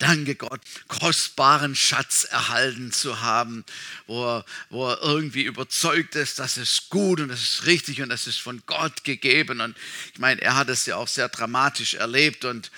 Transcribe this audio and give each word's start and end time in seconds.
danke 0.00 0.34
Gott, 0.34 0.60
kostbaren 0.88 1.76
Schatz 1.76 2.24
erhalten 2.24 2.90
zu 2.90 3.20
haben, 3.20 3.64
wo 4.06 4.24
er, 4.24 4.44
wo 4.70 4.88
er 4.88 5.02
irgendwie 5.02 5.44
überzeugt 5.44 6.16
ist, 6.16 6.38
das 6.38 6.56
ist 6.56 6.90
gut 6.90 7.20
und 7.20 7.28
das 7.28 7.40
ist 7.40 7.66
richtig 7.66 8.02
und 8.02 8.08
das 8.08 8.26
ist 8.26 8.40
von 8.40 8.62
Gott 8.66 9.04
gegeben. 9.04 9.60
Und 9.60 9.76
ich 10.12 10.18
meine, 10.18 10.40
er 10.40 10.56
hat 10.56 10.68
es 10.68 10.86
ja 10.86 10.96
auch 10.96 11.06
sehr 11.06 11.28
dramatisch 11.28 11.94
erlebt 11.94 12.44
und 12.44 12.70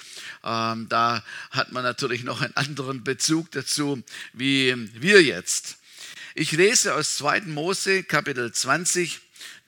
ähm, 0.45 0.89
da 0.89 1.25
hat 1.51 1.73
man 1.73 1.85
natürlich 1.85 2.25
noch 2.25 2.43
einen 2.43 2.57
anderen 2.57 3.05
Bezug 3.05 3.51
dazu, 3.53 4.03
wie 4.33 4.75
wir 4.95 5.23
jetzt. 5.23 5.77
Ich 6.35 6.53
lese 6.53 6.95
aus 6.95 7.17
2. 7.17 7.43
Mose 7.43 8.03
Kapitel 8.03 8.53
20 8.53 9.21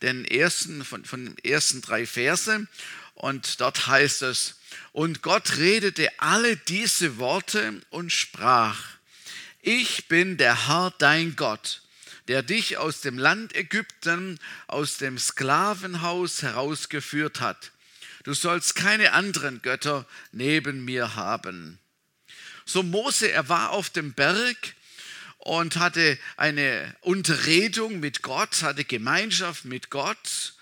den 0.03 0.25
ersten, 0.25 0.85
von, 0.85 1.05
von 1.05 1.25
den 1.25 1.39
ersten 1.39 1.83
drei 1.83 2.05
Verse 2.05 2.67
und 3.15 3.61
dort 3.61 3.87
heißt 3.87 4.23
es, 4.23 4.57
und 4.93 5.23
Gott 5.23 5.57
redete 5.57 6.09
alle 6.19 6.57
diese 6.57 7.19
Worte 7.19 7.81
und 7.91 8.13
sprach, 8.13 8.81
ich 9.61 10.09
bin 10.09 10.37
der 10.37 10.69
Herr 10.69 10.93
dein 10.99 11.37
Gott, 11.37 11.83
der 12.29 12.43
dich 12.43 12.77
aus 12.77 13.01
dem 13.01 13.19
Land 13.19 13.55
Ägypten, 13.55 14.39
aus 14.67 14.99
dem 14.99 15.19
Sklavenhaus 15.19 16.43
herausgeführt 16.43 17.41
hat. 17.41 17.73
Du 18.25 18.35
sollst 18.35 18.75
keine 18.75 19.13
anderen 19.13 19.63
Götter 19.63 20.07
neben 20.33 20.85
mir 20.85 21.15
haben. 21.15 21.79
So 22.65 22.83
Mose, 22.83 23.31
er 23.31 23.49
war 23.49 23.71
auf 23.71 23.91
dem 23.91 24.15
Berg 24.15 24.75
und 25.39 25.77
hatte 25.77 26.19
eine 26.39 26.97
Unterredung 27.03 28.01
mit 28.01 28.23
Gott, 28.23 28.63
hatte 28.63 28.85
Gemeinschaft 28.85 29.67
mit 29.67 29.91
Gott. 29.91 30.55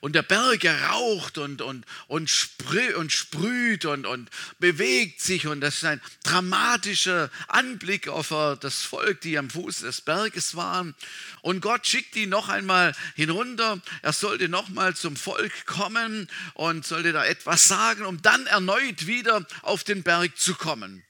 Und 0.00 0.14
der 0.14 0.22
Berg 0.22 0.64
raucht 0.90 1.38
und, 1.38 1.62
und, 1.62 1.84
und, 2.06 2.30
sprüht 2.30 2.94
und 2.94 3.12
sprüht 3.12 3.84
und, 3.84 4.06
und 4.06 4.30
bewegt 4.58 5.20
sich. 5.20 5.46
Und 5.46 5.60
das 5.60 5.76
ist 5.76 5.84
ein 5.84 6.00
dramatischer 6.24 7.30
Anblick 7.48 8.08
auf 8.08 8.28
das 8.60 8.82
Volk, 8.82 9.20
die 9.22 9.38
am 9.38 9.50
Fuß 9.50 9.80
des 9.80 10.00
Berges 10.00 10.56
waren. 10.56 10.94
Und 11.42 11.60
Gott 11.60 11.86
schickt 11.86 12.16
ihn 12.16 12.30
noch 12.30 12.48
einmal 12.48 12.94
hinunter. 13.14 13.80
Er 14.02 14.12
sollte 14.12 14.48
noch 14.48 14.68
mal 14.68 14.94
zum 14.94 15.16
Volk 15.16 15.66
kommen 15.66 16.28
und 16.54 16.86
sollte 16.86 17.12
da 17.12 17.24
etwas 17.24 17.68
sagen, 17.68 18.04
um 18.04 18.20
dann 18.22 18.46
erneut 18.46 19.06
wieder 19.06 19.46
auf 19.62 19.84
den 19.84 20.02
Berg 20.02 20.36
zu 20.36 20.54
kommen. 20.54 21.02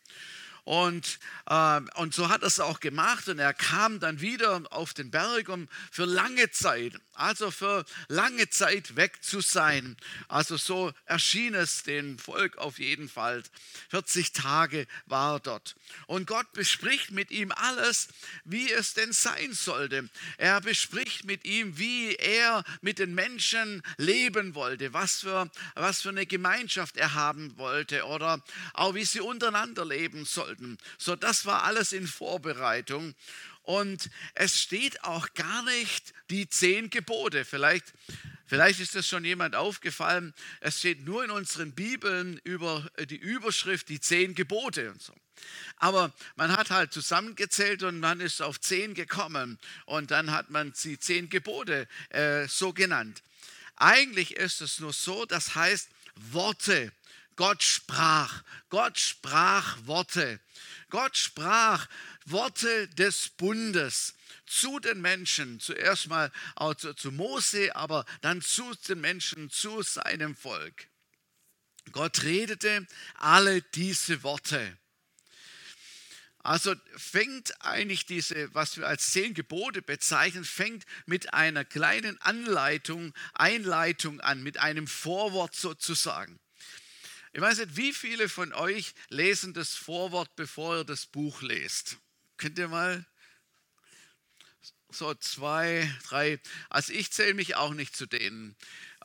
Und, 0.67 1.21
äh, 1.49 1.81
und 1.95 2.13
so 2.13 2.29
hat 2.29 2.43
er 2.43 2.49
es 2.49 2.59
auch 2.59 2.81
gemacht 2.81 3.29
und 3.29 3.39
er 3.39 3.55
kam 3.55 4.01
dann 4.01 4.21
wieder 4.21 4.63
auf 4.71 4.95
den 4.95 5.13
Berg, 5.13 5.49
um 5.49 5.69
für 5.93 6.07
lange 6.07 6.51
Zeit, 6.51 6.93
also 7.17 7.51
für 7.51 7.85
lange 8.09 8.49
Zeit 8.51 8.97
weg 8.97 9.23
zu 9.23 9.41
sein. 9.41 9.97
Also 10.29 10.57
so 10.57 10.93
erschien 11.05 11.55
es 11.55 11.83
dem 11.83 12.19
Volk 12.19 12.59
auf 12.59 12.79
jeden 12.79 13.09
Fall. 13.09 13.43
40 13.91 14.33
Tage 14.33 14.87
war 15.07 15.37
er 15.37 15.41
dort. 15.41 15.77
Und 16.07 16.27
Gott 16.27 16.53
bespricht 16.53 17.11
mit 17.11 17.31
ihm 17.31 17.53
alles, 17.53 18.09
wie 18.45 18.71
es 18.73 18.95
denn 18.95 19.13
sein 19.13 19.53
sollte. 19.53 20.09
Er 20.39 20.61
bespricht 20.61 21.25
mit 21.25 21.45
ihm, 21.45 21.79
wie 21.79 22.15
er 22.15 22.65
mit 22.81 22.99
den 22.99 23.15
Menschen 23.15 23.83
leben 23.97 24.55
wollte, 24.55 24.93
was 24.93 25.21
für, 25.21 25.51
was 25.75 26.03
für 26.03 26.11
eine 26.11 26.27
Gemeinschaft 26.27 26.97
er 26.97 27.15
haben 27.15 27.57
wollte 27.59 28.05
oder 28.05 28.43
auch 28.75 28.95
wie 28.95 29.05
sie 29.05 29.21
untereinander 29.21 29.85
leben 29.85 30.25
sollten 30.25 30.47
sollten. 30.47 30.79
So, 30.99 31.17
das 31.17 31.47
war 31.47 31.65
alles 31.65 31.93
in 31.93 32.07
Vorbereitung. 32.07 33.15
Und 33.67 34.11
es 34.35 34.61
steht 34.61 35.03
auch 35.03 35.35
gar 35.35 35.63
nicht 35.65 36.15
die 36.31 36.49
zehn 36.49 36.89
Gebote. 36.89 37.45
Vielleicht, 37.45 37.93
vielleicht 38.47 38.79
ist 38.79 38.95
das 38.95 39.09
schon 39.09 39.25
jemand 39.25 39.57
aufgefallen. 39.57 40.35
Es 40.61 40.79
steht 40.79 41.05
nur 41.05 41.25
in 41.25 41.33
unseren 41.33 41.73
Bibeln 41.73 42.41
über 42.45 42.89
die 43.11 43.17
Überschrift 43.17 43.89
die 43.89 44.01
zehn 44.01 44.37
Gebote 44.37 44.93
und 44.93 45.03
so. 45.03 45.13
Aber 45.79 46.13
man 46.37 46.57
hat 46.57 46.71
halt 46.71 46.93
zusammengezählt 46.93 47.83
und 47.83 47.99
man 47.99 48.21
ist 48.21 48.41
auf 48.41 48.61
zehn 48.61 48.95
gekommen 48.95 49.59
und 49.85 50.13
dann 50.13 50.31
hat 50.31 50.49
man 50.49 50.73
die 50.85 50.99
zehn 51.01 51.29
Gebote 51.29 51.89
äh, 52.11 52.47
so 52.47 52.73
genannt. 52.73 53.21
Eigentlich 53.75 54.37
ist 54.37 54.61
es 54.61 54.79
nur 54.79 54.93
so, 54.93 55.27
das 55.27 55.57
heißt 55.57 55.89
Worte. 56.15 56.93
Gott 57.37 57.63
sprach. 57.63 58.43
Gott 58.71 58.99
sprach 58.99 59.79
Worte. 59.87 60.41
Gott 60.89 61.17
sprach 61.17 61.87
Worte 62.25 62.89
des 62.89 63.29
Bundes 63.31 64.15
zu 64.47 64.79
den 64.79 65.01
Menschen, 65.01 65.61
zuerst 65.61 66.09
mal 66.09 66.33
zu, 66.79 66.95
zu 66.95 67.13
Mose, 67.13 67.75
aber 67.77 68.05
dann 68.23 68.41
zu 68.41 68.75
den 68.89 69.01
Menschen, 69.01 69.51
zu 69.51 69.83
seinem 69.83 70.35
Volk. 70.35 70.89
Gott 71.93 72.23
redete 72.23 72.87
alle 73.15 73.63
diese 73.63 74.23
Worte. 74.23 74.79
Also 76.39 76.77
fängt 76.97 77.61
eigentlich 77.65 78.07
diese, 78.07 78.55
was 78.55 78.77
wir 78.77 78.87
als 78.87 79.11
zehn 79.11 79.35
Gebote 79.35 79.83
bezeichnen, 79.83 80.45
fängt 80.45 80.85
mit 81.05 81.35
einer 81.35 81.65
kleinen 81.65 82.21
Anleitung, 82.21 83.13
Einleitung 83.35 84.21
an, 84.21 84.45
mit 84.45 84.59
einem 84.59 84.87
Vorwort 84.87 85.57
sozusagen. 85.57 86.39
Ich 87.37 87.43
weiß 87.43 87.59
nicht, 87.59 87.77
wie 87.77 87.93
viele 87.93 88.31
von 88.31 88.55
euch 88.55 88.95
lesen 89.11 89.53
das 89.53 89.75
Vorwort, 89.75 90.35
bevor 90.37 90.79
ihr 90.79 90.85
das 90.85 91.05
Buch 91.05 91.43
lest. 91.43 91.99
Könnt 92.39 92.59
ihr 92.59 92.69
mal? 92.69 93.05
So 94.89 95.13
zwei, 95.13 95.87
drei. 96.09 96.41
Also 96.71 96.95
ich 96.95 97.13
zähle 97.13 97.35
mich 97.35 97.55
auch 97.57 97.75
nicht 97.75 97.95
zu 97.95 98.07
denen. 98.07 98.57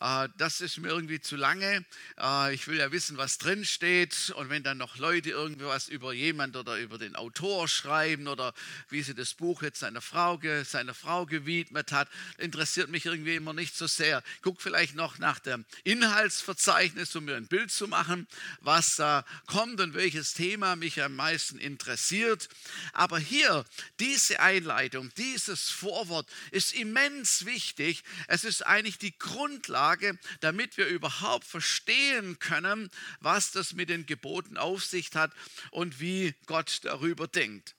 Äh, 0.02 0.30
das 0.38 0.62
ist 0.62 0.80
mir 0.80 0.90
irgendwie 0.90 1.22
zu 1.22 1.36
lange. 1.36 1.86
Äh, 2.20 2.54
ich 2.54 2.68
will 2.68 2.78
ja 2.78 2.92
wissen, 2.92 3.18
was 3.18 3.38
drin 3.38 3.64
steht. 3.64 4.34
Und 4.36 4.50
wenn 4.50 4.64
dann 4.64 4.78
noch 4.78 4.98
Leute 4.98 5.30
irgendwas 5.30 5.88
über 5.90 6.12
jemand 6.12 6.56
oder 6.56 6.78
über 6.78 6.98
den 6.98 7.16
Autor 7.16 7.68
schreiben 7.68 8.28
oder 8.28 8.54
wie 8.90 9.04
sie 9.04 9.14
das 9.14 9.36
Buch 9.36 9.62
jetzt 9.62 9.80
seiner 9.80 10.02
Frau, 10.02 10.40
seiner 10.64 10.96
Frau 10.96 11.26
gewidmet 11.26 11.92
hat, 11.92 12.10
interessiert 12.40 12.90
mich 12.90 13.06
irgendwie 13.06 13.36
immer 13.36 13.54
nicht 13.54 13.78
so 13.78 13.86
sehr. 13.86 14.24
Ich 14.38 14.42
gucke 14.42 14.62
vielleicht 14.62 14.96
noch 14.96 15.20
nach 15.20 15.40
dem 15.40 15.66
Inhaltsverzeichnis, 15.84 17.16
um 17.16 17.26
mir 17.26 17.36
ein 17.36 17.48
Bild 17.48 17.72
zu 17.72 17.88
machen, 17.88 18.28
was 18.62 18.96
da 18.96 19.24
kommt 19.46 19.80
und 19.82 19.94
welches 19.94 20.34
Thema 20.34 20.76
mich 20.76 21.02
am 21.02 21.16
meisten 21.16 21.60
interessiert. 21.60 22.50
Aber 22.94 23.20
hier, 23.20 23.66
diese 24.00 24.40
Einleitung, 24.40 25.12
dieses 25.16 25.70
Vorwort 25.70 26.28
ist 26.50 26.74
immens 26.74 27.46
wichtig. 27.46 28.04
Es 28.28 28.44
ist 28.44 28.66
eigentlich 28.66 28.98
die 28.98 29.18
Grundlage 29.18 29.91
Grundlage, 29.91 30.18
damit 30.40 30.78
wir 30.78 30.88
überhaupt 30.88 31.46
verstehen 31.46 32.40
können, 32.40 32.90
was 33.19 33.52
das 33.52 33.74
mit 33.74 33.90
den 33.90 34.06
Geboten 34.06 34.57
auf 34.57 34.84
sich 34.84 35.09
hat 35.13 35.31
und 35.72 36.00
wie 36.00 36.34
Gott 36.46 36.79
darüber 36.84 37.28
denkt. 37.28 37.75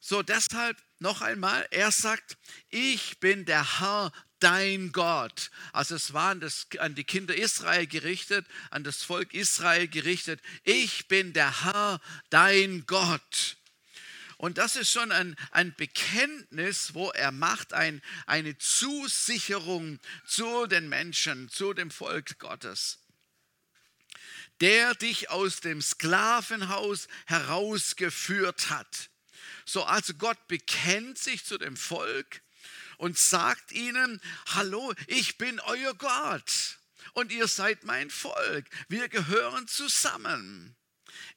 So, 0.00 0.22
deshalb 0.22 0.76
noch 0.98 1.20
einmal, 1.20 1.66
er 1.70 1.90
sagt, 1.90 2.38
ich 2.70 3.20
bin 3.20 3.44
der 3.44 3.80
Herr, 3.80 4.12
dein 4.38 4.92
Gott. 4.92 5.50
Also 5.72 5.94
es 5.94 6.14
war 6.14 6.30
an, 6.30 6.40
das, 6.40 6.66
an, 6.78 6.94
die 6.94 7.04
Kinder 7.04 7.34
Israel 7.34 7.86
gerichtet, 7.86 8.46
an 8.70 8.84
das 8.84 9.02
Volk 9.02 9.34
Israel 9.34 9.86
gerichtet. 9.86 10.40
Ich 10.64 11.08
bin 11.08 11.34
der 11.34 11.64
Herr, 11.64 12.00
dein 12.30 12.86
Gott. 12.86 13.58
Und 14.40 14.56
das 14.56 14.74
ist 14.74 14.90
schon 14.90 15.12
ein, 15.12 15.36
ein 15.50 15.74
Bekenntnis, 15.74 16.94
wo 16.94 17.10
er 17.10 17.30
macht, 17.30 17.74
ein, 17.74 18.00
eine 18.24 18.56
Zusicherung 18.56 20.00
zu 20.24 20.66
den 20.66 20.88
Menschen, 20.88 21.50
zu 21.50 21.74
dem 21.74 21.90
Volk 21.90 22.38
Gottes. 22.38 23.00
Der 24.62 24.94
dich 24.94 25.28
aus 25.28 25.60
dem 25.60 25.82
Sklavenhaus 25.82 27.06
herausgeführt 27.26 28.70
hat. 28.70 29.10
So, 29.66 29.84
also 29.84 30.14
Gott 30.14 30.48
bekennt 30.48 31.18
sich 31.18 31.44
zu 31.44 31.58
dem 31.58 31.76
Volk 31.76 32.40
und 32.96 33.18
sagt 33.18 33.72
ihnen, 33.72 34.22
hallo, 34.54 34.94
ich 35.06 35.36
bin 35.36 35.60
euer 35.60 35.92
Gott 35.92 36.78
und 37.12 37.30
ihr 37.30 37.46
seid 37.46 37.84
mein 37.84 38.08
Volk. 38.08 38.64
Wir 38.88 39.10
gehören 39.10 39.68
zusammen. 39.68 40.74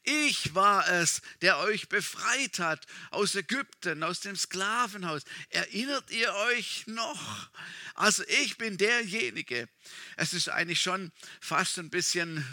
Ich 0.04 0.54
war 0.54 0.88
es, 0.90 1.22
der 1.42 1.60
euch 1.60 1.88
befreit 1.88 2.60
hat 2.60 2.86
aus 3.12 3.36
Ägypten, 3.36 4.04
aus 4.04 4.20
dem 4.20 4.36
Sklavenhaus. 4.36 5.24
Erinnert 5.50 6.12
ihr 6.12 6.34
euch 6.34 6.86
noch? 6.88 7.50
Also 7.96 8.24
ich 8.44 8.58
bin 8.58 8.78
derjenige. 8.78 9.70
Es 10.18 10.34
ist 10.34 10.50
eigentlich 10.50 10.82
schon 10.82 11.12
fast 11.40 11.80
ein 11.80 11.90
bisschen 11.90 12.46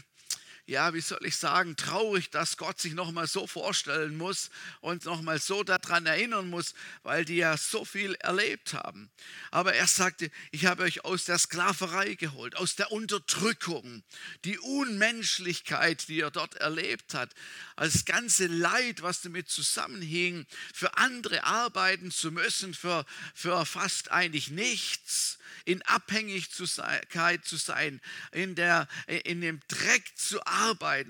ja, 0.70 0.94
wie 0.94 1.00
soll 1.00 1.26
ich 1.26 1.37
sagen, 1.37 1.75
traurig, 1.75 2.31
dass 2.31 2.56
Gott 2.56 2.81
sich 2.81 2.94
nochmal 2.94 3.26
so 3.26 3.49
vorstellen 3.49 4.17
muss 4.17 4.50
und 4.81 5.05
nochmal 5.05 5.40
so 5.40 5.64
daran 5.64 6.06
erinnern 6.06 6.49
muss, 6.49 6.75
weil 7.02 7.25
die 7.25 7.38
ja 7.38 7.56
so 7.56 7.84
viel 7.84 8.14
erlebt 8.20 8.72
haben. 8.75 9.11
Aber 9.50 9.75
er 9.75 9.88
sagte, 9.88 10.31
ich 10.52 10.67
habe 10.67 10.84
euch 10.84 11.05
aus 11.05 11.25
der 11.25 11.38
Sklaverei 11.38 12.14
geholt, 12.14 12.55
aus 12.56 12.76
der 12.76 12.93
Unterdrückung, 12.93 14.05
die 14.44 14.61
Unmenschlichkeit, 14.61 16.06
die 16.06 16.20
er 16.20 16.31
dort 16.31 16.55
erlebt 16.55 17.14
hat, 17.14 17.34
das 17.75 18.05
ganze 18.05 18.46
Leid, 18.46 19.02
was 19.02 19.22
damit 19.22 19.49
zusammenhing, 19.49 20.46
für 20.72 20.96
andere 20.99 21.43
arbeiten 21.43 22.12
zu 22.12 22.31
müssen, 22.31 22.75
für, 22.75 23.05
für 23.34 23.67
fast 23.67 24.12
eigentlich 24.12 24.50
nichts 24.50 25.38
in 25.64 25.82
Abhängigkeit 25.82 27.44
zu 27.44 27.56
sein, 27.56 28.00
in, 28.31 28.55
der, 28.55 28.87
in 29.25 29.40
dem 29.40 29.61
Dreck 29.67 30.17
zu 30.17 30.40
arbeiten 30.46 30.59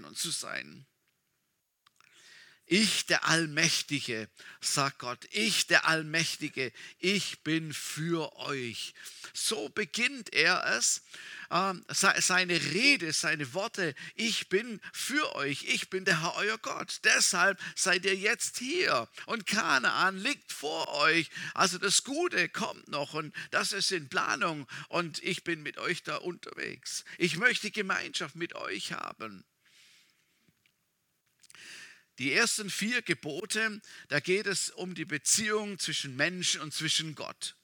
und 0.04 0.16
zu 0.16 0.30
sein. 0.30 0.86
Ich, 2.72 3.04
der 3.06 3.26
Allmächtige, 3.26 4.28
sagt 4.60 5.00
Gott, 5.00 5.26
ich, 5.32 5.66
der 5.66 5.88
Allmächtige, 5.88 6.70
ich 7.00 7.42
bin 7.42 7.72
für 7.72 8.32
euch. 8.36 8.94
So 9.34 9.68
beginnt 9.70 10.32
er 10.32 10.64
es, 10.78 11.02
ähm, 11.50 11.84
seine 11.88 12.54
Rede, 12.72 13.12
seine 13.12 13.54
Worte, 13.54 13.96
ich 14.14 14.48
bin 14.50 14.80
für 14.92 15.34
euch, 15.34 15.64
ich 15.64 15.90
bin 15.90 16.04
der 16.04 16.22
Herr 16.22 16.36
euer 16.36 16.58
Gott. 16.58 17.00
Deshalb 17.02 17.60
seid 17.74 18.04
ihr 18.04 18.14
jetzt 18.14 18.58
hier 18.58 19.08
und 19.26 19.46
Kanaan 19.46 20.16
liegt 20.16 20.52
vor 20.52 20.86
euch. 20.94 21.28
Also 21.54 21.76
das 21.76 22.04
Gute 22.04 22.48
kommt 22.48 22.86
noch 22.86 23.14
und 23.14 23.34
das 23.50 23.72
ist 23.72 23.90
in 23.90 24.08
Planung 24.08 24.68
und 24.90 25.20
ich 25.24 25.42
bin 25.42 25.64
mit 25.64 25.76
euch 25.78 26.04
da 26.04 26.18
unterwegs. 26.18 27.04
Ich 27.18 27.36
möchte 27.36 27.72
Gemeinschaft 27.72 28.36
mit 28.36 28.54
euch 28.54 28.92
haben. 28.92 29.44
Die 32.20 32.34
ersten 32.34 32.68
vier 32.68 33.00
Gebote, 33.00 33.80
da 34.08 34.20
geht 34.20 34.46
es 34.46 34.68
um 34.68 34.94
die 34.94 35.06
Beziehung 35.06 35.78
zwischen 35.78 36.16
Mensch 36.16 36.56
und 36.56 36.74
zwischen 36.74 37.14
Gott. 37.14 37.56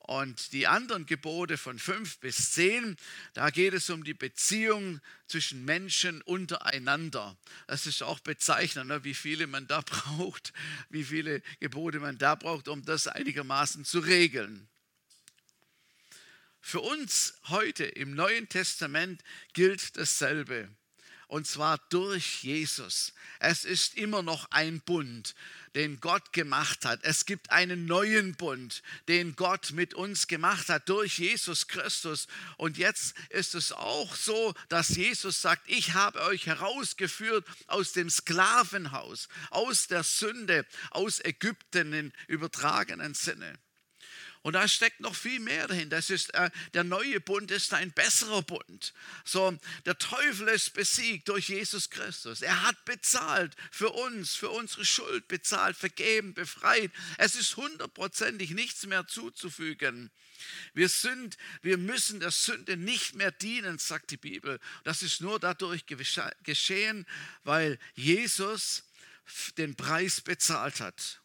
Und 0.00 0.52
die 0.52 0.66
anderen 0.66 1.06
Gebote 1.06 1.56
von 1.56 1.78
fünf 1.78 2.18
bis 2.18 2.50
zehn, 2.52 2.98
da 3.32 3.48
geht 3.48 3.72
es 3.72 3.88
um 3.88 4.04
die 4.04 4.12
Beziehung 4.12 5.00
zwischen 5.28 5.64
Menschen 5.64 6.20
untereinander. 6.20 7.38
Das 7.66 7.86
ist 7.86 8.02
auch 8.02 8.20
bezeichnend, 8.20 8.88
ne, 8.88 9.02
wie 9.02 9.14
viele 9.14 9.46
man 9.46 9.66
da 9.66 9.80
braucht, 9.86 10.52
wie 10.90 11.04
viele 11.04 11.40
Gebote 11.58 12.00
man 12.00 12.18
da 12.18 12.34
braucht, 12.34 12.68
um 12.68 12.84
das 12.84 13.06
einigermaßen 13.06 13.86
zu 13.86 14.00
regeln. 14.00 14.68
Für 16.60 16.80
uns 16.80 17.32
heute 17.44 17.84
im 17.84 18.14
Neuen 18.14 18.46
Testament 18.50 19.24
gilt 19.54 19.96
dasselbe 19.96 20.68
und 21.34 21.48
zwar 21.48 21.78
durch 21.88 22.44
Jesus. 22.44 23.12
Es 23.40 23.64
ist 23.64 23.96
immer 23.96 24.22
noch 24.22 24.52
ein 24.52 24.80
Bund, 24.80 25.34
den 25.74 25.98
Gott 25.98 26.32
gemacht 26.32 26.84
hat. 26.84 27.00
Es 27.02 27.26
gibt 27.26 27.50
einen 27.50 27.86
neuen 27.86 28.36
Bund, 28.36 28.84
den 29.08 29.34
Gott 29.34 29.72
mit 29.72 29.94
uns 29.94 30.28
gemacht 30.28 30.68
hat 30.68 30.88
durch 30.88 31.18
Jesus 31.18 31.66
Christus. 31.66 32.28
Und 32.56 32.78
jetzt 32.78 33.16
ist 33.30 33.56
es 33.56 33.72
auch 33.72 34.14
so, 34.14 34.54
dass 34.68 34.90
Jesus 34.90 35.42
sagt, 35.42 35.64
ich 35.66 35.94
habe 35.94 36.22
euch 36.22 36.46
herausgeführt 36.46 37.44
aus 37.66 37.90
dem 37.90 38.10
Sklavenhaus, 38.10 39.28
aus 39.50 39.88
der 39.88 40.04
Sünde, 40.04 40.64
aus 40.90 41.18
Ägypten 41.18 41.94
in 41.94 42.12
übertragenen 42.28 43.14
Sinne. 43.14 43.58
Und 44.44 44.52
da 44.52 44.68
steckt 44.68 45.00
noch 45.00 45.14
viel 45.14 45.40
mehr 45.40 45.66
dahinter. 45.68 45.96
Das 45.96 46.10
ist, 46.10 46.34
äh, 46.34 46.50
der 46.74 46.84
neue 46.84 47.18
Bund 47.18 47.50
ist 47.50 47.72
ein 47.72 47.92
besserer 47.92 48.42
Bund. 48.42 48.92
So, 49.24 49.58
der 49.86 49.96
Teufel 49.96 50.48
ist 50.48 50.74
besiegt 50.74 51.30
durch 51.30 51.48
Jesus 51.48 51.88
Christus. 51.88 52.42
Er 52.42 52.62
hat 52.62 52.84
bezahlt 52.84 53.56
für 53.70 53.88
uns, 53.88 54.34
für 54.34 54.50
unsere 54.50 54.84
Schuld 54.84 55.28
bezahlt, 55.28 55.78
vergeben, 55.78 56.34
befreit. 56.34 56.92
Es 57.16 57.36
ist 57.36 57.56
hundertprozentig 57.56 58.50
nichts 58.50 58.84
mehr 58.84 59.06
zuzufügen. 59.06 60.10
Wir 60.74 60.90
sind, 60.90 61.38
wir 61.62 61.78
müssen 61.78 62.20
der 62.20 62.30
Sünde 62.30 62.76
nicht 62.76 63.14
mehr 63.14 63.32
dienen, 63.32 63.78
sagt 63.78 64.10
die 64.10 64.18
Bibel. 64.18 64.60
Das 64.82 65.02
ist 65.02 65.22
nur 65.22 65.40
dadurch 65.40 65.86
geschehen, 66.42 67.06
weil 67.44 67.78
Jesus 67.94 68.84
den 69.56 69.74
Preis 69.74 70.20
bezahlt 70.20 70.80
hat. 70.80 71.22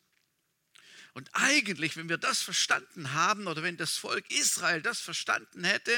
Und 1.14 1.30
eigentlich, 1.34 1.98
wenn 1.98 2.08
wir 2.08 2.18
das 2.18 2.42
verstanden 2.42 3.14
haben 3.14 3.48
oder 3.48 3.64
wenn 3.64 3.78
das 3.78 3.98
Volk 3.98 4.30
Israel 4.32 4.82
das 4.82 5.00
verstanden 5.00 5.64
hätte, 5.64 5.94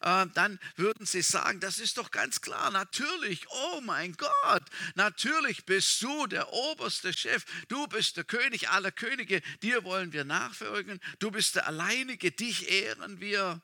äh, 0.00 0.26
dann 0.34 0.58
würden 0.76 1.06
sie 1.06 1.22
sagen, 1.22 1.60
das 1.60 1.78
ist 1.78 1.96
doch 1.98 2.10
ganz 2.10 2.40
klar, 2.40 2.70
natürlich, 2.70 3.48
oh 3.48 3.80
mein 3.80 4.12
Gott, 4.12 4.62
natürlich 4.94 5.64
bist 5.64 6.02
du 6.02 6.26
der 6.26 6.52
oberste 6.52 7.12
Chef, 7.12 7.44
du 7.68 7.86
bist 7.86 8.16
der 8.16 8.24
König 8.24 8.68
aller 8.68 8.92
Könige, 8.92 9.40
dir 9.62 9.82
wollen 9.84 10.12
wir 10.12 10.24
nachfolgen, 10.24 11.00
du 11.18 11.30
bist 11.30 11.56
der 11.56 11.66
Alleinige, 11.66 12.30
dich 12.30 12.70
ehren 12.70 13.20
wir. 13.20 13.62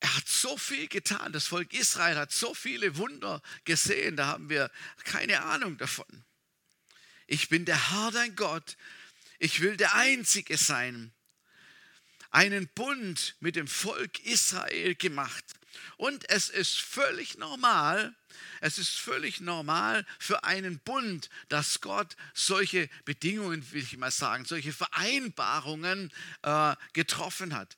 Er 0.00 0.16
hat 0.16 0.28
so 0.28 0.56
viel 0.56 0.86
getan, 0.86 1.32
das 1.32 1.46
Volk 1.46 1.72
Israel 1.72 2.16
hat 2.16 2.30
so 2.30 2.54
viele 2.54 2.96
Wunder 2.98 3.42
gesehen, 3.64 4.16
da 4.16 4.26
haben 4.26 4.48
wir 4.48 4.70
keine 5.04 5.42
Ahnung 5.42 5.76
davon. 5.76 6.27
Ich 7.30 7.50
bin 7.50 7.66
der 7.66 7.90
Herr 7.90 8.10
dein 8.10 8.34
Gott. 8.36 8.78
Ich 9.38 9.60
will 9.60 9.76
der 9.76 9.94
Einzige 9.94 10.56
sein. 10.56 11.12
Einen 12.30 12.68
Bund 12.68 13.36
mit 13.40 13.54
dem 13.54 13.68
Volk 13.68 14.20
Israel 14.20 14.94
gemacht. 14.94 15.44
Und 15.98 16.28
es 16.30 16.48
ist 16.48 16.80
völlig 16.80 17.36
normal, 17.36 18.16
es 18.62 18.78
ist 18.78 18.98
völlig 18.98 19.40
normal 19.40 20.06
für 20.18 20.42
einen 20.44 20.78
Bund, 20.80 21.28
dass 21.50 21.82
Gott 21.82 22.16
solche 22.32 22.88
Bedingungen, 23.04 23.70
will 23.72 23.82
ich 23.82 23.96
mal 23.98 24.10
sagen, 24.10 24.46
solche 24.46 24.72
Vereinbarungen 24.72 26.10
äh, 26.42 26.74
getroffen 26.94 27.54
hat. 27.54 27.76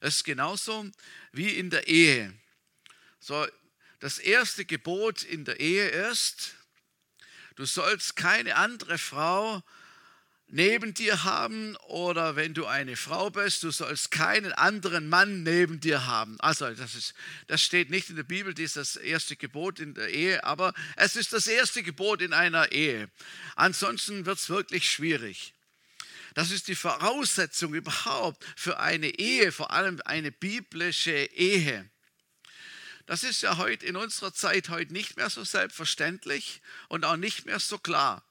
Es 0.00 0.16
ist 0.16 0.24
genauso 0.24 0.90
wie 1.30 1.50
in 1.50 1.70
der 1.70 1.86
Ehe. 1.86 2.34
So, 3.20 3.46
das 4.00 4.18
erste 4.18 4.64
Gebot 4.64 5.22
in 5.22 5.44
der 5.44 5.60
Ehe 5.60 5.88
ist, 6.10 6.56
Du 7.60 7.66
sollst 7.66 8.16
keine 8.16 8.56
andere 8.56 8.96
Frau 8.96 9.62
neben 10.48 10.94
dir 10.94 11.24
haben 11.24 11.76
oder 11.88 12.34
wenn 12.34 12.54
du 12.54 12.64
eine 12.64 12.96
Frau 12.96 13.28
bist, 13.28 13.62
du 13.64 13.70
sollst 13.70 14.10
keinen 14.10 14.54
anderen 14.54 15.10
Mann 15.10 15.42
neben 15.42 15.78
dir 15.78 16.06
haben. 16.06 16.40
Also 16.40 16.72
das, 16.72 16.94
ist, 16.94 17.12
das 17.48 17.60
steht 17.60 17.90
nicht 17.90 18.08
in 18.08 18.16
der 18.16 18.22
Bibel, 18.22 18.54
das 18.54 18.64
ist 18.64 18.76
das 18.76 18.96
erste 18.96 19.36
Gebot 19.36 19.78
in 19.78 19.92
der 19.92 20.08
Ehe, 20.08 20.42
aber 20.42 20.72
es 20.96 21.16
ist 21.16 21.34
das 21.34 21.48
erste 21.48 21.82
Gebot 21.82 22.22
in 22.22 22.32
einer 22.32 22.72
Ehe. 22.72 23.10
Ansonsten 23.56 24.24
wird 24.24 24.38
es 24.38 24.48
wirklich 24.48 24.90
schwierig. 24.90 25.52
Das 26.32 26.52
ist 26.52 26.66
die 26.66 26.74
Voraussetzung 26.74 27.74
überhaupt 27.74 28.42
für 28.56 28.78
eine 28.78 29.18
Ehe, 29.18 29.52
vor 29.52 29.70
allem 29.70 30.00
eine 30.06 30.32
biblische 30.32 31.12
Ehe. 31.12 31.90
Das 33.10 33.24
ist 33.24 33.42
ja 33.42 33.56
heute 33.56 33.86
in 33.86 33.96
unserer 33.96 34.32
Zeit 34.32 34.68
heute 34.68 34.92
nicht 34.92 35.16
mehr 35.16 35.28
so 35.30 35.42
selbstverständlich 35.42 36.62
und 36.86 37.04
auch 37.04 37.16
nicht 37.16 37.44
mehr 37.44 37.58
so 37.58 37.76
klar. 37.76 38.22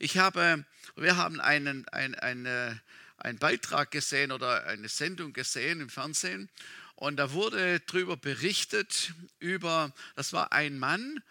Ich 0.00 0.18
habe, 0.18 0.64
wir 0.96 1.16
haben 1.16 1.40
einen, 1.40 1.88
ein, 1.90 2.16
eine, 2.16 2.82
einen 3.16 3.38
Beitrag 3.38 3.92
gesehen 3.92 4.32
oder 4.32 4.66
eine 4.66 4.88
Sendung 4.88 5.34
gesehen 5.34 5.80
im 5.80 5.88
Fernsehen 5.88 6.50
und 6.96 7.16
da 7.16 7.30
wurde 7.30 7.78
darüber 7.86 8.16
berichtet 8.16 9.12
über, 9.38 9.92
das 10.16 10.32
war 10.32 10.50
ein 10.50 10.80
Mann 10.80 11.22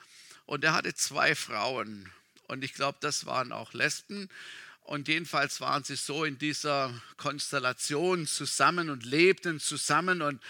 und 0.46 0.64
der 0.64 0.72
hatte 0.72 0.96
zwei 0.96 1.36
Frauen 1.36 2.10
und 2.48 2.63
ich 2.63 2.74
glaube, 2.74 3.00
das 3.01 3.25
waren 3.25 3.51
auch 3.51 3.74
Lesben 3.74 4.30
und 4.80 5.10
jedenfalls 5.10 5.60
waren 5.60 5.84
sie 5.84 5.98
so 5.98 6.24
in 6.24 6.38
dieser 6.38 6.94
Konstellation 7.18 8.27
zusammen 8.27 8.89
und 8.89 9.04
lebten 9.06 9.60
zusammen 9.60 10.22
und 10.22 10.42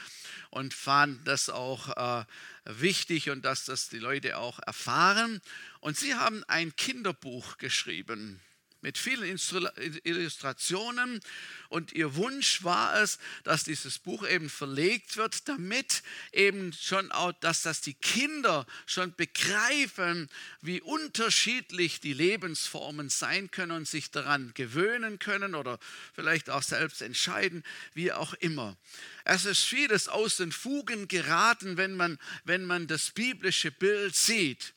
und 0.54 0.76
fanden 0.76 1.24
das 1.26 1.50
auch 1.50 1.90
äh, 1.98 2.26
wichtig 2.66 3.30
und 3.30 3.44
dass 3.46 3.66
das 3.66 3.90
die 3.90 4.00
Leute 4.00 4.38
auch 4.38 4.60
erfahren. 4.60 5.42
Und 5.80 5.98
sie 5.98 6.16
haben 6.16 6.44
ein 6.46 6.76
Kinderbuch 6.76 7.58
geschrieben 7.58 8.40
mit 8.84 8.98
vielen 8.98 9.40
Illustrationen. 10.04 11.22
Und 11.70 11.94
ihr 11.94 12.16
Wunsch 12.16 12.64
war 12.64 13.02
es, 13.02 13.18
dass 13.44 13.64
dieses 13.64 13.98
Buch 13.98 14.28
eben 14.28 14.50
verlegt 14.50 15.18
wird, 15.18 15.48
damit 15.48 16.04
eben 16.34 16.74
schon 16.74 17.12
auch, 17.12 17.32
dass 17.40 17.64
das 17.64 17.82
die 17.82 17.96
Kinder 17.96 18.68
schon 18.86 19.16
begreifen, 19.16 20.30
wie 20.62 20.82
unterschiedlich 20.82 22.02
die 22.02 22.14
Lebensformen 22.14 23.10
sein 23.10 23.50
können 23.50 23.72
und 23.72 23.88
sich 23.88 24.12
daran 24.12 24.52
gewöhnen 24.54 25.18
können 25.18 25.56
oder 25.56 25.80
vielleicht 26.14 26.50
auch 26.50 26.62
selbst 26.62 27.02
entscheiden, 27.02 27.64
wie 27.94 28.12
auch 28.12 28.34
immer. 28.36 28.78
Es 29.24 29.46
ist 29.46 29.64
vieles 29.64 30.10
aus 30.10 30.36
den 30.38 30.52
Fugen 30.52 31.08
geraten, 31.08 31.78
wenn 31.78 31.96
man, 31.96 32.20
wenn 32.44 32.66
man 32.66 32.88
das 32.88 33.12
biblische 33.12 33.72
Bild 33.72 34.16
sieht. 34.16 34.74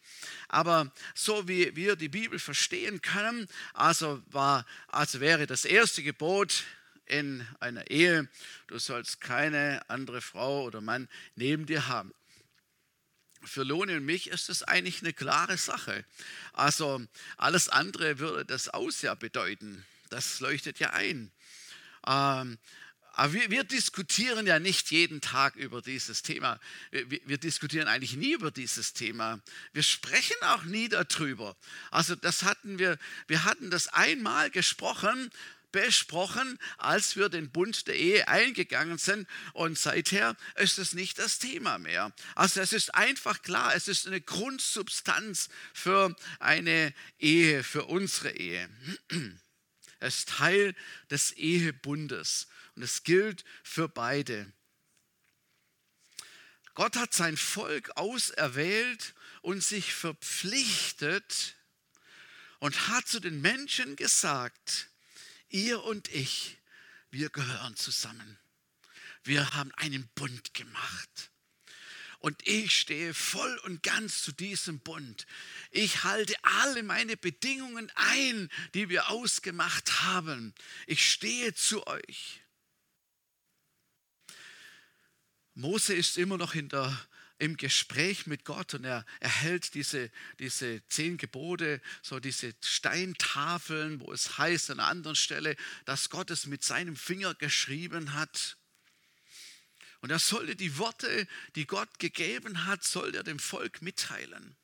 Aber 0.48 0.92
so 1.14 1.48
wie 1.48 1.74
wir 1.76 1.96
die 1.96 2.08
Bibel 2.08 2.38
verstehen 2.38 3.02
können, 3.02 3.48
also, 3.74 4.22
war, 4.26 4.66
also 4.88 5.20
wäre 5.20 5.46
das 5.46 5.64
erste 5.64 6.02
Gebot 6.02 6.64
in 7.06 7.46
einer 7.60 7.90
Ehe, 7.90 8.28
du 8.66 8.78
sollst 8.78 9.20
keine 9.20 9.88
andere 9.88 10.20
Frau 10.20 10.64
oder 10.64 10.80
Mann 10.80 11.08
neben 11.34 11.66
dir 11.66 11.88
haben. 11.88 12.12
Für 13.42 13.62
Loni 13.62 13.94
und 13.94 14.04
mich 14.04 14.28
ist 14.28 14.48
das 14.48 14.64
eigentlich 14.64 15.02
eine 15.02 15.12
klare 15.12 15.56
Sache. 15.56 16.04
Also 16.52 17.00
alles 17.36 17.68
andere 17.68 18.18
würde 18.18 18.44
das 18.44 18.68
Aus 18.68 19.02
ja 19.02 19.14
bedeuten. 19.14 19.84
Das 20.10 20.40
leuchtet 20.40 20.80
ja 20.80 20.90
ein. 20.90 21.30
Ähm, 22.06 22.58
aber 23.16 23.32
wir, 23.32 23.50
wir, 23.50 23.64
diskutieren 23.64 24.46
ja 24.46 24.58
nicht 24.58 24.90
jeden 24.90 25.22
Tag 25.22 25.56
über 25.56 25.80
dieses 25.80 26.22
Thema. 26.22 26.60
Wir, 26.90 27.10
wir, 27.10 27.38
diskutieren 27.38 27.88
eigentlich 27.88 28.12
nie 28.12 28.34
über 28.34 28.50
dieses 28.50 28.92
Thema. 28.92 29.40
Wir 29.72 29.82
sprechen 29.82 30.36
auch 30.42 30.64
nie 30.64 30.90
darüber. 30.90 31.56
Also 31.90 32.14
das 32.14 32.42
hatten 32.42 32.78
wir, 32.78 32.98
wir 33.26 33.44
hatten 33.44 33.70
das 33.70 33.88
einmal 33.88 34.50
gesprochen, 34.50 35.30
besprochen, 35.72 36.58
als 36.76 37.16
wir 37.16 37.30
den 37.30 37.50
Bund 37.50 37.86
der 37.86 37.96
Ehe 37.96 38.28
eingegangen 38.28 38.98
sind. 38.98 39.26
Und 39.54 39.78
seither 39.78 40.36
ist 40.56 40.78
es 40.78 40.92
nicht 40.92 41.18
das 41.18 41.38
Thema 41.38 41.78
mehr. 41.78 42.12
Also 42.34 42.60
es 42.60 42.74
ist 42.74 42.94
einfach 42.94 43.40
klar, 43.40 43.74
es 43.74 43.88
ist 43.88 44.06
eine 44.06 44.20
Grundsubstanz 44.20 45.48
für 45.72 46.14
eine 46.38 46.92
Ehe, 47.18 47.64
für 47.64 47.86
unsere 47.86 48.32
Ehe. 48.32 48.68
Es 50.00 50.18
ist 50.18 50.28
Teil 50.28 50.74
des 51.10 51.32
Ehebundes 51.32 52.48
und 52.76 52.82
es 52.82 53.02
gilt 53.02 53.44
für 53.62 53.88
beide. 53.88 54.52
Gott 56.74 56.96
hat 56.96 57.14
sein 57.14 57.38
Volk 57.38 57.96
auserwählt 57.96 59.14
und 59.40 59.64
sich 59.64 59.94
verpflichtet 59.94 61.56
und 62.58 62.88
hat 62.88 63.08
zu 63.08 63.18
den 63.18 63.40
Menschen 63.40 63.96
gesagt, 63.96 64.90
ihr 65.48 65.82
und 65.84 66.12
ich, 66.12 66.58
wir 67.10 67.30
gehören 67.30 67.76
zusammen. 67.76 68.38
Wir 69.24 69.54
haben 69.54 69.72
einen 69.76 70.06
Bund 70.14 70.52
gemacht. 70.52 71.30
Und 72.18 72.46
ich 72.46 72.78
stehe 72.78 73.14
voll 73.14 73.56
und 73.64 73.82
ganz 73.82 74.22
zu 74.22 74.32
diesem 74.32 74.80
Bund. 74.80 75.26
Ich 75.70 76.04
halte 76.04 76.34
alle 76.42 76.82
meine 76.82 77.16
Bedingungen 77.16 77.90
ein, 77.94 78.50
die 78.74 78.88
wir 78.88 79.10
ausgemacht 79.10 80.02
haben. 80.02 80.54
Ich 80.86 81.10
stehe 81.10 81.54
zu 81.54 81.86
euch. 81.86 82.42
Mose 85.56 85.94
ist 85.94 86.18
immer 86.18 86.36
noch 86.36 86.54
in 86.54 86.68
der, 86.68 86.94
im 87.38 87.56
Gespräch 87.56 88.26
mit 88.26 88.44
Gott 88.44 88.74
und 88.74 88.84
er 88.84 89.06
erhält 89.20 89.72
diese, 89.72 90.10
diese 90.38 90.86
zehn 90.88 91.16
Gebote, 91.16 91.80
so 92.02 92.20
diese 92.20 92.54
Steintafeln, 92.62 94.00
wo 94.00 94.12
es 94.12 94.36
heißt 94.36 94.70
an 94.70 94.80
einer 94.80 94.88
anderen 94.88 95.16
Stelle, 95.16 95.56
dass 95.86 96.10
Gott 96.10 96.30
es 96.30 96.44
mit 96.44 96.62
seinem 96.62 96.94
Finger 96.94 97.34
geschrieben 97.34 98.12
hat. 98.12 98.58
Und 100.00 100.10
er 100.10 100.18
sollte 100.18 100.56
die 100.56 100.76
Worte, 100.76 101.26
die 101.54 101.66
Gott 101.66 101.98
gegeben 101.98 102.66
hat, 102.66 102.84
soll 102.84 103.14
er 103.14 103.22
dem 103.22 103.38
Volk 103.38 103.80
mitteilen. 103.80 104.56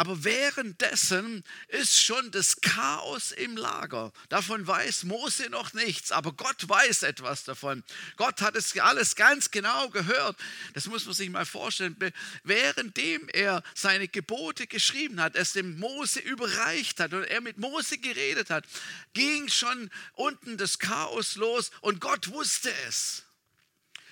Aber 0.00 0.24
währenddessen 0.24 1.44
ist 1.68 2.02
schon 2.02 2.30
das 2.30 2.62
Chaos 2.62 3.32
im 3.32 3.54
Lager. 3.58 4.14
Davon 4.30 4.66
weiß 4.66 5.04
Mose 5.04 5.50
noch 5.50 5.74
nichts, 5.74 6.10
aber 6.10 6.32
Gott 6.32 6.66
weiß 6.66 7.02
etwas 7.02 7.44
davon. 7.44 7.84
Gott 8.16 8.40
hat 8.40 8.56
es 8.56 8.74
alles 8.78 9.14
ganz 9.14 9.50
genau 9.50 9.90
gehört. 9.90 10.38
Das 10.72 10.86
muss 10.86 11.04
man 11.04 11.12
sich 11.12 11.28
mal 11.28 11.44
vorstellen. 11.44 11.98
Währenddem 12.44 13.28
er 13.34 13.62
seine 13.74 14.08
Gebote 14.08 14.66
geschrieben 14.66 15.20
hat, 15.20 15.36
es 15.36 15.52
dem 15.52 15.78
Mose 15.78 16.20
überreicht 16.20 16.98
hat 16.98 17.12
und 17.12 17.24
er 17.24 17.42
mit 17.42 17.58
Mose 17.58 17.98
geredet 17.98 18.48
hat, 18.48 18.64
ging 19.12 19.50
schon 19.50 19.90
unten 20.14 20.56
das 20.56 20.78
Chaos 20.78 21.36
los 21.36 21.72
und 21.82 22.00
Gott 22.00 22.28
wusste 22.28 22.72
es. 22.88 23.24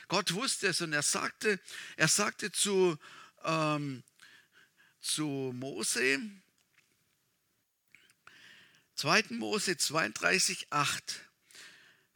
Gott 0.09 0.35
wusste 0.35 0.67
es 0.67 0.83
und 0.83 0.93
er 0.93 1.03
sagte, 1.03 1.59
er 1.97 2.09
sagte 2.09 2.53
zu 2.53 2.99
ähm, 3.43 4.03
zu 5.01 5.53
Mose. 5.55 6.21
2. 8.95 9.25
Mose 9.31 9.77
32, 9.77 10.67
8. 10.71 11.21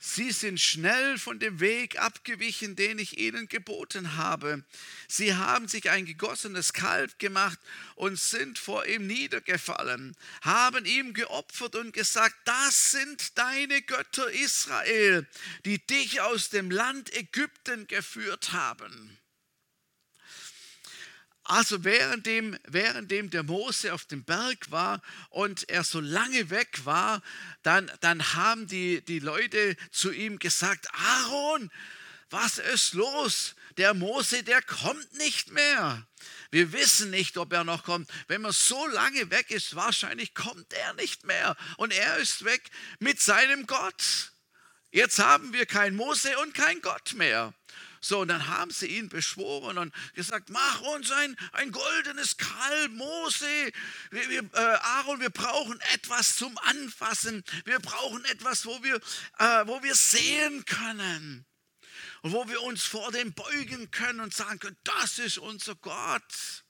Sie 0.04 0.32
sind 0.32 0.60
schnell 0.60 1.16
von 1.16 1.38
dem 1.38 1.60
Weg 1.60 1.96
abgewichen, 2.00 2.74
den 2.74 2.98
ich 2.98 3.18
ihnen 3.18 3.46
geboten 3.46 4.16
habe. 4.16 4.64
Sie 5.06 5.36
haben 5.36 5.68
sich 5.68 5.90
ein 5.90 6.06
gegossenes 6.06 6.72
Kalb 6.72 7.20
gemacht 7.20 7.60
und 7.94 8.18
sind 8.18 8.58
vor 8.58 8.84
ihm 8.86 9.06
niedergefallen, 9.06 10.16
haben 10.40 10.86
ihm 10.86 11.14
geopfert 11.14 11.76
und 11.76 11.92
gesagt, 11.92 12.34
das 12.46 12.90
sind 12.90 13.38
deine 13.38 13.80
Götter 13.82 14.28
Israel, 14.32 15.28
die 15.64 15.78
dich 15.86 16.20
aus 16.20 16.50
dem 16.50 16.72
Land 16.72 17.14
Ägypten 17.14 17.86
geführt 17.86 18.50
haben. 18.50 19.21
Also 21.44 21.82
währenddem, 21.82 22.56
währenddem 22.64 23.30
der 23.30 23.42
Mose 23.42 23.92
auf 23.92 24.04
dem 24.04 24.24
Berg 24.24 24.70
war 24.70 25.02
und 25.30 25.68
er 25.68 25.82
so 25.82 25.98
lange 26.00 26.50
weg 26.50 26.84
war, 26.84 27.20
dann, 27.62 27.90
dann 28.00 28.34
haben 28.34 28.68
die, 28.68 29.04
die 29.04 29.18
Leute 29.18 29.76
zu 29.90 30.12
ihm 30.12 30.38
gesagt, 30.38 30.86
Aaron, 30.94 31.70
was 32.30 32.58
ist 32.58 32.94
los? 32.94 33.56
Der 33.76 33.94
Mose, 33.94 34.42
der 34.42 34.62
kommt 34.62 35.12
nicht 35.14 35.50
mehr. 35.50 36.06
Wir 36.50 36.72
wissen 36.72 37.10
nicht, 37.10 37.36
ob 37.38 37.52
er 37.52 37.64
noch 37.64 37.84
kommt. 37.84 38.08
Wenn 38.28 38.42
man 38.42 38.52
so 38.52 38.86
lange 38.88 39.30
weg 39.30 39.50
ist, 39.50 39.74
wahrscheinlich 39.74 40.34
kommt 40.34 40.72
er 40.72 40.92
nicht 40.94 41.24
mehr. 41.24 41.56
Und 41.76 41.92
er 41.92 42.18
ist 42.18 42.44
weg 42.44 42.62
mit 43.00 43.20
seinem 43.20 43.66
Gott. 43.66 44.32
Jetzt 44.90 45.18
haben 45.18 45.52
wir 45.54 45.66
kein 45.66 45.96
Mose 45.96 46.38
und 46.38 46.52
kein 46.54 46.80
Gott 46.82 47.14
mehr. 47.14 47.54
So, 48.04 48.20
und 48.20 48.28
dann 48.28 48.48
haben 48.48 48.72
sie 48.72 48.86
ihn 48.86 49.08
beschworen 49.08 49.78
und 49.78 49.94
gesagt, 50.14 50.50
mach 50.50 50.80
uns 50.80 51.12
ein, 51.12 51.36
ein 51.52 51.70
goldenes 51.70 52.36
Kalb, 52.36 52.90
Mose, 52.92 53.46
wir, 54.10 54.28
wir, 54.28 54.42
äh, 54.54 54.58
Aaron, 54.58 55.20
wir 55.20 55.30
brauchen 55.30 55.80
etwas 55.94 56.34
zum 56.34 56.58
Anfassen, 56.58 57.44
wir 57.64 57.78
brauchen 57.78 58.24
etwas, 58.24 58.66
wo 58.66 58.82
wir, 58.82 58.96
äh, 59.38 59.66
wo 59.68 59.80
wir 59.84 59.94
sehen 59.94 60.64
können. 60.64 61.46
Und 62.22 62.32
wo 62.32 62.48
wir 62.48 62.62
uns 62.62 62.84
vor 62.84 63.12
dem 63.12 63.32
beugen 63.34 63.90
können 63.92 64.20
und 64.20 64.34
sagen 64.34 64.58
können, 64.58 64.76
das 64.82 65.18
ist 65.18 65.38
unser 65.38 65.76
Gott. 65.76 66.64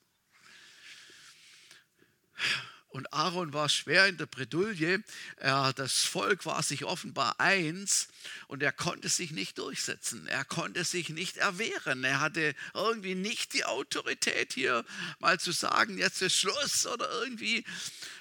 Und 2.93 3.11
Aaron 3.15 3.55
war 3.55 3.71
schwer 3.71 4.07
in 4.07 4.19
der 4.19 4.27
Bredouille. 4.27 5.03
Das 5.41 6.05
Volk 6.05 6.45
war 6.45 6.63
sich 6.63 6.85
offenbar 6.85 7.41
eins 7.41 8.09
und 8.49 8.63
er 8.63 8.71
konnte 8.71 9.09
sich 9.09 9.31
nicht 9.31 9.57
durchsetzen. 9.57 10.27
Er 10.27 10.45
konnte 10.45 10.85
sich 10.85 11.09
nicht 11.09 11.39
erwehren. 11.39 12.05
Er 12.05 12.21
hatte 12.21 12.55
irgendwie 12.75 13.15
nicht 13.15 13.55
die 13.55 13.65
Autorität 13.65 14.53
hier 14.53 14.85
mal 15.21 15.41
zu 15.41 15.53
sagen, 15.53 15.97
jetzt 15.97 16.21
ist 16.21 16.37
Schluss 16.37 16.87
oder 16.87 17.11
irgendwie. 17.23 17.65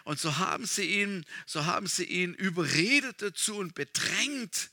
Und 0.06 0.22
so 0.22 0.38
haben 0.38 0.66
sie 0.66 1.02
ihn, 1.02 1.26
so 1.46 1.66
haben 1.66 1.88
sie 1.88 2.06
ihn 2.06 2.34
überredet 2.34 3.22
dazu 3.22 3.58
und 3.58 3.76
bedrängt, 3.76 4.70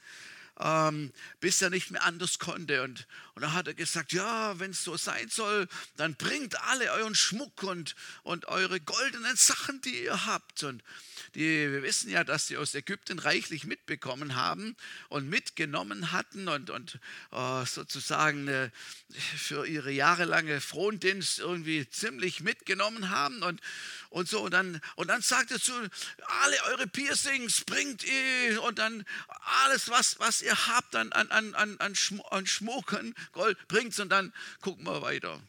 ähm, 0.61 1.13
bis 1.41 1.63
er 1.63 1.71
nicht 1.71 1.91
mehr 1.91 2.03
anders 2.05 2.39
konnte. 2.39 2.83
Und, 2.83 3.07
und 3.35 3.43
da 3.43 3.53
hat 3.53 3.67
er 3.67 3.75
gesagt, 3.75 4.13
ja, 4.13 4.59
wenn 4.59 4.73
es 4.73 4.85
so 4.85 4.97
sein 4.97 5.29
soll, 5.29 5.69
dann 5.97 6.15
bringt 6.15 6.61
alle 6.63 6.91
euren 6.93 7.15
Schmuck 7.15 7.63
und, 7.63 7.95
und 8.23 8.47
eure 8.47 8.81
goldenen 8.81 9.37
Sachen, 9.37 9.81
die 9.83 10.05
ihr 10.05 10.27
habt. 10.27 10.65
Und 10.65 10.83
die, 11.35 11.71
wir 11.71 11.83
wissen 11.83 12.11
ja, 12.11 12.25
dass 12.25 12.47
sie 12.47 12.57
aus 12.57 12.75
Ägypten 12.75 13.19
reichlich 13.19 13.65
mitbekommen 13.65 14.35
haben 14.35 14.77
und 15.09 15.29
mitgenommen 15.29 16.13
hatten 16.13 16.49
und, 16.49 16.71
und 16.71 16.99
äh, 17.33 17.65
sozusagen 17.67 18.49
äh, 18.49 18.71
für 19.37 19.67
ihre 19.67 19.91
jahrelange 19.91 20.61
Frondienst 20.61 21.39
irgendwie 21.39 21.89
ziemlich 21.89 22.41
mitgenommen 22.41 23.11
haben. 23.11 23.43
Und, 23.43 23.61
und 24.11 24.29
so. 24.29 24.41
Und 24.41 24.53
dann, 24.53 24.81
und 24.97 25.09
dann 25.09 25.23
sagt 25.23 25.51
er 25.51 25.61
zu, 25.61 25.73
alle 26.43 26.57
eure 26.71 26.87
Piercings 26.87 27.65
bringt 27.65 28.05
ihr 28.05 28.63
und 28.63 28.79
dann 28.79 29.05
alles, 29.65 29.89
was, 29.91 30.19
was 30.19 30.43
ihr 30.43 30.67
habt 30.69 30.95
an, 30.97 31.13
an, 31.13 31.55
an, 31.55 31.77
an, 31.79 31.95
Schmuck, 32.47 32.93
an 32.93 33.15
Gold, 33.33 33.59
bringt's 33.69 34.01
und 34.01 34.09
dann 34.11 34.33
gucken 34.61 34.85
wir 34.85 35.03
weiter. 35.03 35.41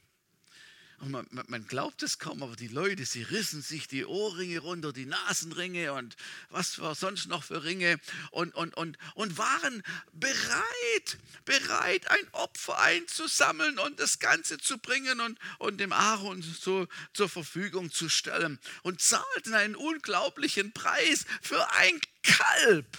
Und 1.02 1.12
man, 1.12 1.28
man, 1.48 1.66
glaubt 1.66 2.04
es 2.04 2.20
kaum, 2.20 2.44
aber 2.44 2.58
die 2.58 2.68
Leute, 2.68 3.06
sie 3.06 3.24
rissen 3.24 3.62
sich 3.62 3.88
die 3.88 4.06
Ohrringe 4.06 4.60
runter, 4.60 4.92
die 4.92 5.06
Nasenringe 5.06 5.94
und 5.94 6.18
was 6.50 6.80
war 6.80 6.94
sonst 6.94 7.28
noch 7.28 7.44
für 7.44 7.64
Ringe 7.64 8.00
und, 8.32 8.54
und, 8.54 8.76
und, 8.76 8.98
und 9.16 9.38
waren 9.38 9.82
bereit, 10.12 11.18
bereit, 11.46 12.12
ein 12.12 12.28
Opfer 12.34 12.80
einzusammeln 12.80 13.80
und 13.80 13.98
das 14.02 14.20
Ganze 14.20 14.58
zu 14.58 14.78
bringen 14.78 15.22
und, 15.22 15.40
und 15.58 15.78
dem 15.78 15.94
Aaron 15.94 16.42
so 16.42 16.86
zur 17.14 17.30
Verfügung 17.30 17.92
zu 17.92 18.10
stellen 18.10 18.60
und 18.84 19.00
zahlten 19.00 19.54
einen 19.54 19.78
unglaublichen 19.78 20.74
Preis 20.74 21.26
für 21.42 21.72
ein 21.76 22.02
Kalb. 22.24 22.98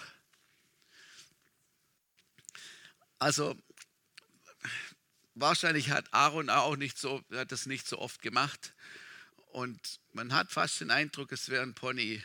Also 3.19 3.59
wahrscheinlich 5.35 5.91
hat 5.91 6.13
Aaron 6.13 6.51
auch 6.51 6.77
nicht 6.77 6.99
so, 6.99 7.23
hat 7.33 7.53
das 7.53 7.67
nicht 7.67 7.87
so 7.87 7.99
oft 7.99 8.23
gemacht. 8.23 8.75
Und 9.53 10.01
man 10.13 10.33
hat 10.33 10.53
fast 10.53 10.81
den 10.81 10.91
Eindruck, 10.91 11.33
es 11.33 11.49
wäre 11.49 11.63
ein 11.63 11.75
Pony. 11.75 12.23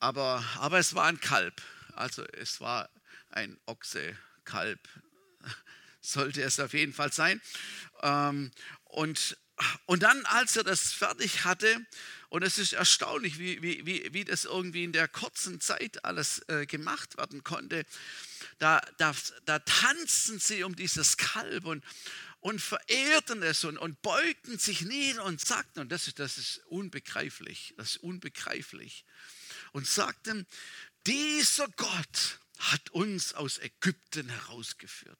Aber, 0.00 0.44
aber 0.56 0.78
es 0.78 0.94
war 0.94 1.06
ein 1.06 1.20
Kalb. 1.20 1.62
Also 1.94 2.24
es 2.32 2.60
war 2.60 2.88
ein 3.30 3.58
Ochse, 3.66 4.16
Kalb. 4.44 4.80
Sollte 6.00 6.42
es 6.42 6.58
auf 6.60 6.72
jeden 6.72 6.92
Fall 6.92 7.12
sein. 7.12 7.40
Ähm, 8.02 8.50
und, 8.84 9.36
und 9.86 10.02
dann, 10.02 10.24
als 10.26 10.56
er 10.56 10.64
das 10.64 10.92
fertig 10.92 11.44
hatte, 11.44 11.84
und 12.30 12.42
es 12.42 12.58
ist 12.58 12.72
erstaunlich, 12.72 13.38
wie, 13.38 13.62
wie, 13.62 13.86
wie, 13.86 14.12
wie 14.12 14.24
das 14.24 14.44
irgendwie 14.44 14.84
in 14.84 14.92
der 14.92 15.08
kurzen 15.08 15.60
Zeit 15.60 16.04
alles 16.04 16.40
äh, 16.48 16.66
gemacht 16.66 17.16
werden 17.16 17.42
konnte, 17.42 17.84
da, 18.58 18.80
da, 18.98 19.14
da 19.44 19.58
tanzten 19.60 20.38
sie 20.38 20.64
um 20.64 20.76
dieses 20.76 21.16
Kalb 21.16 21.64
und, 21.64 21.84
und 22.40 22.60
verehrten 22.60 23.42
es 23.42 23.64
und, 23.64 23.78
und 23.78 24.00
beugten 24.02 24.58
sich 24.58 24.82
nieder 24.82 25.24
und 25.24 25.40
sagten, 25.40 25.80
und 25.80 25.90
das 25.90 26.08
ist, 26.08 26.18
das 26.18 26.38
ist 26.38 26.58
unbegreiflich, 26.66 27.74
das 27.76 27.90
ist 27.90 27.96
unbegreiflich, 27.98 29.04
und 29.72 29.86
sagten, 29.86 30.46
dieser 31.06 31.68
Gott 31.68 32.40
hat 32.58 32.90
uns 32.90 33.34
aus 33.34 33.58
Ägypten 33.58 34.28
herausgeführt. 34.28 35.18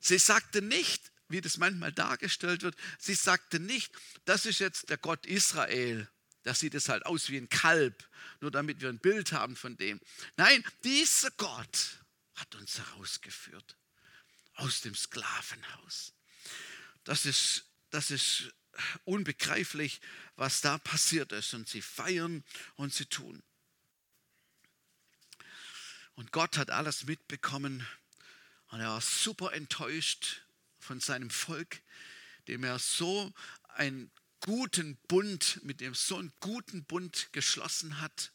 Sie 0.00 0.18
sagte 0.18 0.60
nicht, 0.60 1.12
wie 1.28 1.40
das 1.40 1.56
manchmal 1.56 1.92
dargestellt 1.92 2.62
wird, 2.62 2.76
sie 2.98 3.14
sagte 3.14 3.58
nicht, 3.58 3.92
das 4.24 4.46
ist 4.46 4.58
jetzt 4.60 4.90
der 4.90 4.98
Gott 4.98 5.24
Israel. 5.26 6.08
Da 6.44 6.54
sieht 6.54 6.74
es 6.74 6.88
halt 6.88 7.04
aus 7.06 7.30
wie 7.30 7.38
ein 7.38 7.48
Kalb, 7.48 8.08
nur 8.40 8.50
damit 8.50 8.80
wir 8.80 8.88
ein 8.88 8.98
Bild 8.98 9.32
haben 9.32 9.56
von 9.56 9.76
dem. 9.76 10.00
Nein, 10.36 10.64
dieser 10.84 11.30
Gott 11.32 11.98
hat 12.34 12.54
uns 12.54 12.78
herausgeführt 12.78 13.76
aus 14.54 14.82
dem 14.82 14.94
Sklavenhaus. 14.94 16.12
Das 17.04 17.26
ist, 17.26 17.64
das 17.90 18.10
ist 18.10 18.52
unbegreiflich, 19.04 20.00
was 20.36 20.60
da 20.60 20.78
passiert 20.78 21.32
ist. 21.32 21.54
Und 21.54 21.68
sie 21.68 21.82
feiern 21.82 22.44
und 22.76 22.92
sie 22.92 23.06
tun. 23.06 23.42
Und 26.14 26.30
Gott 26.30 26.56
hat 26.56 26.70
alles 26.70 27.04
mitbekommen 27.04 27.86
und 28.68 28.80
er 28.80 28.88
war 28.88 29.00
super 29.00 29.52
enttäuscht 29.52 30.42
von 30.78 31.00
seinem 31.00 31.30
Volk, 31.30 31.80
dem 32.48 32.64
er 32.64 32.78
so 32.78 33.32
einen 33.68 34.10
guten 34.44 34.96
Bund, 35.08 35.60
mit 35.64 35.80
dem 35.80 35.94
so 35.94 36.18
einen 36.18 36.32
guten 36.40 36.84
Bund 36.84 37.28
geschlossen 37.32 38.00
hat 38.00 38.30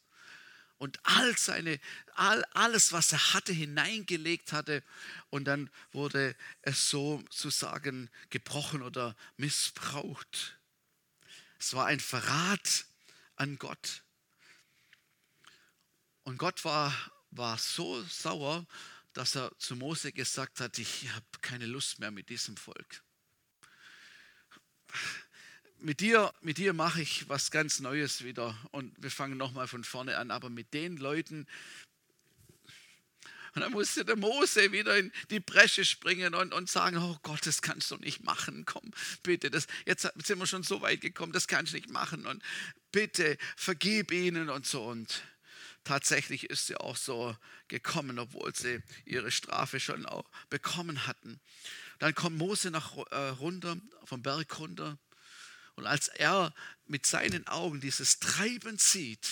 und 0.79 0.99
all 1.03 1.37
seine, 1.37 1.79
all, 2.15 2.43
alles, 2.53 2.91
was 2.93 3.11
er 3.11 3.33
hatte, 3.33 3.53
hineingelegt 3.53 4.53
hatte. 4.53 4.81
Und 5.29 5.45
dann 5.45 5.69
wurde 5.91 6.35
es 6.63 6.89
sozusagen 6.89 8.09
gebrochen 8.29 8.81
oder 8.81 9.15
missbraucht. 9.37 10.57
Es 11.59 11.73
war 11.73 11.85
ein 11.85 11.99
Verrat 11.99 12.85
an 13.35 13.57
Gott. 13.59 14.03
Und 16.23 16.37
Gott 16.37 16.63
war, 16.63 16.93
war 17.31 17.57
so 17.57 18.01
sauer, 18.03 18.65
dass 19.13 19.35
er 19.35 19.51
zu 19.59 19.75
Mose 19.75 20.13
gesagt 20.13 20.61
hat, 20.61 20.79
ich 20.79 21.09
habe 21.11 21.25
keine 21.41 21.65
Lust 21.65 21.99
mehr 21.99 22.11
mit 22.11 22.29
diesem 22.29 22.55
Volk. 22.55 23.03
Mit 25.81 26.01
dir, 26.01 26.33
mit 26.41 26.57
dir 26.57 26.73
mache 26.73 27.01
ich 27.01 27.29
was 27.29 27.51
ganz 27.51 27.79
Neues 27.79 28.25
wieder. 28.25 28.57
Und 28.71 28.93
wir 29.01 29.09
fangen 29.09 29.37
nochmal 29.37 29.65
von 29.65 29.85
vorne 29.85 30.17
an, 30.17 30.29
aber 30.29 30.49
mit 30.49 30.73
den 30.73 30.97
Leuten, 30.97 31.47
und 33.55 33.61
dann 33.61 33.71
musste 33.71 34.03
der 34.03 34.17
Mose 34.17 34.71
wieder 34.73 34.97
in 34.97 35.11
die 35.31 35.39
Bresche 35.39 35.85
springen 35.85 36.35
und, 36.35 36.53
und 36.53 36.69
sagen, 36.69 36.97
oh 36.97 37.17
Gott, 37.23 37.45
das 37.45 37.61
kannst 37.61 37.89
du 37.91 37.95
nicht 37.95 38.23
machen, 38.23 38.63
komm, 38.65 38.91
bitte, 39.23 39.49
das, 39.49 39.67
jetzt 39.85 40.07
sind 40.23 40.37
wir 40.37 40.45
schon 40.45 40.63
so 40.63 40.81
weit 40.81 41.01
gekommen, 41.01 41.31
das 41.31 41.47
kannst 41.47 41.71
du 41.71 41.77
nicht 41.77 41.89
machen. 41.89 42.25
Und 42.25 42.43
bitte 42.91 43.37
vergib 43.55 44.11
ihnen 44.11 44.49
und 44.49 44.65
so. 44.65 44.83
Und 44.83 45.23
tatsächlich 45.85 46.49
ist 46.49 46.67
sie 46.67 46.75
auch 46.75 46.97
so 46.97 47.35
gekommen, 47.69 48.19
obwohl 48.19 48.53
sie 48.53 48.83
ihre 49.05 49.31
Strafe 49.31 49.79
schon 49.79 50.05
auch 50.05 50.29
bekommen 50.49 51.07
hatten. 51.07 51.39
Dann 51.99 52.13
kommt 52.13 52.37
Mose 52.37 52.69
nach, 52.69 52.97
äh, 53.11 53.15
runter, 53.29 53.77
vom 54.03 54.21
Berg 54.21 54.59
runter 54.59 54.97
und 55.79 55.87
als 55.87 56.09
er 56.09 56.53
mit 56.87 57.05
seinen 57.05 57.47
Augen 57.47 57.79
dieses 57.79 58.19
Treiben 58.19 58.77
sieht, 58.77 59.25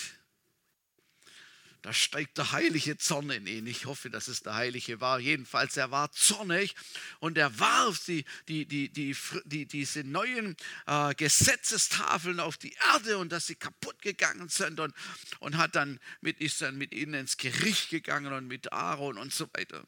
da 1.82 1.92
steigt 1.92 2.38
der 2.38 2.52
heilige 2.52 2.96
Zorn 2.96 3.30
in 3.30 3.46
ihn. 3.46 3.66
Ich 3.66 3.84
hoffe, 3.84 4.10
dass 4.10 4.28
es 4.28 4.42
der 4.42 4.54
heilige 4.54 5.00
war. 5.00 5.20
Jedenfalls, 5.20 5.76
er 5.76 5.90
war 5.90 6.10
zornig 6.10 6.74
und 7.20 7.38
er 7.38 7.58
warf 7.60 8.02
die, 8.06 8.24
die, 8.48 8.66
die, 8.66 8.88
die, 8.88 9.14
die 9.44 9.66
diese 9.66 10.04
neuen 10.04 10.56
äh, 10.86 11.14
Gesetzestafeln 11.14 12.40
auf 12.40 12.56
die 12.56 12.74
Erde 12.94 13.18
und 13.18 13.30
dass 13.30 13.46
sie 13.46 13.54
kaputt 13.54 14.00
gegangen 14.00 14.48
sind 14.48 14.80
und, 14.80 14.94
und 15.38 15.56
hat 15.58 15.76
dann 15.76 16.00
mit, 16.20 16.40
ist 16.40 16.62
dann 16.62 16.78
mit 16.78 16.92
ihnen 16.92 17.14
ins 17.14 17.36
Gericht 17.36 17.90
gegangen 17.90 18.32
und 18.32 18.48
mit 18.48 18.72
Aaron 18.72 19.18
und 19.18 19.32
so 19.32 19.48
weiter. 19.52 19.86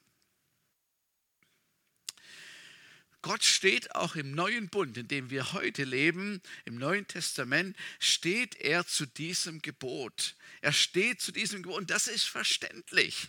Gott 3.23 3.45
steht 3.45 3.95
auch 3.95 4.17
im 4.17 4.33
neuen 4.33 4.69
Bund, 4.71 4.97
in 4.97 5.07
dem 5.07 5.29
wir 5.29 5.53
heute 5.53 5.85
leben, 5.85 6.41
im 6.65 6.77
Neuen 6.77 7.07
Testament, 7.07 7.77
steht 7.99 8.57
er 8.57 8.87
zu 8.87 9.05
diesem 9.05 9.61
Gebot. 9.61 10.37
Er 10.63 10.73
steht 10.73 11.21
zu 11.21 11.31
diesem 11.31 11.63
Gebot 11.63 11.79
und 11.79 11.91
das 11.91 12.07
ist 12.07 12.25
verständlich. 12.25 13.29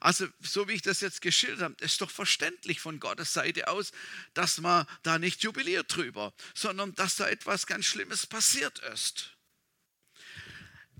Also 0.00 0.28
so 0.40 0.68
wie 0.68 0.72
ich 0.72 0.82
das 0.82 1.00
jetzt 1.00 1.22
geschildert 1.22 1.62
habe, 1.62 1.84
ist 1.84 2.00
doch 2.00 2.10
verständlich 2.10 2.80
von 2.80 3.00
Gottes 3.00 3.32
Seite 3.32 3.68
aus, 3.68 3.92
dass 4.34 4.60
man 4.60 4.86
da 5.02 5.18
nicht 5.18 5.42
jubiliert 5.42 5.94
drüber, 5.94 6.34
sondern 6.54 6.94
dass 6.94 7.16
da 7.16 7.28
etwas 7.28 7.66
ganz 7.66 7.86
Schlimmes 7.86 8.26
passiert 8.26 8.78
ist. 8.92 9.36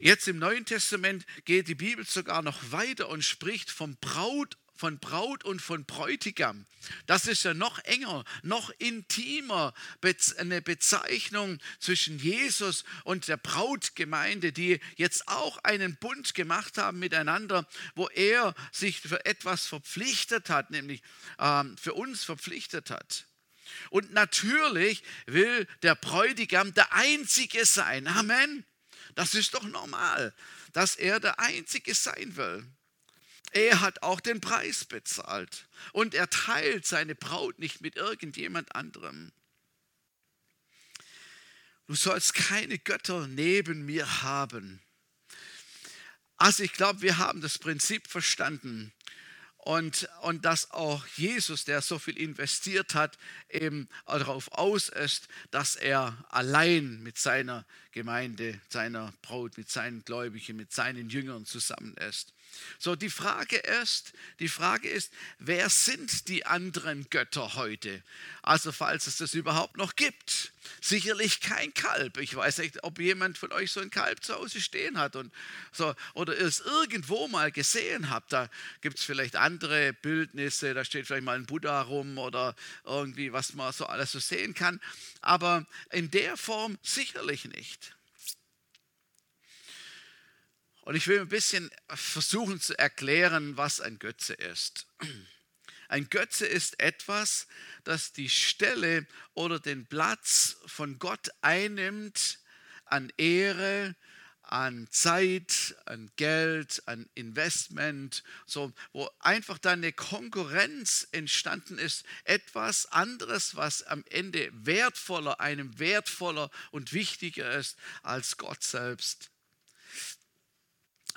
Jetzt 0.03 0.29
im 0.29 0.39
Neuen 0.39 0.65
Testament 0.65 1.27
geht 1.45 1.69
die 1.69 1.75
Bibel 1.75 2.07
sogar 2.07 2.41
noch 2.41 2.73
weiter 2.73 3.11
und 3.11 3.23
spricht 3.23 3.71
vom 3.71 3.99
Braut 3.99 4.57
von 4.81 4.99
Braut 4.99 5.45
und 5.45 5.61
von 5.61 5.85
Bräutigam. 5.85 6.65
Das 7.05 7.27
ist 7.27 7.43
ja 7.43 7.53
noch 7.53 7.79
enger, 7.81 8.25
noch 8.43 8.71
intimer 8.79 9.75
eine 10.39 10.63
Bezeichnung 10.63 11.59
zwischen 11.79 12.19
Jesus 12.19 12.85
und 13.05 13.29
der 13.29 13.37
Brautgemeinde, 13.37 14.53
die 14.53 14.81
jetzt 14.97 15.29
auch 15.29 15.59
einen 15.65 15.97
Bund 15.97 16.33
gemacht 16.33 16.79
haben 16.79 16.99
miteinander, 16.99 17.69
wo 17.95 18.09
er 18.09 18.55
sich 18.73 19.03
für 19.03 19.23
etwas 19.27 19.67
verpflichtet 19.67 20.49
hat, 20.49 20.71
nämlich 20.71 21.03
ähm, 21.39 21.77
für 21.77 21.93
uns 21.93 22.25
verpflichtet 22.25 22.89
hat. 22.89 23.27
Und 23.91 24.15
natürlich 24.15 25.03
will 25.27 25.69
der 25.83 25.95
Bräutigam 25.95 26.73
der 26.73 26.91
Einzige 26.95 27.67
sein. 27.67 28.07
Amen. 28.07 28.65
Das 29.15 29.35
ist 29.35 29.53
doch 29.53 29.65
normal, 29.65 30.33
dass 30.73 30.97
er 30.97 31.21
der 31.21 31.39
Einzige 31.39 31.95
sein 31.95 32.37
will. 32.37 32.67
Er 33.53 33.81
hat 33.81 34.03
auch 34.03 34.21
den 34.21 34.41
Preis 34.41 34.85
bezahlt 34.85 35.67
und 35.93 36.15
er 36.15 36.31
teilt 36.31 36.87
seine 36.87 37.15
Braut 37.15 37.59
nicht 37.59 37.81
mit 37.81 37.97
irgendjemand 37.97 38.75
anderem. 38.75 39.33
Du 41.87 41.97
sollst 41.97 42.35
keine 42.35 42.79
Götter 42.79 43.27
neben 43.27 43.85
mir 43.85 44.23
haben. 44.23 44.81
Also 46.37 46.63
ich 46.63 46.73
glaube, 46.73 47.03
wir 47.03 47.19
haben 47.19 47.41
das 47.41 47.59
Prinzip 47.59 48.07
verstanden 48.07 48.93
und, 49.57 50.09
und 50.23 50.45
dass 50.45 50.71
auch 50.71 51.07
Jesus, 51.17 51.65
der 51.65 51.83
so 51.83 51.99
viel 51.99 52.17
investiert 52.17 52.95
hat, 52.95 53.19
eben 53.51 53.89
darauf 54.07 54.51
aus 54.53 54.89
ist, 54.89 55.29
dass 55.51 55.77
er 55.77 56.17
allein 56.31 57.03
mit 57.03 57.19
seiner 57.19 57.67
Gemeinde, 57.93 58.59
seiner 58.69 59.13
Braut, 59.21 59.59
mit 59.59 59.69
seinen 59.69 60.05
Gläubigen, 60.05 60.57
mit 60.57 60.73
seinen 60.73 61.11
Jüngern 61.11 61.45
zusammen 61.45 61.95
ist. 61.97 62.33
So, 62.79 62.97
die 62.97 63.11
Frage 63.11 63.57
ist, 63.57 64.13
die 64.39 64.49
Frage 64.49 64.89
ist, 64.89 65.13
wer 65.39 65.69
sind 65.69 66.29
die 66.29 66.47
anderen 66.47 67.09
Götter 67.11 67.55
heute? 67.55 68.03
Also, 68.43 68.73
falls 68.73 69.07
es 69.07 69.19
das 69.19 69.35
überhaupt 69.35 69.77
noch 69.77 69.97
gibt. 69.97 70.53
Sicherlich 70.81 71.41
kein 71.41 71.75
Kalb. 71.75 72.19
Ich 72.19 72.35
weiß 72.35 72.59
nicht, 72.59 72.85
ob 72.85 72.99
jemand 72.99 73.39
von 73.39 73.53
euch 73.53 73.73
so 73.73 73.81
ein 73.81 73.91
Kalb 73.91 74.23
zu 74.23 74.35
Hause 74.35 74.61
stehen 74.61 74.99
hat 74.99 75.17
und 75.17 75.33
so, 75.73 75.95
oder 76.15 76.39
es 76.39 76.61
irgendwo 76.61 77.29
mal 77.29 77.51
gesehen 77.51 78.11
habt. 78.11 78.33
Da 78.33 78.49
gibt 78.81 78.99
es 78.99 79.05
vielleicht 79.05 79.37
andere 79.37 79.93
Bildnisse, 79.93 80.75
da 80.75 80.85
steht 80.85 81.07
vielleicht 81.07 81.25
mal 81.25 81.37
ein 81.37 81.47
Buddha 81.47 81.83
rum 81.83 82.19
oder 82.19 82.55
irgendwie, 82.85 83.33
was 83.33 83.55
man 83.55 83.73
so 83.73 83.87
alles 83.87 84.13
so 84.13 84.19
sehen 84.19 84.55
kann. 84.55 84.81
Aber 85.21 85.67
in 85.91 86.11
der 86.11 86.37
Form 86.37 86.79
sicherlich 86.83 87.45
nicht. 87.47 87.95
Und 90.91 90.97
ich 90.97 91.07
will 91.07 91.21
ein 91.21 91.29
bisschen 91.29 91.71
versuchen 91.87 92.61
zu 92.61 92.77
erklären, 92.77 93.57
was 93.57 93.81
ein 93.81 94.01
Götze 94.01 94.35
ist. 94.35 94.89
Ein 95.89 96.11
Götze 96.11 96.47
ist 96.47 96.81
etwas, 96.81 97.47
das 97.85 98.13
die 98.13 98.29
Stelle 98.29 99.07
oder 99.35 99.61
den 99.61 99.87
Platz 99.87 100.57
von 100.67 100.99
Gott 100.99 101.29
einnimmt 101.43 102.41
an 102.87 103.13
Ehre, 103.19 103.95
an 104.43 104.89
Zeit, 104.91 105.77
an 105.87 106.11
Geld, 106.17 106.83
an 106.87 107.09
Investment, 107.15 108.25
so, 108.45 108.73
wo 108.93 109.09
einfach 109.21 109.59
dann 109.59 109.85
eine 109.85 109.93
Konkurrenz 109.93 111.07
entstanden 111.13 111.79
ist, 111.79 112.05
etwas 112.25 112.87
anderes, 112.87 113.55
was 113.55 113.85
am 113.85 114.05
Ende 114.11 114.51
wertvoller, 114.53 115.39
einem 115.39 115.79
wertvoller 115.79 116.51
und 116.73 116.93
wichtiger 116.93 117.49
ist 117.55 117.77
als 118.03 118.39
Gott 118.39 118.65
selbst. 118.65 119.31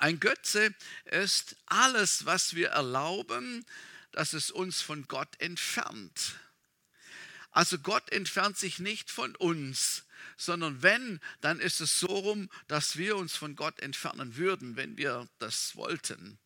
Ein 0.03 0.19
Götze 0.19 0.75
ist 1.05 1.55
alles, 1.65 2.25
was 2.25 2.55
wir 2.55 2.71
erlauben, 2.71 3.65
dass 4.11 4.33
es 4.33 4.51
uns 4.51 4.81
von 4.81 5.07
Gott 5.07 5.39
entfernt. 5.39 6.35
Also 7.51 7.79
Gott 7.79 8.11
entfernt 8.11 8.57
sich 8.57 8.79
nicht 8.79 9.09
von 9.09 9.33
uns, 9.37 10.03
sondern 10.35 10.83
wenn, 10.83 11.21
dann 11.39 11.61
ist 11.61 11.79
es 11.79 12.01
so 12.01 12.07
rum, 12.07 12.49
dass 12.67 12.97
wir 12.97 13.15
uns 13.15 13.37
von 13.37 13.55
Gott 13.55 13.79
entfernen 13.79 14.35
würden, 14.35 14.75
wenn 14.75 14.97
wir 14.97 15.29
das 15.39 15.77
wollten. 15.77 16.37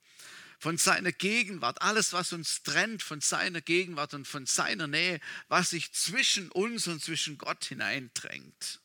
Von 0.60 0.78
seiner 0.78 1.12
Gegenwart, 1.12 1.82
alles, 1.82 2.14
was 2.14 2.34
uns 2.34 2.62
trennt 2.62 3.02
von 3.02 3.22
seiner 3.22 3.62
Gegenwart 3.62 4.14
und 4.14 4.28
von 4.28 4.46
seiner 4.46 4.86
Nähe, 4.86 5.20
was 5.48 5.72
sich 5.72 5.94
zwischen 5.94 6.52
uns 6.52 6.86
und 6.86 7.04
zwischen 7.04 7.40
Gott 7.40 7.66
hineindrängt. 7.66 8.82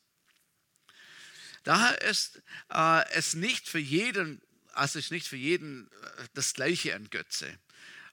Daher 1.63 2.01
ist 2.01 2.41
äh, 2.71 3.07
es 3.11 3.35
nicht 3.35 3.69
für 3.69 3.77
jeden 3.77 4.41
also 4.73 4.99
ist 4.99 5.11
nicht 5.11 5.27
für 5.27 5.37
jeden 5.37 5.87
äh, 5.87 6.25
das 6.33 6.53
gleiche 6.53 6.93
ein 6.95 7.09
Götze. 7.09 7.57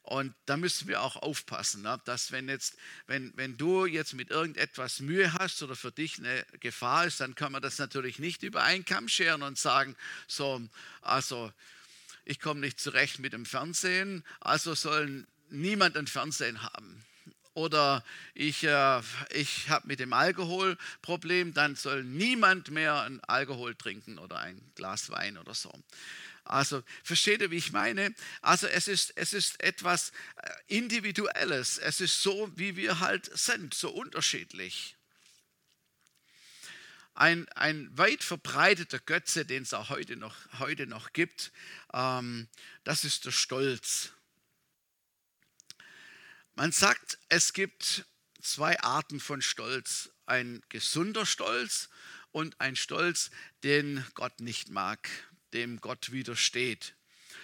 Und 0.03 0.35
da 0.47 0.57
müssen 0.57 0.89
wir 0.89 1.03
auch 1.03 1.17
aufpassen, 1.17 1.83
ne? 1.83 2.01
dass 2.05 2.33
wenn, 2.33 2.49
jetzt, 2.49 2.77
wenn, 3.07 3.33
wenn 3.37 3.57
du 3.57 3.87
jetzt 3.87 4.15
mit 4.15 4.31
irgendetwas 4.31 5.01
Mühe 5.01 5.35
hast 5.35 5.63
oder 5.63 5.77
für 5.77 5.93
dich 5.93 6.19
eine 6.19 6.45
Gefahr 6.59 7.07
ist, 7.07 7.21
dann 7.21 7.35
kann 7.35 7.53
man 7.53 7.63
das 7.63 7.79
natürlich 7.79 8.19
nicht 8.19 8.43
über 8.43 8.63
einen 8.63 8.85
Kamm 8.85 9.09
scheren 9.09 9.43
und 9.43 9.59
sagen, 9.59 9.95
so, 10.27 10.61
also 11.03 11.53
ich 12.25 12.41
komme 12.41 12.61
nicht 12.61 12.81
zurecht 12.81 13.19
mit 13.19 13.35
dem 13.35 13.45
Fernsehen, 13.45 14.25
also 14.41 14.75
soll 14.75 15.27
niemand 15.51 15.97
ein 15.97 16.07
Fernsehen 16.07 16.63
haben. 16.63 17.05
Oder 17.55 18.05
ich, 18.35 18.65
äh, 18.65 19.03
ich 19.31 19.69
habe 19.69 19.89
mit 19.89 20.01
dem 20.01 20.13
Alkohol 20.13 20.79
Problem, 21.03 21.53
dann 21.53 21.77
soll 21.77 22.05
niemand 22.05 22.71
mehr 22.71 23.03
ein 23.03 23.21
Alkohol 23.25 23.75
trinken 23.75 24.19
oder 24.19 24.39
ein 24.39 24.61
Glas 24.77 25.11
Wein 25.11 25.37
oder 25.37 25.55
so. 25.55 25.73
Also 26.51 26.83
versteht 27.05 27.43
ihr, 27.43 27.53
wie 27.53 27.59
ich 27.59 27.71
meine? 27.71 28.13
Also 28.43 28.67
es 28.67 28.89
ist, 28.89 29.13
es 29.17 29.33
ist 29.33 29.63
etwas 29.63 30.11
äh, 30.35 30.51
Individuelles. 30.67 31.79
Es 31.79 32.01
ist 32.01 32.23
so, 32.23 32.51
wie 32.57 32.75
wir 32.75 32.99
halt 32.99 33.31
sind, 33.39 33.73
so 33.73 33.91
unterschiedlich. 33.91 34.97
Ein, 37.15 37.49
ein 37.51 37.97
weit 37.97 38.25
verbreiteter 38.25 38.99
Götze, 38.99 39.47
den 39.47 39.63
es 39.63 39.73
auch 39.75 39.91
heute 39.91 40.17
noch, 40.17 40.35
heute 40.59 40.89
noch 40.89 41.13
gibt, 41.13 41.53
ähm, 41.93 42.49
das 42.83 43.05
ist 43.05 43.27
der 43.27 43.31
Stolz. 43.31 44.11
Man 46.57 46.73
sagt, 46.73 47.19
es 47.29 47.53
gibt 47.53 48.07
zwei 48.43 48.81
Arten 48.81 49.21
von 49.21 49.41
Stolz. 49.41 50.11
Ein 50.27 50.63
gesunder 50.69 51.27
Stolz 51.27 51.91
und 52.33 52.61
ein 52.61 52.75
Stolz, 52.75 53.31
den 53.63 54.05
Gott 54.15 54.41
nicht 54.41 54.69
mag 54.69 55.09
dem 55.53 55.81
Gott 55.81 56.13
widersteht. 56.13 56.95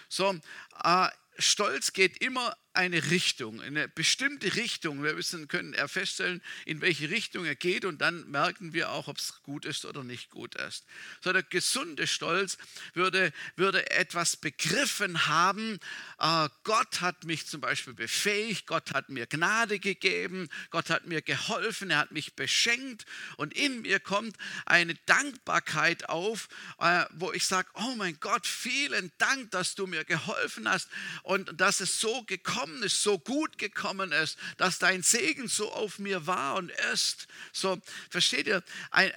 So, 0.09 0.38
äh, 0.85 1.09
Stolz 1.38 1.92
geht 1.92 2.19
immer 2.19 2.57
eine 2.76 3.10
Richtung, 3.10 3.60
eine 3.60 3.88
bestimmte 3.88 4.54
Richtung. 4.54 5.02
Wir 5.02 5.14
müssen, 5.14 5.48
können 5.48 5.72
er 5.72 5.88
feststellen, 5.88 6.42
in 6.66 6.80
welche 6.82 7.10
Richtung 7.10 7.44
er 7.46 7.54
geht 7.54 7.84
und 7.84 8.00
dann 8.00 8.30
merken 8.30 8.74
wir 8.74 8.90
auch, 8.90 9.08
ob 9.08 9.16
es 9.16 9.42
gut 9.42 9.64
ist 9.64 9.84
oder 9.86 10.04
nicht 10.04 10.30
gut 10.30 10.54
ist. 10.56 10.84
So 11.22 11.32
der 11.32 11.42
gesunde 11.42 12.06
Stolz 12.06 12.58
würde, 12.92 13.32
würde 13.56 13.90
etwas 13.90 14.36
begriffen 14.36 15.26
haben, 15.26 15.80
äh, 16.18 16.48
Gott 16.64 17.00
hat 17.00 17.24
mich 17.24 17.46
zum 17.46 17.60
Beispiel 17.60 17.94
befähigt, 17.94 18.66
Gott 18.66 18.92
hat 18.92 19.08
mir 19.08 19.26
Gnade 19.26 19.78
gegeben, 19.78 20.48
Gott 20.70 20.90
hat 20.90 21.06
mir 21.06 21.22
geholfen, 21.22 21.90
er 21.90 21.98
hat 21.98 22.12
mich 22.12 22.34
beschenkt 22.34 23.06
und 23.38 23.54
in 23.54 23.82
mir 23.82 24.00
kommt 24.00 24.36
eine 24.66 24.94
Dankbarkeit 25.06 26.08
auf, 26.10 26.48
äh, 26.78 27.06
wo 27.14 27.32
ich 27.32 27.46
sage, 27.46 27.68
oh 27.74 27.94
mein 27.96 28.20
Gott, 28.20 28.46
vielen 28.46 29.10
Dank, 29.16 29.50
dass 29.50 29.74
du 29.74 29.86
mir 29.86 30.04
geholfen 30.04 30.68
hast 30.68 30.88
und 31.22 31.58
dass 31.58 31.80
es 31.80 32.00
so 32.00 32.22
gekommen 32.24 32.65
gekommen 32.66 32.83
ist, 32.83 33.02
so 33.02 33.18
gut 33.18 33.59
gekommen 33.59 34.12
ist, 34.12 34.38
dass 34.57 34.79
dein 34.79 35.02
Segen 35.02 35.48
so 35.48 35.72
auf 35.72 35.98
mir 35.98 36.26
war 36.26 36.57
und 36.57 36.70
ist. 36.92 37.29
So, 37.52 37.81
versteht 38.11 38.46
ihr? 38.46 38.62
Ein, 38.90 39.12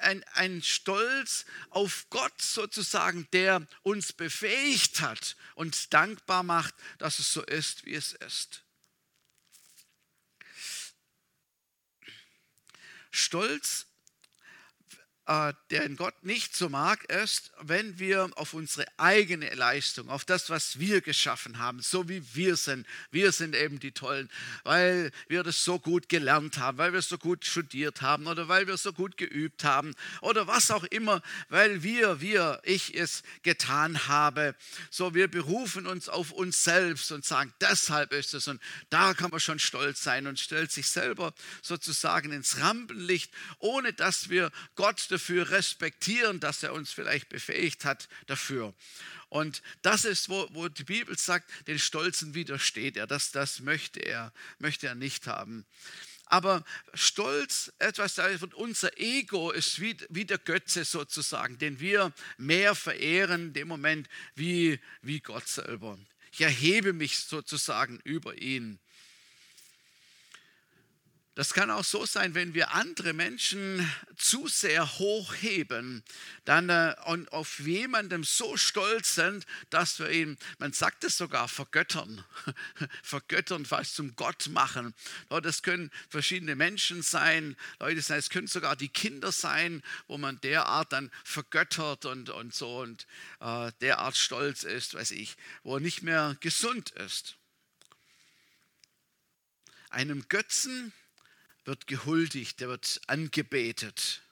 ein, 0.00 0.24
ein 0.34 0.62
Stolz 0.62 1.44
auf 1.70 2.06
Gott 2.10 2.40
sozusagen, 2.40 3.26
der 3.32 3.66
uns 3.82 4.12
befähigt 4.12 5.00
hat 5.00 5.36
und 5.54 5.92
dankbar 5.92 6.42
macht, 6.42 6.74
dass 6.98 7.18
es 7.18 7.32
so 7.32 7.42
ist, 7.42 7.84
wie 7.84 7.94
es 7.94 8.12
ist. 8.12 8.62
Stolz 13.10 13.86
äh, 15.26 15.54
den 15.70 15.96
Gott 15.96 16.22
nicht 16.22 16.54
so 16.54 16.68
mag, 16.68 17.04
ist, 17.04 17.52
wenn 17.60 17.98
wir 17.98 18.30
auf 18.36 18.52
unsere 18.52 18.86
eigene 18.98 19.54
Leistung, 19.54 20.10
auf 20.10 20.24
das, 20.24 20.50
was 20.50 20.78
wir 20.78 21.00
geschaffen 21.00 21.58
haben, 21.58 21.80
so 21.80 22.08
wie 22.08 22.22
wir 22.34 22.56
sind, 22.56 22.86
wir 23.10 23.32
sind 23.32 23.54
eben 23.54 23.80
die 23.80 23.92
Tollen, 23.92 24.30
weil 24.64 25.10
wir 25.28 25.42
das 25.42 25.64
so 25.64 25.78
gut 25.78 26.08
gelernt 26.08 26.58
haben, 26.58 26.76
weil 26.76 26.92
wir 26.92 27.00
so 27.00 27.16
gut 27.16 27.46
studiert 27.46 28.02
haben 28.02 28.26
oder 28.26 28.48
weil 28.48 28.66
wir 28.66 28.76
so 28.76 28.92
gut 28.92 29.16
geübt 29.16 29.64
haben 29.64 29.94
oder 30.20 30.46
was 30.46 30.70
auch 30.70 30.84
immer, 30.84 31.22
weil 31.48 31.82
wir, 31.82 32.20
wir, 32.20 32.60
ich 32.64 32.94
es 32.94 33.22
getan 33.42 34.06
habe. 34.06 34.54
So, 34.90 35.14
wir 35.14 35.28
berufen 35.28 35.86
uns 35.86 36.08
auf 36.08 36.32
uns 36.32 36.64
selbst 36.64 37.10
und 37.12 37.24
sagen, 37.24 37.54
deshalb 37.60 38.12
ist 38.12 38.34
es 38.34 38.46
und 38.46 38.60
da 38.90 39.14
kann 39.14 39.30
man 39.30 39.40
schon 39.40 39.58
stolz 39.58 40.02
sein 40.02 40.26
und 40.26 40.38
stellt 40.38 40.70
sich 40.70 40.88
selber 40.88 41.32
sozusagen 41.62 42.32
ins 42.32 42.60
Rampenlicht, 42.60 43.32
ohne 43.58 43.94
dass 43.94 44.28
wir 44.28 44.50
Gott 44.74 45.13
dafür 45.14 45.50
respektieren, 45.50 46.40
dass 46.40 46.62
er 46.62 46.72
uns 46.72 46.92
vielleicht 46.92 47.28
befähigt 47.28 47.84
hat 47.84 48.08
dafür. 48.26 48.74
Und 49.28 49.62
das 49.82 50.04
ist, 50.04 50.28
wo, 50.28 50.48
wo 50.52 50.68
die 50.68 50.84
Bibel 50.84 51.18
sagt, 51.18 51.50
den 51.66 51.78
Stolzen 51.78 52.34
widersteht 52.34 52.96
er. 52.96 53.06
Das, 53.06 53.32
das 53.32 53.60
möchte 53.60 54.00
er, 54.00 54.32
möchte 54.58 54.86
er 54.86 54.94
nicht 54.94 55.26
haben. 55.26 55.64
Aber 56.26 56.64
Stolz, 56.94 57.72
etwas, 57.78 58.18
unser 58.54 58.98
Ego 58.98 59.50
ist 59.50 59.80
wie, 59.80 59.96
wie 60.08 60.24
der 60.24 60.38
Götze 60.38 60.84
sozusagen, 60.84 61.58
den 61.58 61.80
wir 61.80 62.12
mehr 62.38 62.74
verehren 62.74 63.48
in 63.48 63.52
dem 63.52 63.68
Moment 63.68 64.08
wie, 64.34 64.80
wie 65.02 65.20
Gott 65.20 65.46
selber. 65.46 65.98
Ich 66.32 66.40
erhebe 66.40 66.92
mich 66.92 67.18
sozusagen 67.18 68.00
über 68.04 68.36
ihn. 68.38 68.80
Das 71.36 71.52
kann 71.52 71.68
auch 71.72 71.82
so 71.82 72.06
sein, 72.06 72.34
wenn 72.34 72.54
wir 72.54 72.74
andere 72.74 73.12
Menschen 73.12 73.90
zu 74.16 74.46
sehr 74.46 74.98
hochheben 75.00 76.04
dann, 76.44 76.68
äh, 76.68 76.94
und 77.06 77.32
auf 77.32 77.58
jemandem 77.58 78.22
so 78.22 78.56
stolz 78.56 79.16
sind, 79.16 79.44
dass 79.70 79.98
wir 79.98 80.10
ihn, 80.10 80.38
man 80.58 80.72
sagt 80.72 81.02
es 81.02 81.16
sogar, 81.16 81.48
vergöttern. 81.48 82.24
vergöttern, 83.02 83.66
fast 83.66 83.96
zum 83.96 84.14
Gott 84.14 84.46
machen. 84.46 84.94
Das 85.28 85.64
können 85.64 85.90
verschiedene 86.08 86.54
Menschen 86.54 87.02
sein, 87.02 87.56
Leute 87.80 88.00
sein, 88.00 88.20
es 88.20 88.30
können 88.30 88.46
sogar 88.46 88.76
die 88.76 88.88
Kinder 88.88 89.32
sein, 89.32 89.82
wo 90.06 90.18
man 90.18 90.40
derart 90.40 90.92
dann 90.92 91.10
vergöttert 91.24 92.04
und, 92.04 92.30
und 92.30 92.54
so 92.54 92.78
und 92.78 93.08
äh, 93.40 93.72
derart 93.80 94.16
stolz 94.16 94.62
ist, 94.62 94.94
weiß 94.94 95.10
ich, 95.10 95.36
wo 95.64 95.76
er 95.76 95.80
nicht 95.80 96.02
mehr 96.02 96.36
gesund 96.38 96.90
ist. 96.90 97.36
Einem 99.90 100.28
Götzen 100.28 100.92
wird 101.64 101.86
gehuldigt, 101.86 102.60
der 102.60 102.68
wird 102.68 103.00
angebetet. 103.06 104.22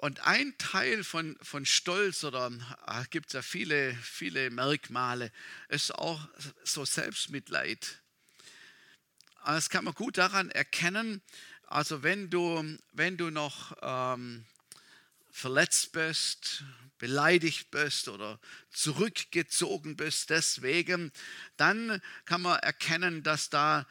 Und 0.00 0.20
ein 0.20 0.56
Teil 0.58 1.02
von, 1.02 1.36
von 1.42 1.66
Stolz, 1.66 2.22
oder 2.22 2.52
ah, 2.86 3.04
gibt 3.10 3.28
es 3.28 3.32
ja 3.32 3.42
viele, 3.42 3.94
viele 3.96 4.50
Merkmale, 4.50 5.32
ist 5.68 5.92
auch 5.92 6.28
so 6.62 6.84
Selbstmitleid. 6.84 8.00
Das 9.44 9.70
kann 9.70 9.84
man 9.84 9.94
gut 9.94 10.18
daran 10.18 10.50
erkennen, 10.50 11.22
also 11.66 12.02
wenn 12.02 12.30
du, 12.30 12.78
wenn 12.92 13.16
du 13.16 13.30
noch 13.30 13.76
ähm, 13.82 14.46
verletzt 15.30 15.92
bist, 15.92 16.64
beleidigt 16.98 17.70
bist 17.70 18.08
oder 18.08 18.40
zurückgezogen 18.70 19.96
bist 19.96 20.30
deswegen, 20.30 21.12
dann 21.56 22.00
kann 22.24 22.42
man 22.42 22.58
erkennen, 22.60 23.22
dass 23.22 23.50
da 23.50 23.86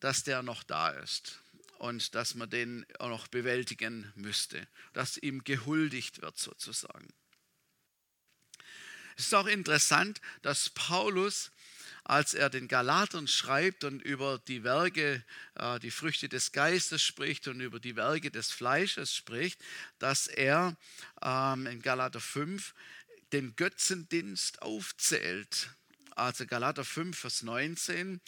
dass 0.00 0.24
der 0.24 0.42
noch 0.42 0.62
da 0.62 0.90
ist 0.90 1.40
und 1.78 2.14
dass 2.14 2.34
man 2.34 2.50
den 2.50 2.84
auch 2.98 3.08
noch 3.08 3.28
bewältigen 3.28 4.12
müsste, 4.14 4.66
dass 4.92 5.16
ihm 5.16 5.44
gehuldigt 5.44 6.20
wird 6.20 6.38
sozusagen. 6.38 7.08
Es 9.16 9.26
ist 9.26 9.34
auch 9.34 9.46
interessant, 9.46 10.20
dass 10.42 10.70
Paulus, 10.70 11.50
als 12.04 12.34
er 12.34 12.48
den 12.48 12.68
Galatern 12.68 13.28
schreibt 13.28 13.84
und 13.84 14.00
über 14.00 14.38
die 14.48 14.64
Werke, 14.64 15.24
äh, 15.54 15.78
die 15.78 15.90
Früchte 15.90 16.28
des 16.28 16.52
Geistes 16.52 17.02
spricht 17.02 17.46
und 17.48 17.60
über 17.60 17.80
die 17.80 17.96
Werke 17.96 18.30
des 18.30 18.50
Fleisches 18.50 19.14
spricht, 19.14 19.60
dass 19.98 20.26
er 20.26 20.76
ähm, 21.22 21.66
in 21.66 21.82
Galater 21.82 22.20
5 22.20 22.74
den 23.32 23.56
Götzendienst 23.56 24.62
aufzählt. 24.62 25.70
Also 26.16 26.46
Galater 26.46 26.84
5, 26.84 27.18
Vers 27.18 27.42
19 27.42 28.20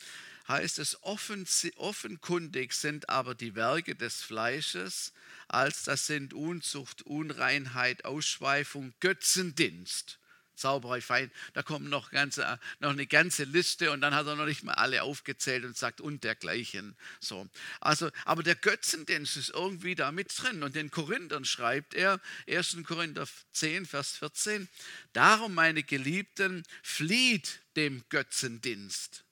heißt 0.48 0.78
es, 0.78 1.02
offen, 1.02 1.46
offenkundig 1.76 2.72
sind 2.72 3.08
aber 3.08 3.34
die 3.34 3.54
Werke 3.54 3.94
des 3.94 4.22
Fleisches, 4.22 5.12
als 5.48 5.84
das 5.84 6.06
sind 6.06 6.34
Unzucht, 6.34 7.02
Unreinheit, 7.02 8.04
Ausschweifung, 8.04 8.92
Götzendienst. 9.00 10.18
Zauberei, 10.54 11.00
Feind, 11.00 11.32
da 11.54 11.62
kommt 11.62 11.88
noch, 11.88 12.10
ganze, 12.10 12.58
noch 12.78 12.90
eine 12.90 13.06
ganze 13.06 13.44
Liste 13.44 13.90
und 13.90 14.00
dann 14.00 14.14
hat 14.14 14.26
er 14.26 14.36
noch 14.36 14.46
nicht 14.46 14.62
mal 14.62 14.74
alle 14.74 15.02
aufgezählt 15.02 15.64
und 15.64 15.76
sagt 15.76 16.00
und 16.00 16.24
dergleichen. 16.24 16.94
So. 17.20 17.48
Also, 17.80 18.10
aber 18.24 18.42
der 18.42 18.54
Götzendienst 18.54 19.36
ist 19.36 19.50
irgendwie 19.50 19.94
da 19.94 20.12
mit 20.12 20.32
drin 20.36 20.62
und 20.62 20.76
den 20.76 20.90
Korinthern 20.90 21.44
schreibt 21.44 21.94
er, 21.94 22.20
1. 22.48 22.78
Korinther 22.86 23.26
10, 23.52 23.86
Vers 23.86 24.18
14, 24.18 24.68
darum 25.12 25.54
meine 25.54 25.82
Geliebten, 25.82 26.64
flieht 26.82 27.60
dem 27.76 28.04
Götzendienst. 28.08 29.24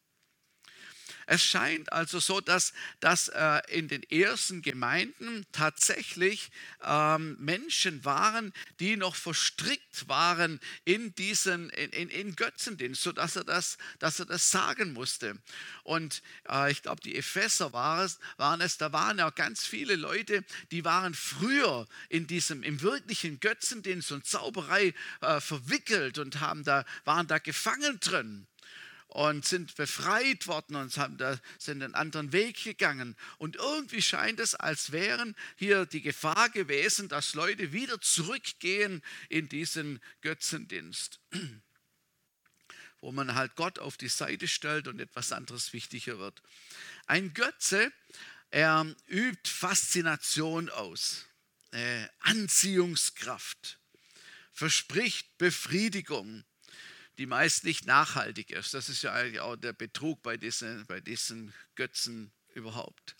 Es 1.30 1.44
scheint 1.44 1.92
also 1.92 2.18
so, 2.18 2.40
dass, 2.40 2.72
dass 2.98 3.28
äh, 3.28 3.60
in 3.68 3.86
den 3.86 4.02
ersten 4.02 4.62
Gemeinden 4.62 5.46
tatsächlich 5.52 6.50
ähm, 6.82 7.36
Menschen 7.38 8.04
waren, 8.04 8.52
die 8.80 8.96
noch 8.96 9.14
verstrickt 9.14 10.08
waren 10.08 10.58
in 10.84 11.14
diesen 11.14 11.70
in, 11.70 11.90
in, 11.90 12.08
in 12.08 12.34
Götzendienst, 12.34 13.02
sodass 13.02 13.36
er 13.36 13.44
das, 13.44 13.78
dass 14.00 14.18
er 14.18 14.26
das 14.26 14.50
sagen 14.50 14.92
musste. 14.92 15.38
Und 15.84 16.20
äh, 16.48 16.72
ich 16.72 16.82
glaube, 16.82 17.00
die 17.00 17.14
Epheser 17.14 17.72
war 17.72 18.02
es, 18.02 18.18
waren 18.36 18.60
es, 18.60 18.76
da 18.76 18.92
waren 18.92 19.18
ja 19.18 19.30
ganz 19.30 19.64
viele 19.64 19.94
Leute, 19.94 20.44
die 20.72 20.84
waren 20.84 21.14
früher 21.14 21.86
in 22.08 22.26
diesem 22.26 22.64
im 22.64 22.82
wirklichen 22.82 23.38
Götzendienst 23.38 24.10
und 24.10 24.26
Zauberei 24.26 24.94
äh, 25.20 25.40
verwickelt 25.40 26.18
und 26.18 26.40
haben 26.40 26.64
da, 26.64 26.84
waren 27.04 27.28
da 27.28 27.38
gefangen 27.38 28.00
drin 28.00 28.48
und 29.10 29.44
sind 29.44 29.74
befreit 29.74 30.46
worden 30.46 30.76
und 30.76 30.92
sind 30.92 31.82
einen 31.82 31.94
anderen 31.94 32.32
Weg 32.32 32.62
gegangen. 32.62 33.16
Und 33.38 33.56
irgendwie 33.56 34.02
scheint 34.02 34.38
es, 34.38 34.54
als 34.54 34.92
wären 34.92 35.34
hier 35.56 35.84
die 35.84 36.00
Gefahr 36.00 36.48
gewesen, 36.48 37.08
dass 37.08 37.34
Leute 37.34 37.72
wieder 37.72 38.00
zurückgehen 38.00 39.02
in 39.28 39.48
diesen 39.48 40.00
Götzendienst, 40.20 41.18
wo 43.00 43.10
man 43.10 43.34
halt 43.34 43.56
Gott 43.56 43.80
auf 43.80 43.96
die 43.96 44.08
Seite 44.08 44.46
stellt 44.46 44.86
und 44.86 45.00
etwas 45.00 45.32
anderes 45.32 45.72
wichtiger 45.72 46.18
wird. 46.18 46.40
Ein 47.06 47.34
Götze, 47.34 47.92
er 48.50 48.94
übt 49.08 49.50
Faszination 49.50 50.70
aus, 50.70 51.26
äh, 51.72 52.06
Anziehungskraft, 52.20 53.80
verspricht 54.52 55.36
Befriedigung 55.36 56.44
die 57.20 57.26
meist 57.26 57.64
nicht 57.64 57.84
nachhaltig 57.84 58.50
ist. 58.50 58.72
Das 58.72 58.88
ist 58.88 59.02
ja 59.02 59.12
eigentlich 59.12 59.40
auch 59.40 59.54
der 59.54 59.74
Betrug 59.74 60.22
bei 60.22 60.38
diesen, 60.38 60.86
bei 60.86 61.00
diesen 61.00 61.52
Götzen 61.74 62.32
überhaupt. 62.54 63.14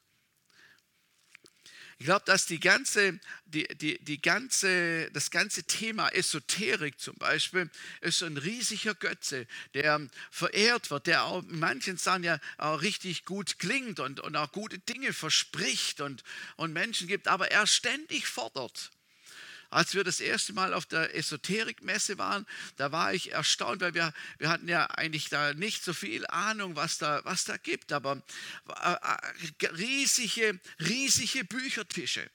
Ich 1.99 2.07
glaube, 2.07 2.25
dass 2.25 2.47
die 2.47 2.61
ganze, 2.61 3.21
die, 3.45 3.69
die, 3.77 4.03
die 4.03 4.23
ganze, 4.23 5.11
das 5.11 5.31
ganze 5.31 5.65
Thema 5.65 6.09
Esoterik 6.09 6.99
zum 6.99 7.15
Beispiel 7.17 7.69
ist 8.01 8.23
ein 8.23 8.39
riesiger 8.39 8.95
Götze, 8.95 9.47
der 9.75 10.09
verehrt 10.31 10.91
wird, 10.91 11.07
der 11.07 11.25
auch 11.25 11.43
in 11.43 11.59
manchen 11.59 11.99
Sachen 11.99 12.25
ja 12.25 12.41
auch 12.57 12.81
richtig 12.81 13.27
gut 13.27 13.59
klingt 13.59 14.01
und, 14.01 14.19
und 14.21 14.35
auch 14.35 14.51
gute 14.51 14.79
Dinge 14.79 15.13
verspricht 15.13 16.01
und, 16.01 16.25
und 16.57 16.73
Menschen 16.73 17.07
gibt, 17.07 17.29
aber 17.29 17.51
er 17.51 17.67
ständig 17.67 18.27
fordert. 18.27 18.93
Als 19.71 19.95
wir 19.95 20.05
das 20.05 20.21
erste 20.21 20.53
Mal 20.53 20.75
auf 20.75 20.85
der 20.87 21.15
Esoterikmesse 21.15 22.19
waren, 22.19 22.47
da 22.77 22.91
war 22.91 23.15
ich 23.15 23.33
erstaunt, 23.33 23.81
weil 23.81 23.95
wir, 23.95 24.13
wir 24.39 24.49
hatten 24.49 24.69
ja 24.69 24.87
eigentlich 24.87 25.29
da 25.29 25.55
nicht 25.55 25.85
so 25.85 25.93
viel 25.93 26.27
Ahnung, 26.27 26.77
was 26.77 26.99
da, 26.99 27.21
was 27.25 27.45
da 27.45 27.57
gibt, 27.57 27.93
aber 27.93 28.23
äh, 28.69 28.93
äh, 28.93 29.67
riesige, 29.67 30.59
riesige 30.81 31.45
Büchertische 31.45 32.29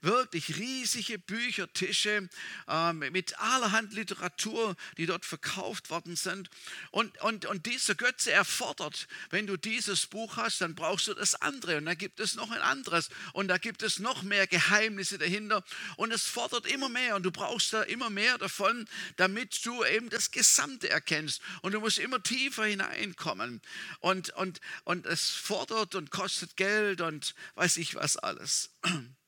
wirklich 0.00 0.56
riesige 0.56 1.18
Büchertische 1.18 2.28
äh, 2.68 2.92
mit 2.92 3.38
allerhand 3.38 3.92
Literatur, 3.92 4.76
die 4.96 5.06
dort 5.06 5.24
verkauft 5.24 5.90
worden 5.90 6.16
sind. 6.16 6.48
Und, 6.90 7.20
und, 7.22 7.46
und 7.46 7.66
dieser 7.66 7.94
Götze 7.94 8.32
erfordert, 8.32 9.08
wenn 9.30 9.46
du 9.46 9.56
dieses 9.56 10.06
Buch 10.06 10.36
hast, 10.36 10.60
dann 10.60 10.74
brauchst 10.74 11.08
du 11.08 11.14
das 11.14 11.34
andere. 11.34 11.78
Und 11.78 11.86
da 11.86 11.94
gibt 11.94 12.20
es 12.20 12.34
noch 12.34 12.50
ein 12.50 12.60
anderes. 12.60 13.08
Und 13.32 13.48
da 13.48 13.58
gibt 13.58 13.82
es 13.82 13.98
noch 13.98 14.22
mehr 14.22 14.46
Geheimnisse 14.46 15.18
dahinter. 15.18 15.64
Und 15.96 16.12
es 16.12 16.24
fordert 16.24 16.66
immer 16.66 16.88
mehr. 16.88 17.16
Und 17.16 17.24
du 17.24 17.30
brauchst 17.30 17.72
da 17.72 17.82
immer 17.82 18.10
mehr 18.10 18.38
davon, 18.38 18.86
damit 19.16 19.64
du 19.64 19.84
eben 19.84 20.10
das 20.10 20.30
Gesamte 20.30 20.88
erkennst. 20.88 21.40
Und 21.62 21.72
du 21.72 21.80
musst 21.80 21.98
immer 21.98 22.22
tiefer 22.22 22.64
hineinkommen. 22.64 23.60
Und, 24.00 24.30
und, 24.30 24.60
und 24.84 25.06
es 25.06 25.30
fordert 25.30 25.94
und 25.94 26.10
kostet 26.10 26.56
Geld 26.56 27.00
und 27.00 27.34
weiß 27.54 27.76
ich 27.78 27.94
was 27.94 28.16
alles. 28.16 28.70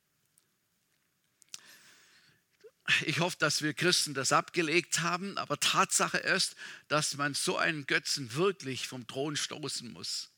Ich 3.04 3.20
hoffe, 3.20 3.36
dass 3.38 3.62
wir 3.62 3.74
Christen 3.74 4.14
das 4.14 4.32
abgelegt 4.32 5.00
haben, 5.00 5.36
aber 5.36 5.60
Tatsache 5.60 6.18
ist, 6.18 6.56
dass 6.88 7.16
man 7.16 7.34
so 7.34 7.58
einen 7.58 7.86
Götzen 7.86 8.34
wirklich 8.34 8.88
vom 8.88 9.06
Thron 9.06 9.36
stoßen 9.36 9.92
muss. 9.92 10.30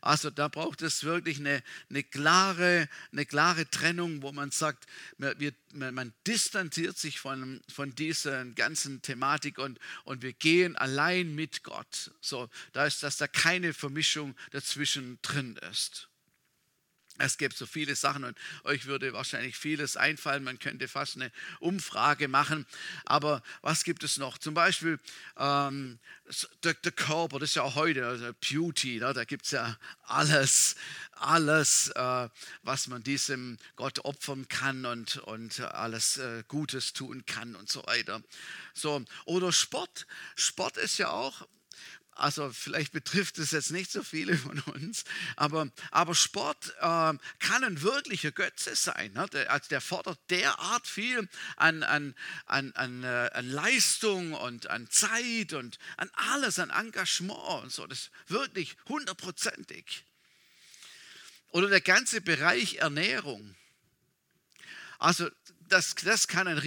Also 0.00 0.30
da 0.30 0.48
braucht 0.48 0.82
es 0.82 1.04
wirklich 1.04 1.38
eine, 1.38 1.62
eine, 1.88 2.02
klare, 2.02 2.88
eine 3.12 3.24
klare 3.24 3.68
Trennung, 3.68 4.22
wo 4.22 4.32
man 4.32 4.50
sagt, 4.50 4.86
man, 5.16 5.38
wir, 5.40 5.52
man 5.72 6.12
distanziert 6.26 6.98
sich 6.98 7.20
von, 7.20 7.62
von 7.72 7.94
dieser 7.94 8.44
ganzen 8.44 9.00
Thematik 9.02 9.58
und, 9.58 9.78
und 10.04 10.22
wir 10.22 10.34
gehen 10.34 10.76
allein 10.76 11.34
mit 11.34 11.62
Gott. 11.62 12.12
So, 12.20 12.48
da 12.72 12.84
ist, 12.84 13.02
dass 13.02 13.16
da 13.16 13.26
keine 13.26 13.72
Vermischung 13.72 14.34
dazwischen 14.50 15.18
drin 15.22 15.56
ist. 15.70 16.08
Es 17.18 17.38
gibt 17.38 17.56
so 17.56 17.64
viele 17.64 17.94
Sachen 17.94 18.24
und 18.24 18.36
euch 18.64 18.86
würde 18.86 19.12
wahrscheinlich 19.12 19.56
vieles 19.56 19.96
einfallen. 19.96 20.42
Man 20.42 20.58
könnte 20.58 20.88
fast 20.88 21.14
eine 21.14 21.30
Umfrage 21.60 22.26
machen. 22.26 22.66
Aber 23.04 23.40
was 23.62 23.84
gibt 23.84 24.02
es 24.02 24.18
noch? 24.18 24.36
Zum 24.36 24.52
Beispiel 24.52 24.98
ähm, 25.36 26.00
der, 26.64 26.74
Körper, 26.74 27.38
das 27.38 27.50
ist 27.50 27.54
ja 27.54 27.62
auch 27.62 27.76
heute, 27.76 28.04
also 28.04 28.32
Beauty, 28.40 28.98
ne? 28.98 29.12
da 29.12 29.24
gibt 29.24 29.44
es 29.44 29.52
ja 29.52 29.78
alles, 30.02 30.74
alles, 31.12 31.90
äh, 31.90 32.28
was 32.64 32.88
man 32.88 33.04
diesem 33.04 33.58
Gott 33.76 34.04
opfern 34.04 34.48
kann 34.48 34.84
und, 34.84 35.18
und 35.18 35.60
alles 35.60 36.16
äh, 36.16 36.42
Gutes 36.48 36.94
tun 36.94 37.24
kann 37.26 37.54
und 37.54 37.70
so 37.70 37.86
weiter. 37.86 38.22
So, 38.72 39.04
oder 39.24 39.52
Sport. 39.52 40.08
Sport 40.34 40.78
ist 40.78 40.98
ja 40.98 41.10
auch 41.10 41.46
also 42.16 42.52
vielleicht 42.52 42.92
betrifft 42.92 43.38
es 43.38 43.50
jetzt 43.50 43.70
nicht 43.70 43.90
so 43.90 44.02
viele 44.02 44.36
von 44.38 44.58
uns, 44.60 45.04
aber, 45.36 45.68
aber 45.90 46.14
Sport 46.14 46.74
äh, 46.78 46.80
kann 46.80 47.64
ein 47.64 47.82
wirklicher 47.82 48.32
Götze 48.32 48.76
sein. 48.76 49.12
Ne? 49.12 49.26
Der, 49.32 49.50
also 49.50 49.68
der 49.68 49.80
fordert 49.80 50.18
derart 50.30 50.86
viel 50.86 51.28
an, 51.56 51.82
an, 51.82 52.14
an, 52.46 52.72
an, 52.72 53.02
äh, 53.02 53.30
an 53.32 53.48
Leistung 53.48 54.32
und 54.34 54.68
an 54.68 54.88
Zeit 54.90 55.52
und 55.52 55.78
an 55.96 56.10
alles, 56.14 56.58
an 56.58 56.70
Engagement 56.70 57.62
und 57.62 57.72
so. 57.72 57.86
Das 57.86 58.00
ist 58.00 58.10
wirklich 58.28 58.76
hundertprozentig. 58.88 60.04
Oder 61.50 61.68
der 61.68 61.80
ganze 61.80 62.20
Bereich 62.20 62.76
Ernährung. 62.76 63.54
Also 64.98 65.30
das, 65.68 65.94
das, 65.96 66.28
kann 66.28 66.48
ein, 66.48 66.60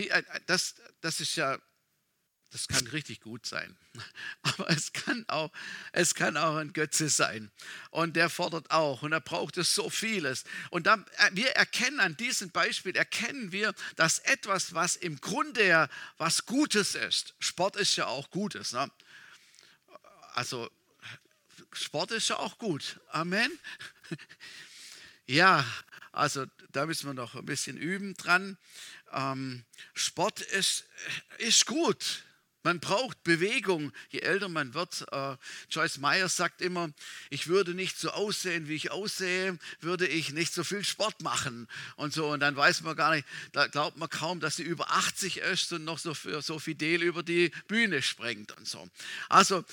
das, 0.46 0.76
das 1.02 1.20
ist 1.20 1.36
ja 1.36 1.58
das 2.52 2.68
kann 2.68 2.88
richtig 2.88 3.22
gut 3.22 3.46
sein. 3.46 3.78
Aber 4.42 4.70
es 4.70 4.94
kann 4.94 5.26
auch, 5.28 5.52
es 5.92 6.16
kann 6.16 6.38
auch 6.38 6.56
ein 6.56 6.72
Götze 6.72 7.10
sein. 7.10 7.52
Und 7.92 8.16
der 8.16 8.30
fordert 8.30 8.72
auch. 8.72 9.02
Und 9.02 9.12
da 9.12 9.20
braucht 9.20 9.58
es 9.58 9.76
so 9.76 9.90
vieles. 9.90 10.46
Und 10.70 10.88
da, 10.88 10.96
äh, 11.18 11.30
wir 11.34 11.52
erkennen 11.52 12.00
an 12.00 12.16
diesem 12.16 12.52
Beispiel, 12.52 12.96
erkennen 12.96 13.52
wir, 13.52 13.74
dass 13.96 14.20
etwas, 14.20 14.74
was 14.74 14.96
im 14.96 15.20
Grunde 15.20 15.68
ja 15.68 15.90
was 16.18 16.46
Gutes 16.46 16.96
ist, 16.96 17.36
Sport 17.40 17.76
ist 17.76 17.96
ja 17.98 18.08
auch 18.08 18.30
Gutes. 18.32 18.72
Ne? 18.72 18.90
Also 20.34 20.70
Sport 21.74 22.12
ist 22.12 22.30
ja 22.30 22.38
auch 22.38 22.58
gut. 22.58 23.00
Amen. 23.10 23.52
Ja, 25.30 25.66
also 26.14 26.46
da 26.72 26.86
müssen 26.86 27.08
wir 27.08 27.14
noch 27.14 27.36
ein 27.36 27.46
bisschen 27.46 27.76
üben 27.76 28.14
dran. 28.16 28.58
Ähm, 29.12 29.66
Sport 29.94 30.40
ist, 30.40 30.86
ist 31.38 31.66
gut. 31.66 32.24
Man 32.68 32.82
braucht 32.82 33.24
Bewegung, 33.24 33.94
je 34.10 34.20
älter 34.20 34.50
man 34.50 34.74
wird. 34.74 35.06
Äh, 35.14 35.38
Joyce 35.70 36.00
Meyer 36.00 36.28
sagt 36.28 36.62
immer, 36.62 36.90
ich 37.30 37.48
würde 37.48 37.74
nicht 37.74 37.98
so 37.98 38.10
aussehen, 38.10 38.68
wie 38.68 38.76
ich 38.76 38.92
aussehe, 38.92 39.58
würde 39.80 40.06
ich 40.06 40.34
nicht 40.34 40.54
so 40.54 40.66
viel 40.66 40.84
Sport 40.84 41.22
machen 41.22 41.70
und 41.96 42.14
so. 42.14 42.28
Und 42.28 42.42
dann 42.42 42.58
weiß 42.58 42.82
man 42.82 42.98
gar 42.98 43.16
nicht, 43.16 43.26
da 43.54 43.68
glaubt 43.68 43.96
man 43.96 44.10
kaum, 44.10 44.42
dass 44.42 44.58
sie 44.58 44.64
über 44.64 44.92
80 44.92 45.38
ist 45.38 45.72
und 45.72 45.86
noch 45.86 45.98
so, 45.98 46.14
so 46.42 46.60
fidel 46.60 47.04
über 47.04 47.24
die 47.24 47.54
Bühne 47.70 48.02
springt 48.02 48.52
und 48.58 48.68
so. 48.68 48.86
Also 49.30 49.64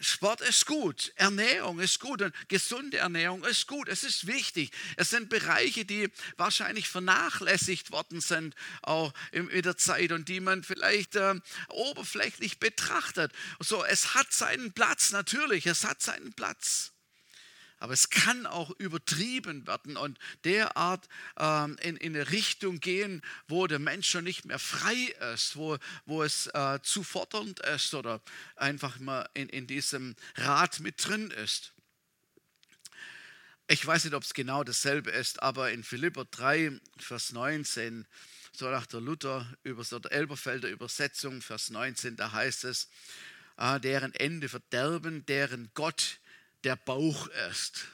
Sport 0.00 0.40
ist 0.42 0.66
gut, 0.66 1.12
Ernährung 1.16 1.80
ist 1.80 1.98
gut 1.98 2.22
und 2.22 2.32
gesunde 2.48 2.98
Ernährung 2.98 3.44
ist 3.44 3.66
gut. 3.66 3.88
Es 3.88 4.04
ist 4.04 4.26
wichtig. 4.26 4.70
Es 4.96 5.10
sind 5.10 5.28
Bereiche, 5.28 5.84
die 5.84 6.08
wahrscheinlich 6.36 6.88
vernachlässigt 6.88 7.90
worden 7.90 8.20
sind, 8.20 8.54
auch 8.82 9.12
in, 9.32 9.48
der 9.62 9.76
Zeit 9.76 10.12
und 10.12 10.28
die 10.28 10.40
man 10.40 10.62
vielleicht 10.62 11.16
äh, 11.16 11.34
oberflächlich 11.68 12.37
betrachtet. 12.60 13.32
So, 13.60 13.84
es 13.84 14.14
hat 14.14 14.32
seinen 14.32 14.72
Platz, 14.72 15.12
natürlich, 15.12 15.66
es 15.66 15.84
hat 15.84 16.02
seinen 16.02 16.32
Platz. 16.32 16.92
Aber 17.80 17.92
es 17.92 18.10
kann 18.10 18.46
auch 18.46 18.70
übertrieben 18.78 19.66
werden 19.66 19.96
und 19.96 20.18
derart 20.42 21.08
ähm, 21.38 21.76
in, 21.80 21.96
in 21.96 22.16
eine 22.16 22.30
Richtung 22.30 22.80
gehen, 22.80 23.22
wo 23.46 23.68
der 23.68 23.78
Mensch 23.78 24.08
schon 24.08 24.24
nicht 24.24 24.44
mehr 24.44 24.58
frei 24.58 25.14
ist, 25.32 25.54
wo, 25.54 25.78
wo 26.04 26.24
es 26.24 26.48
äh, 26.48 26.80
zu 26.82 27.04
fordernd 27.04 27.60
ist 27.60 27.94
oder 27.94 28.20
einfach 28.56 28.98
mal 28.98 29.28
in, 29.34 29.48
in 29.48 29.68
diesem 29.68 30.16
Rad 30.34 30.80
mit 30.80 31.06
drin 31.06 31.30
ist. 31.30 31.72
Ich 33.68 33.86
weiß 33.86 34.04
nicht, 34.04 34.14
ob 34.14 34.24
es 34.24 34.34
genau 34.34 34.64
dasselbe 34.64 35.10
ist, 35.10 35.42
aber 35.42 35.70
in 35.70 35.84
Philipper 35.84 36.24
3, 36.24 36.80
Vers 36.96 37.32
19, 37.32 38.06
so 38.58 38.68
nach 38.68 38.86
der 38.86 39.00
Luther, 39.00 39.46
über 39.62 39.84
so 39.84 39.98
der 40.00 40.12
Elberfelder 40.12 40.68
Übersetzung, 40.68 41.42
Vers 41.42 41.70
19, 41.70 42.16
da 42.16 42.32
heißt 42.32 42.64
es, 42.64 42.88
äh, 43.56 43.78
deren 43.78 44.12
Ende 44.14 44.48
verderben, 44.48 45.24
deren 45.26 45.70
Gott 45.74 46.18
der 46.64 46.74
Bauch 46.76 47.28
ist. 47.50 47.86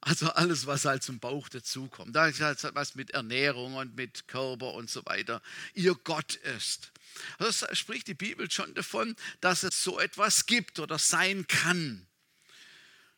Also 0.00 0.30
alles, 0.30 0.66
was 0.66 0.86
halt 0.86 1.02
zum 1.02 1.20
Bauch 1.20 1.48
dazukommt. 1.50 2.16
Da 2.16 2.28
ist 2.28 2.40
halt 2.40 2.62
was 2.74 2.94
mit 2.94 3.10
Ernährung 3.10 3.74
und 3.74 3.94
mit 3.94 4.26
Körper 4.26 4.72
und 4.72 4.88
so 4.88 5.04
weiter. 5.04 5.42
Ihr 5.74 5.94
Gott 5.96 6.36
ist. 6.36 6.92
Also 7.38 7.66
spricht 7.72 8.06
die 8.06 8.14
Bibel 8.14 8.50
schon 8.50 8.72
davon, 8.74 9.16
dass 9.40 9.64
es 9.64 9.82
so 9.82 10.00
etwas 10.00 10.46
gibt 10.46 10.78
oder 10.78 10.98
sein 10.98 11.46
kann. 11.46 12.07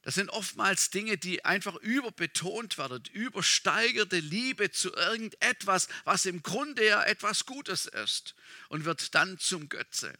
Das 0.02 0.14
sind 0.14 0.30
oftmals 0.30 0.90
Dinge, 0.90 1.18
die 1.18 1.44
einfach 1.44 1.76
überbetont 1.76 2.78
werden, 2.78 3.02
übersteigerte 3.12 4.18
Liebe 4.18 4.70
zu 4.70 4.92
irgendetwas, 4.94 5.88
was 6.04 6.24
im 6.24 6.42
Grunde 6.42 6.86
ja 6.86 7.02
etwas 7.02 7.44
Gutes 7.44 7.86
ist 7.86 8.34
und 8.68 8.86
wird 8.86 9.14
dann 9.14 9.38
zum 9.38 9.68
Götze. 9.68 10.14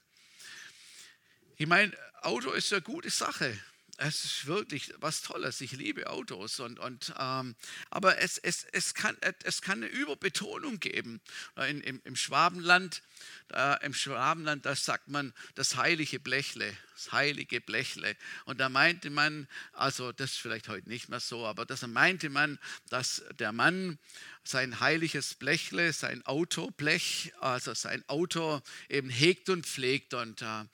Ich 1.57 1.67
meine, 1.67 1.97
Auto 2.23 2.51
ist 2.51 2.73
eine 2.73 2.83
gute 2.83 3.11
Sache. 3.11 3.59
Es 4.03 4.25
ist 4.25 4.47
wirklich 4.47 4.95
was 4.97 5.21
Tolles. 5.21 5.61
Ich 5.61 5.73
liebe 5.73 6.09
Autos. 6.09 6.59
Und, 6.59 6.79
und, 6.79 7.13
ähm, 7.19 7.55
aber 7.91 8.17
es, 8.17 8.39
es, 8.39 8.65
es, 8.73 8.95
kann, 8.95 9.15
es 9.45 9.61
kann 9.61 9.83
eine 9.83 9.89
Überbetonung 9.93 10.81
geben. 10.81 11.21
In, 11.69 11.83
im, 11.83 12.01
Im 12.05 12.17
Schwabenland, 12.17 13.03
da, 13.49 13.75
im 13.75 13.93
Schwabenland, 13.93 14.65
da 14.65 14.75
sagt 14.75 15.09
man 15.09 15.35
das 15.55 15.77
heilige 15.77 16.19
Blechle, 16.19 16.75
das 16.95 17.13
heilige 17.13 17.61
Blechle. 17.61 18.17
Und 18.47 18.59
da 18.59 18.71
meinte 18.71 19.11
man, 19.11 19.47
also 19.75 20.13
das 20.13 20.31
ist 20.31 20.39
vielleicht 20.39 20.69
heute 20.69 20.89
nicht 20.89 21.11
mehr 21.11 21.21
so, 21.21 21.47
aber 21.47 21.67
das 21.67 21.87
meinte 21.87 22.31
man, 22.31 22.59
dass 22.89 23.23
der 23.39 23.53
Mann 23.53 23.99
sein 24.45 24.81
heiliges 24.81 25.35
Blechle, 25.35 25.93
sein 25.93 26.25
Autoblech, 26.25 27.35
also 27.41 27.75
sein 27.75 28.03
Auto 28.09 28.63
eben 28.89 29.11
hegt 29.11 29.51
und 29.51 29.67
pflegt. 29.67 30.15
Und, 30.15 30.41
äh, 30.41 30.65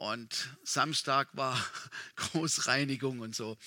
und 0.00 0.48
Samstag 0.62 1.28
war 1.34 1.62
Großreinigung 2.16 3.20
und 3.20 3.36
so. 3.36 3.58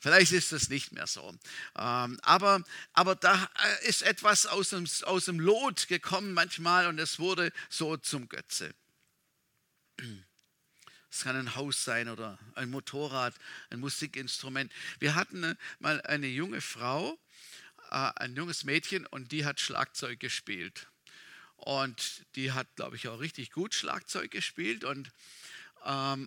Vielleicht 0.00 0.32
ist 0.32 0.50
das 0.50 0.70
nicht 0.70 0.92
mehr 0.92 1.06
so. 1.06 1.28
Ähm, 1.76 2.18
aber, 2.22 2.64
aber 2.94 3.14
da 3.14 3.50
äh, 3.62 3.88
ist 3.88 4.00
etwas 4.00 4.46
aus 4.46 4.70
dem, 4.70 4.86
aus 5.02 5.26
dem 5.26 5.38
Lot 5.38 5.88
gekommen 5.88 6.32
manchmal 6.32 6.86
und 6.86 6.98
es 6.98 7.18
wurde 7.18 7.52
so 7.68 7.98
zum 7.98 8.28
Götze. 8.28 8.74
Es 11.10 11.22
kann 11.22 11.36
ein 11.36 11.54
Haus 11.54 11.84
sein 11.84 12.08
oder 12.08 12.40
ein 12.56 12.70
Motorrad, 12.70 13.36
ein 13.70 13.78
Musikinstrument. 13.78 14.72
Wir 14.98 15.14
hatten 15.14 15.44
äh, 15.44 15.54
mal 15.78 16.00
eine 16.00 16.26
junge 16.26 16.60
Frau, 16.60 17.16
äh, 17.92 18.10
ein 18.16 18.34
junges 18.34 18.64
Mädchen 18.64 19.06
und 19.06 19.30
die 19.30 19.44
hat 19.44 19.60
Schlagzeug 19.60 20.18
gespielt. 20.18 20.88
Und 21.54 22.24
die 22.34 22.50
hat, 22.50 22.66
glaube 22.74 22.96
ich, 22.96 23.06
auch 23.06 23.20
richtig 23.20 23.52
gut 23.52 23.74
Schlagzeug 23.74 24.32
gespielt. 24.32 24.82
Und 24.82 25.12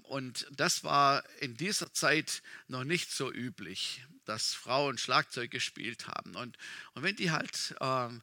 und 0.03 0.45
das 0.51 0.83
war 0.83 1.23
in 1.39 1.57
dieser 1.57 1.91
Zeit 1.91 2.43
noch 2.67 2.83
nicht 2.83 3.11
so 3.11 3.31
üblich, 3.31 4.03
dass 4.25 4.53
Frauen 4.53 4.97
Schlagzeug 4.97 5.49
gespielt 5.49 6.07
haben. 6.07 6.35
Und, 6.35 6.57
und 6.93 7.03
wenn 7.03 7.15
die 7.15 7.31
halt, 7.31 7.75
ähm, 7.81 8.21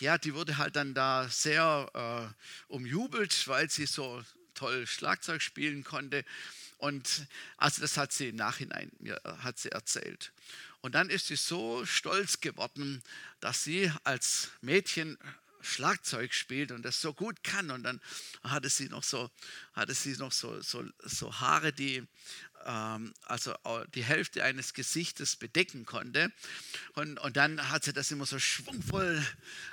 ja, 0.00 0.18
die 0.18 0.34
wurde 0.34 0.58
halt 0.58 0.74
dann 0.74 0.94
da 0.94 1.28
sehr 1.28 2.34
äh, 2.34 2.72
umjubelt, 2.72 3.46
weil 3.46 3.70
sie 3.70 3.86
so 3.86 4.24
toll 4.54 4.86
Schlagzeug 4.86 5.40
spielen 5.40 5.84
konnte. 5.84 6.24
Und 6.78 7.26
also 7.56 7.80
das 7.80 7.96
hat 7.96 8.12
sie 8.12 8.30
im 8.30 8.36
Nachhinein 8.36 8.90
mir 8.98 9.20
hat 9.42 9.58
sie 9.58 9.70
erzählt. 9.70 10.32
Und 10.80 10.94
dann 10.94 11.10
ist 11.10 11.28
sie 11.28 11.36
so 11.36 11.84
stolz 11.86 12.40
geworden, 12.40 13.02
dass 13.40 13.62
sie 13.64 13.92
als 14.02 14.50
Mädchen 14.62 15.18
Schlagzeug 15.62 16.34
spielt 16.34 16.72
und 16.72 16.82
das 16.82 17.00
so 17.00 17.12
gut 17.12 17.42
kann. 17.44 17.70
Und 17.70 17.82
dann 17.82 18.00
hatte 18.42 18.68
sie 18.68 18.88
noch 18.88 19.02
so, 19.02 19.30
hatte 19.72 19.94
sie 19.94 20.16
noch 20.16 20.32
so, 20.32 20.60
so, 20.60 20.84
so 21.04 21.40
Haare, 21.40 21.72
die 21.72 22.06
ähm, 22.66 23.14
also 23.24 23.54
die 23.94 24.04
Hälfte 24.04 24.44
eines 24.44 24.74
Gesichtes 24.74 25.36
bedecken 25.36 25.86
konnte. 25.86 26.32
Und, 26.94 27.18
und 27.18 27.36
dann 27.36 27.70
hat 27.70 27.84
sie 27.84 27.92
das 27.92 28.10
immer 28.10 28.26
so 28.26 28.38
schwungvoll 28.38 29.24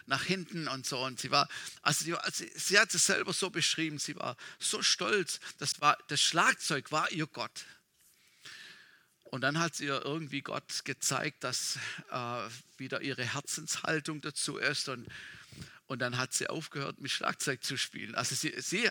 nach 0.06 0.24
hinten 0.24 0.68
und 0.68 0.86
so. 0.86 1.04
Und 1.04 1.20
sie 1.20 1.32
war, 1.32 1.48
also 1.82 2.06
sie, 2.06 2.16
sie, 2.32 2.52
sie 2.56 2.80
hat 2.80 2.94
es 2.94 3.06
selber 3.06 3.34
so 3.34 3.50
beschrieben, 3.50 4.00
sie 4.00 4.16
war 4.16 4.38
so 4.60 4.82
stolz. 4.82 5.40
Das, 5.58 5.82
war, 5.82 5.98
das 6.08 6.22
Schlagzeug 6.22 6.92
war 6.92 7.12
ihr 7.12 7.28
Gott. 7.28 7.66
Und 9.26 9.42
dann 9.42 9.60
hat 9.60 9.80
ihr 9.82 10.06
irgendwie 10.06 10.42
Gott 10.42 10.86
gezeigt, 10.86 11.44
dass 11.44 11.78
äh, 12.12 12.50
wieder 12.78 13.02
ihre 13.02 13.26
Herzenshaltung 13.26 14.22
dazu 14.22 14.58
ist. 14.58 14.88
Und 14.88 15.06
und 15.88 16.00
dann 16.00 16.18
hat 16.18 16.34
sie 16.34 16.48
aufgehört, 16.48 17.00
mit 17.00 17.12
Schlagzeug 17.12 17.64
zu 17.64 17.78
spielen. 17.78 18.14
Also 18.16 18.36
sie, 18.36 18.54
sie, 18.60 18.90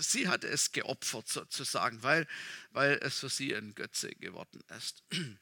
sie 0.00 0.28
hatte 0.28 0.48
es 0.48 0.72
geopfert 0.72 1.28
sozusagen, 1.28 2.02
weil, 2.02 2.26
weil 2.70 2.98
es 3.02 3.18
für 3.18 3.28
sie 3.28 3.54
ein 3.54 3.74
Götze 3.74 4.10
geworden 4.14 4.62
ist. 4.76 5.02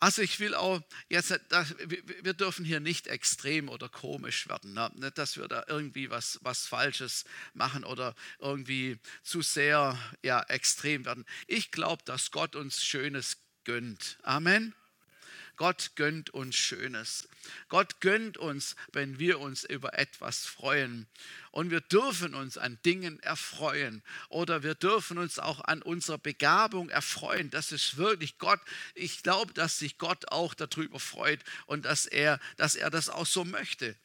Also 0.00 0.22
ich 0.22 0.38
will 0.38 0.54
auch, 0.54 0.80
jetzt, 1.08 1.30
wir 2.22 2.32
dürfen 2.32 2.64
hier 2.64 2.78
nicht 2.78 3.08
extrem 3.08 3.68
oder 3.68 3.88
komisch 3.88 4.48
werden, 4.48 4.72
ne? 4.72 4.92
nicht, 4.94 5.18
dass 5.18 5.36
wir 5.36 5.48
da 5.48 5.64
irgendwie 5.66 6.08
was, 6.08 6.38
was 6.42 6.68
Falsches 6.68 7.24
machen 7.52 7.82
oder 7.82 8.14
irgendwie 8.38 9.00
zu 9.24 9.42
sehr 9.42 9.98
ja, 10.22 10.40
extrem 10.44 11.04
werden. 11.04 11.24
Ich 11.48 11.72
glaube, 11.72 12.04
dass 12.04 12.30
Gott 12.30 12.54
uns 12.54 12.84
Schönes 12.84 13.38
gönnt. 13.64 14.20
Amen. 14.22 14.72
Gott 15.58 15.90
gönnt 15.96 16.30
uns 16.30 16.56
Schönes. 16.56 17.28
Gott 17.68 18.00
gönnt 18.00 18.38
uns, 18.38 18.76
wenn 18.92 19.18
wir 19.18 19.40
uns 19.40 19.64
über 19.64 19.98
etwas 19.98 20.46
freuen. 20.46 21.08
Und 21.50 21.70
wir 21.70 21.80
dürfen 21.80 22.34
uns 22.34 22.56
an 22.56 22.78
Dingen 22.86 23.20
erfreuen. 23.20 24.02
Oder 24.28 24.62
wir 24.62 24.76
dürfen 24.76 25.18
uns 25.18 25.40
auch 25.40 25.60
an 25.60 25.82
unserer 25.82 26.18
Begabung 26.18 26.88
erfreuen. 26.90 27.50
Das 27.50 27.72
ist 27.72 27.96
wirklich 27.96 28.38
Gott. 28.38 28.60
Ich 28.94 29.24
glaube, 29.24 29.52
dass 29.52 29.78
sich 29.78 29.98
Gott 29.98 30.28
auch 30.28 30.54
darüber 30.54 31.00
freut 31.00 31.40
und 31.66 31.84
dass 31.84 32.06
er, 32.06 32.38
dass 32.56 32.76
er 32.76 32.88
das 32.88 33.08
auch 33.08 33.26
so 33.26 33.44
möchte. 33.44 33.96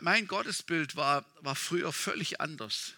Mein 0.00 0.26
Gottesbild 0.26 0.96
war, 0.96 1.24
war 1.42 1.54
früher 1.54 1.92
völlig 1.92 2.40
anders. 2.40 2.94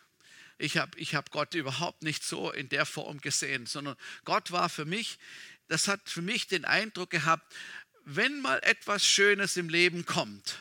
Ich 0.58 0.76
habe 0.76 0.98
ich 0.98 1.14
hab 1.14 1.30
Gott 1.30 1.54
überhaupt 1.54 2.02
nicht 2.02 2.24
so 2.24 2.50
in 2.50 2.68
der 2.68 2.86
Form 2.86 3.20
gesehen, 3.20 3.66
sondern 3.66 3.96
Gott 4.24 4.50
war 4.52 4.68
für 4.68 4.84
mich 4.84 5.18
das 5.68 5.88
hat 5.88 6.08
für 6.08 6.22
mich 6.22 6.46
den 6.46 6.64
Eindruck 6.64 7.10
gehabt, 7.10 7.54
wenn 8.04 8.40
mal 8.40 8.58
etwas 8.62 9.06
Schönes 9.06 9.56
im 9.56 9.68
Leben 9.68 10.06
kommt 10.06 10.58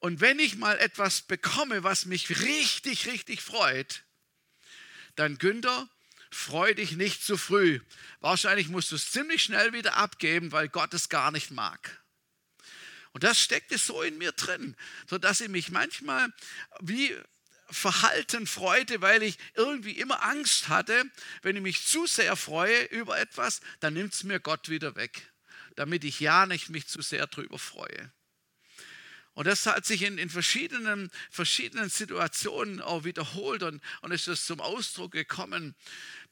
und 0.00 0.20
wenn 0.20 0.38
ich 0.38 0.56
mal 0.56 0.78
etwas 0.78 1.22
bekomme, 1.22 1.82
was 1.82 2.06
mich 2.06 2.42
richtig, 2.42 3.06
richtig 3.06 3.42
freut, 3.42 4.04
dann 5.16 5.38
Günther, 5.38 5.88
freu 6.30 6.72
dich 6.74 6.92
nicht 6.92 7.24
zu 7.24 7.36
früh. 7.36 7.80
Wahrscheinlich 8.20 8.68
musst 8.68 8.92
du 8.92 8.96
es 8.96 9.10
ziemlich 9.10 9.42
schnell 9.42 9.72
wieder 9.72 9.96
abgeben, 9.96 10.52
weil 10.52 10.68
Gott 10.68 10.94
es 10.94 11.08
gar 11.08 11.30
nicht 11.32 11.50
mag. 11.50 12.00
Und 13.12 13.24
das 13.24 13.40
steckte 13.40 13.78
so 13.78 14.02
in 14.02 14.18
mir 14.18 14.32
drin, 14.32 14.76
sodass 15.08 15.40
ich 15.40 15.48
mich 15.48 15.70
manchmal 15.70 16.32
wie 16.80 17.16
Verhalten 17.70 18.46
freute, 18.46 19.02
weil 19.02 19.22
ich 19.22 19.38
irgendwie 19.54 19.92
immer 19.92 20.24
Angst 20.24 20.68
hatte, 20.68 21.04
wenn 21.42 21.56
ich 21.56 21.62
mich 21.62 21.86
zu 21.86 22.06
sehr 22.06 22.36
freue 22.36 22.84
über 22.84 23.18
etwas, 23.18 23.60
dann 23.80 23.94
nimmt 23.94 24.14
es 24.14 24.24
mir 24.24 24.40
Gott 24.40 24.68
wieder 24.68 24.96
weg, 24.96 25.30
damit 25.76 26.04
ich 26.04 26.20
ja 26.20 26.46
nicht 26.46 26.70
mich 26.70 26.86
zu 26.86 27.02
sehr 27.02 27.26
darüber 27.26 27.58
freue. 27.58 28.10
Und 29.34 29.46
das 29.46 29.66
hat 29.66 29.86
sich 29.86 30.02
in, 30.02 30.18
in 30.18 30.30
verschiedenen, 30.30 31.10
verschiedenen 31.30 31.88
Situationen 31.90 32.80
auch 32.80 33.04
wiederholt 33.04 33.62
und, 33.62 33.80
und 34.00 34.10
ist 34.10 34.26
das 34.26 34.46
zum 34.46 34.60
Ausdruck 34.60 35.12
gekommen, 35.12 35.76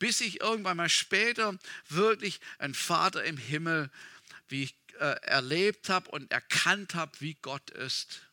bis 0.01 0.21
ich 0.21 0.41
irgendwann 0.41 0.77
mal 0.77 0.89
später 0.89 1.57
wirklich 1.89 2.41
einen 2.59 2.75
Vater 2.75 3.23
im 3.23 3.37
Himmel 3.37 3.91
wie 4.49 4.65
ich, 4.65 4.77
äh, 4.99 5.17
erlebt 5.23 5.89
habe 5.89 6.11
und 6.11 6.31
erkannt 6.31 6.95
habe, 6.95 7.13
wie 7.21 7.35
Gott 7.43 7.71
ist. 7.71 8.26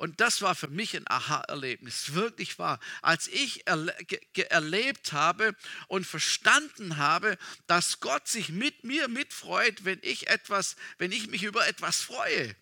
Und 0.00 0.22
das 0.22 0.40
war 0.40 0.54
für 0.54 0.68
mich 0.68 0.96
ein 0.96 1.06
Aha-Erlebnis, 1.06 2.14
wirklich 2.14 2.58
wahr. 2.58 2.80
Als 3.02 3.28
ich 3.28 3.66
erle 3.66 3.94
erlebt 4.48 5.12
habe 5.12 5.54
und 5.88 6.06
verstanden 6.06 6.96
habe, 6.96 7.36
dass 7.66 8.00
Gott 8.00 8.26
sich 8.26 8.48
mit 8.48 8.82
mir 8.82 9.08
mitfreut, 9.08 9.84
wenn 9.84 9.98
ich 10.00 10.28
etwas, 10.28 10.76
wenn 10.96 11.12
ich 11.12 11.26
mich 11.26 11.42
über 11.42 11.68
etwas 11.68 12.00
freue. 12.00 12.56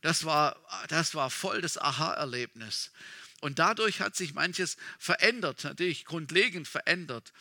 Das 0.00 0.24
war, 0.24 0.64
das 0.86 1.16
war 1.16 1.28
voll 1.28 1.60
das 1.60 1.76
Aha-Erlebnis. 1.76 2.92
Und 3.40 3.58
dadurch 3.58 4.00
hat 4.00 4.14
sich 4.14 4.34
manches 4.34 4.76
verändert, 5.00 5.64
natürlich 5.64 6.04
grundlegend 6.04 6.68
verändert. 6.68 7.32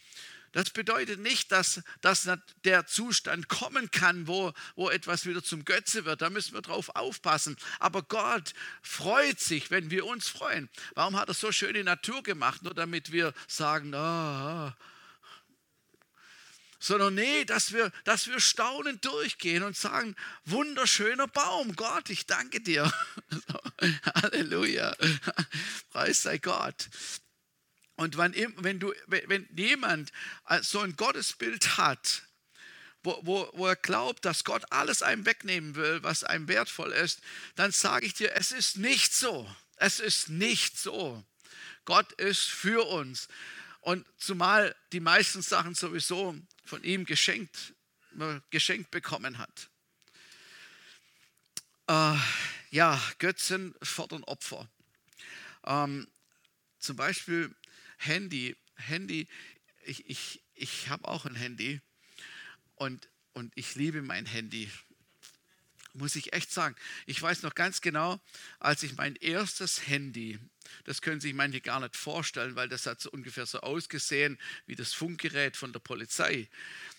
Das 0.55 0.69
bedeutet 0.69 1.19
nicht, 1.19 1.51
dass, 1.51 1.81
dass 1.99 2.29
der 2.63 2.87
Zustand 2.87 3.49
kommen 3.49 3.91
kann, 3.91 4.25
wo, 4.25 4.53
wo 4.77 4.89
etwas 4.89 5.25
wieder 5.25 5.43
zum 5.43 5.65
Götze 5.65 6.05
wird. 6.05 6.21
Da 6.21 6.29
müssen 6.29 6.53
wir 6.53 6.61
drauf 6.61 6.95
aufpassen. 6.95 7.57
Aber 7.81 8.03
Gott 8.03 8.53
freut 8.81 9.41
sich, 9.41 9.69
wenn 9.69 9.91
wir 9.91 10.05
uns 10.05 10.29
freuen. 10.29 10.69
Warum 10.93 11.17
hat 11.17 11.27
er 11.27 11.33
so 11.33 11.51
schöne 11.51 11.83
Natur 11.83 12.23
gemacht? 12.23 12.63
Nur 12.63 12.73
damit 12.73 13.11
wir 13.11 13.33
sagen, 13.49 13.93
ah, 13.95 14.69
ah. 14.69 14.77
sondern 16.79 17.15
nee, 17.15 17.43
dass 17.43 17.73
wir, 17.73 17.91
dass 18.05 18.27
wir 18.27 18.39
staunend 18.39 19.03
durchgehen 19.03 19.61
und 19.61 19.75
sagen, 19.75 20.15
wunderschöner 20.45 21.27
Baum, 21.27 21.75
Gott, 21.75 22.09
ich 22.09 22.27
danke 22.27 22.61
dir. 22.61 22.89
Halleluja, 24.05 24.95
preis 25.89 26.21
sei 26.21 26.37
Gott. 26.37 26.87
Und 27.95 28.17
wenn, 28.17 28.33
wenn, 28.57 28.79
du, 28.79 28.93
wenn 29.07 29.47
jemand 29.55 30.11
so 30.61 30.81
ein 30.81 30.95
Gottesbild 30.95 31.77
hat, 31.77 32.23
wo, 33.03 33.19
wo, 33.23 33.49
wo 33.53 33.67
er 33.67 33.75
glaubt, 33.75 34.25
dass 34.25 34.43
Gott 34.43 34.71
alles 34.71 35.01
einem 35.01 35.25
wegnehmen 35.25 35.75
will, 35.75 36.03
was 36.03 36.23
einem 36.23 36.47
wertvoll 36.47 36.91
ist, 36.91 37.21
dann 37.55 37.71
sage 37.71 38.07
ich 38.07 38.15
dir, 38.15 38.35
es 38.35 38.51
ist 38.51 38.77
nicht 38.77 39.13
so. 39.13 39.49
Es 39.77 39.99
ist 39.99 40.29
nicht 40.29 40.77
so. 40.77 41.23
Gott 41.85 42.11
ist 42.13 42.49
für 42.49 42.85
uns. 42.87 43.27
Und 43.81 44.05
zumal 44.17 44.75
die 44.91 44.99
meisten 44.99 45.41
Sachen 45.41 45.75
sowieso 45.75 46.35
von 46.65 46.83
ihm 46.83 47.05
geschenkt, 47.05 47.73
äh, 48.19 48.39
geschenkt 48.49 48.89
bekommen 48.89 49.37
hat. 49.37 49.69
Äh, 51.87 52.17
ja, 52.71 52.99
Götzen 53.19 53.75
fordern 53.83 54.23
Opfer. 54.23 54.67
Ähm, 55.65 56.07
zum 56.79 56.95
Beispiel 56.95 57.55
Handy. 57.97 58.55
Handy, 58.75 59.27
ich, 59.85 60.09
ich, 60.09 60.43
ich 60.53 60.89
habe 60.89 61.07
auch 61.07 61.25
ein 61.25 61.35
Handy 61.35 61.81
und, 62.75 63.09
und 63.33 63.51
ich 63.55 63.75
liebe 63.75 64.01
mein 64.01 64.25
Handy. 64.25 64.69
Muss 65.93 66.17
ich 66.17 66.33
echt 66.33 66.51
sagen. 66.51 66.75
Ich 67.05 67.21
weiß 67.21 67.43
noch 67.43 67.55
ganz 67.55 67.79
genau, 67.79 68.19
als 68.59 68.83
ich 68.83 68.97
mein 68.97 69.15
erstes 69.15 69.87
Handy, 69.87 70.39
das 70.83 71.01
können 71.01 71.21
sich 71.21 71.33
manche 71.33 71.61
gar 71.61 71.79
nicht 71.79 71.95
vorstellen, 71.95 72.55
weil 72.55 72.67
das 72.67 72.85
hat 72.85 72.99
so 72.99 73.09
ungefähr 73.11 73.45
so 73.45 73.61
ausgesehen 73.61 74.37
wie 74.65 74.75
das 74.75 74.93
Funkgerät 74.93 75.55
von 75.55 75.71
der 75.71 75.79
Polizei. 75.79 76.49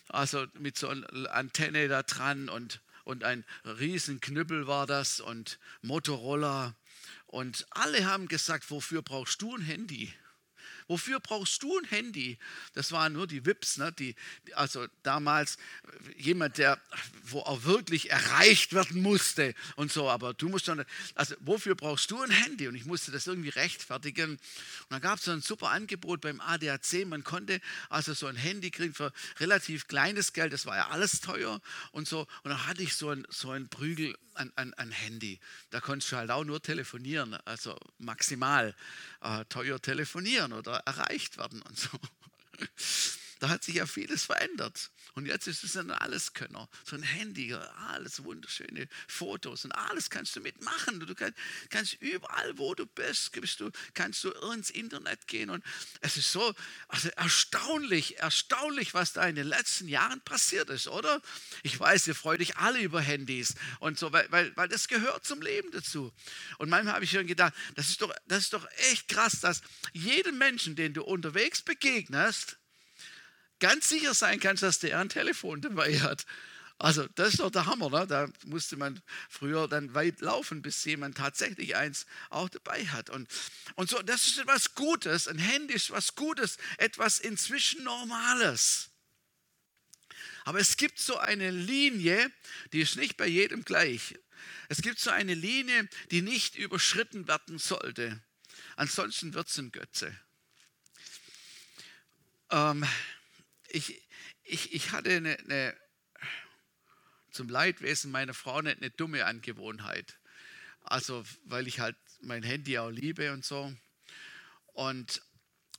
Also 0.07 0.47
mit 0.53 0.77
so 0.79 0.87
einer 0.87 1.31
Antenne 1.31 1.87
da 1.87 2.01
dran 2.01 2.49
und, 2.49 2.81
und 3.03 3.23
ein 3.23 3.45
Riesenknüppel 3.65 4.65
war 4.65 4.87
das 4.87 5.19
und 5.19 5.59
Motorola. 5.81 6.75
Und 7.27 7.67
alle 7.69 8.05
haben 8.05 8.27
gesagt, 8.27 8.71
wofür 8.71 9.03
brauchst 9.03 9.43
du 9.43 9.55
ein 9.55 9.61
Handy? 9.61 10.11
Wofür 10.87 11.19
brauchst 11.19 11.63
du 11.63 11.77
ein 11.77 11.85
Handy? 11.85 12.37
Das 12.73 12.91
waren 12.91 13.13
nur 13.13 13.27
die 13.27 13.45
Wips, 13.45 13.77
ne? 13.77 13.91
die, 13.91 14.15
also 14.53 14.87
damals 15.03 15.57
jemand, 16.17 16.57
der, 16.57 16.79
wo 17.23 17.39
auch 17.41 17.63
wirklich 17.63 18.09
erreicht 18.09 18.73
werden 18.73 19.01
musste 19.01 19.53
und 19.75 19.91
so, 19.91 20.09
aber 20.09 20.33
du 20.33 20.47
musst 20.47 20.65
schon, 20.65 20.83
also 21.15 21.35
wofür 21.41 21.75
brauchst 21.75 22.09
du 22.11 22.21
ein 22.21 22.31
Handy? 22.31 22.67
Und 22.67 22.75
ich 22.75 22.85
musste 22.85 23.11
das 23.11 23.27
irgendwie 23.27 23.49
rechtfertigen. 23.49 24.31
Und 24.31 24.39
dann 24.89 25.01
gab 25.01 25.19
es 25.19 25.25
so 25.25 25.31
ein 25.31 25.41
super 25.41 25.69
Angebot 25.71 26.21
beim 26.21 26.39
ADAC, 26.39 27.05
man 27.05 27.23
konnte 27.23 27.59
also 27.89 28.13
so 28.13 28.27
ein 28.27 28.37
Handy 28.37 28.71
kriegen 28.71 28.93
für 28.93 29.11
relativ 29.39 29.87
kleines 29.87 30.33
Geld, 30.33 30.53
das 30.53 30.65
war 30.65 30.77
ja 30.77 30.87
alles 30.89 31.19
teuer 31.19 31.61
und 31.91 32.07
so. 32.07 32.21
Und 32.43 32.51
dann 32.51 32.65
hatte 32.65 32.83
ich 32.83 32.95
so 32.95 33.09
ein, 33.09 33.27
so 33.29 33.51
ein 33.51 33.67
Prügel 33.67 34.15
an, 34.37 34.51
an, 34.55 34.73
an 34.75 34.91
Handy. 34.91 35.39
Da 35.69 35.79
konntest 35.79 36.11
du 36.11 36.17
halt 36.17 36.31
auch 36.31 36.43
nur 36.43 36.61
telefonieren, 36.61 37.35
also 37.45 37.77
maximal 37.97 38.75
äh, 39.21 39.45
teuer 39.45 39.81
telefonieren 39.81 40.53
oder 40.53 40.77
erreicht 40.85 41.37
werden 41.37 41.61
und 41.61 41.77
so. 41.77 41.89
Da 43.39 43.49
hat 43.49 43.63
sich 43.63 43.75
ja 43.75 43.85
vieles 43.85 44.23
verändert. 44.23 44.89
Und 45.17 45.25
jetzt 45.25 45.47
ist 45.47 45.63
es 45.63 45.75
ein 45.75 45.89
Alleskönner. 45.89 46.69
So 46.85 46.95
ein 46.95 47.01
Handy, 47.01 47.51
alles 47.87 48.23
wunderschöne 48.23 48.87
Fotos 49.07 49.65
und 49.65 49.71
alles 49.71 50.11
kannst 50.11 50.35
du 50.35 50.41
mitmachen. 50.41 50.99
Du 50.99 51.15
kannst, 51.15 51.39
kannst 51.71 51.93
überall, 52.03 52.55
wo 52.59 52.75
du 52.75 52.85
bist, 52.85 53.31
bist 53.31 53.59
du, 53.59 53.71
kannst 53.95 54.23
du 54.23 54.29
ins 54.53 54.69
Internet 54.69 55.25
gehen. 55.25 55.49
Und 55.49 55.63
es 56.01 56.17
ist 56.17 56.31
so 56.31 56.53
also 56.87 57.09
erstaunlich, 57.15 58.19
erstaunlich, 58.19 58.93
was 58.93 59.13
da 59.13 59.27
in 59.27 59.33
den 59.33 59.47
letzten 59.47 59.87
Jahren 59.87 60.21
passiert 60.21 60.69
ist, 60.69 60.87
oder? 60.87 61.19
Ich 61.63 61.79
weiß, 61.79 62.05
ihr 62.05 62.13
freut 62.13 62.39
euch 62.39 62.57
alle 62.57 62.79
über 62.79 63.01
Handys 63.01 63.55
und 63.79 63.97
so, 63.97 64.13
weil, 64.13 64.31
weil, 64.31 64.55
weil 64.55 64.67
das 64.67 64.87
gehört 64.87 65.25
zum 65.25 65.41
Leben 65.41 65.71
dazu. 65.71 66.13
Und 66.59 66.69
manchmal 66.69 66.93
habe 66.93 67.05
ich 67.05 67.09
schon 67.09 67.25
gedacht, 67.25 67.55
das 67.73 67.89
ist 67.89 68.03
doch, 68.03 68.13
das 68.27 68.43
ist 68.43 68.53
doch 68.53 68.67
echt 68.91 69.07
krass, 69.07 69.39
dass 69.39 69.61
jeden 69.93 70.37
Menschen, 70.37 70.75
den 70.75 70.93
du 70.93 71.03
unterwegs 71.03 71.63
begegnest, 71.63 72.59
ganz 73.59 73.89
sicher 73.89 74.13
sein 74.13 74.39
kannst, 74.39 74.63
dass 74.63 74.79
der 74.79 74.99
ein 74.99 75.09
Telefon 75.09 75.61
dabei 75.61 75.99
hat. 75.99 76.25
Also 76.79 77.07
das 77.15 77.29
ist 77.29 77.39
doch 77.39 77.49
der 77.49 77.65
Hammer. 77.65 77.89
Ne? 77.89 78.05
Da 78.05 78.29
musste 78.45 78.77
man 78.77 79.01
früher 79.29 79.67
dann 79.67 79.93
weit 79.95 80.21
laufen, 80.21 80.61
bis 80.61 80.85
jemand 80.85 81.17
tatsächlich 81.17 81.75
eins 81.75 82.05
auch 82.29 82.49
dabei 82.49 82.85
hat. 82.85 83.09
Und, 83.09 83.27
und 83.75 83.89
so, 83.89 84.01
das 84.03 84.27
ist 84.27 84.37
etwas 84.37 84.75
Gutes. 84.75 85.27
Ein 85.27 85.39
Handy 85.39 85.73
ist 85.73 85.89
etwas 85.89 86.15
Gutes, 86.15 86.57
etwas 86.77 87.19
inzwischen 87.19 87.83
Normales. 87.83 88.89
Aber 90.45 90.59
es 90.59 90.77
gibt 90.77 90.99
so 90.99 91.17
eine 91.17 91.49
Linie, 91.49 92.31
die 92.73 92.81
ist 92.81 92.95
nicht 92.95 93.17
bei 93.17 93.27
jedem 93.27 93.65
gleich. 93.65 94.15
Es 94.69 94.81
gibt 94.81 94.99
so 94.99 95.09
eine 95.09 95.33
Linie, 95.33 95.89
die 96.11 96.21
nicht 96.21 96.55
überschritten 96.55 97.27
werden 97.27 97.57
sollte. 97.57 98.21
Ansonsten 98.75 99.33
wird 99.33 99.49
es 99.49 99.57
ein 99.57 99.71
Götze. 99.71 100.15
Ähm, 102.49 102.85
ich, 103.69 104.07
ich, 104.43 104.73
ich 104.73 104.91
hatte 104.91 105.11
eine, 105.11 105.37
eine, 105.39 105.77
zum 107.31 107.49
Leidwesen 107.49 108.11
meiner 108.11 108.33
Frau 108.33 108.57
eine, 108.57 108.71
eine 108.71 108.89
dumme 108.91 109.25
Angewohnheit. 109.25 110.17
Also, 110.81 111.23
weil 111.43 111.67
ich 111.67 111.79
halt 111.79 111.97
mein 112.21 112.43
Handy 112.43 112.77
auch 112.79 112.89
liebe 112.89 113.33
und 113.33 113.45
so. 113.45 113.73
Und, 114.73 115.21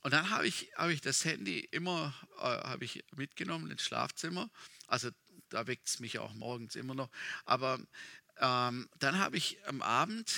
und 0.03 0.13
dann 0.13 0.29
habe 0.29 0.47
ich, 0.47 0.71
hab 0.75 0.89
ich 0.89 1.01
das 1.01 1.25
Handy 1.25 1.59
immer 1.59 2.13
äh, 2.41 2.83
ich 2.83 3.03
mitgenommen 3.15 3.71
ins 3.71 3.83
Schlafzimmer. 3.83 4.49
Also 4.87 5.09
da 5.49 5.67
weckt 5.67 5.87
es 5.87 5.99
mich 5.99 6.19
auch 6.19 6.33
morgens 6.33 6.75
immer 6.75 6.95
noch. 6.95 7.09
Aber 7.45 7.79
ähm, 8.37 8.89
dann 8.99 9.17
habe 9.19 9.37
ich 9.37 9.65
am 9.67 9.81
Abend 9.81 10.31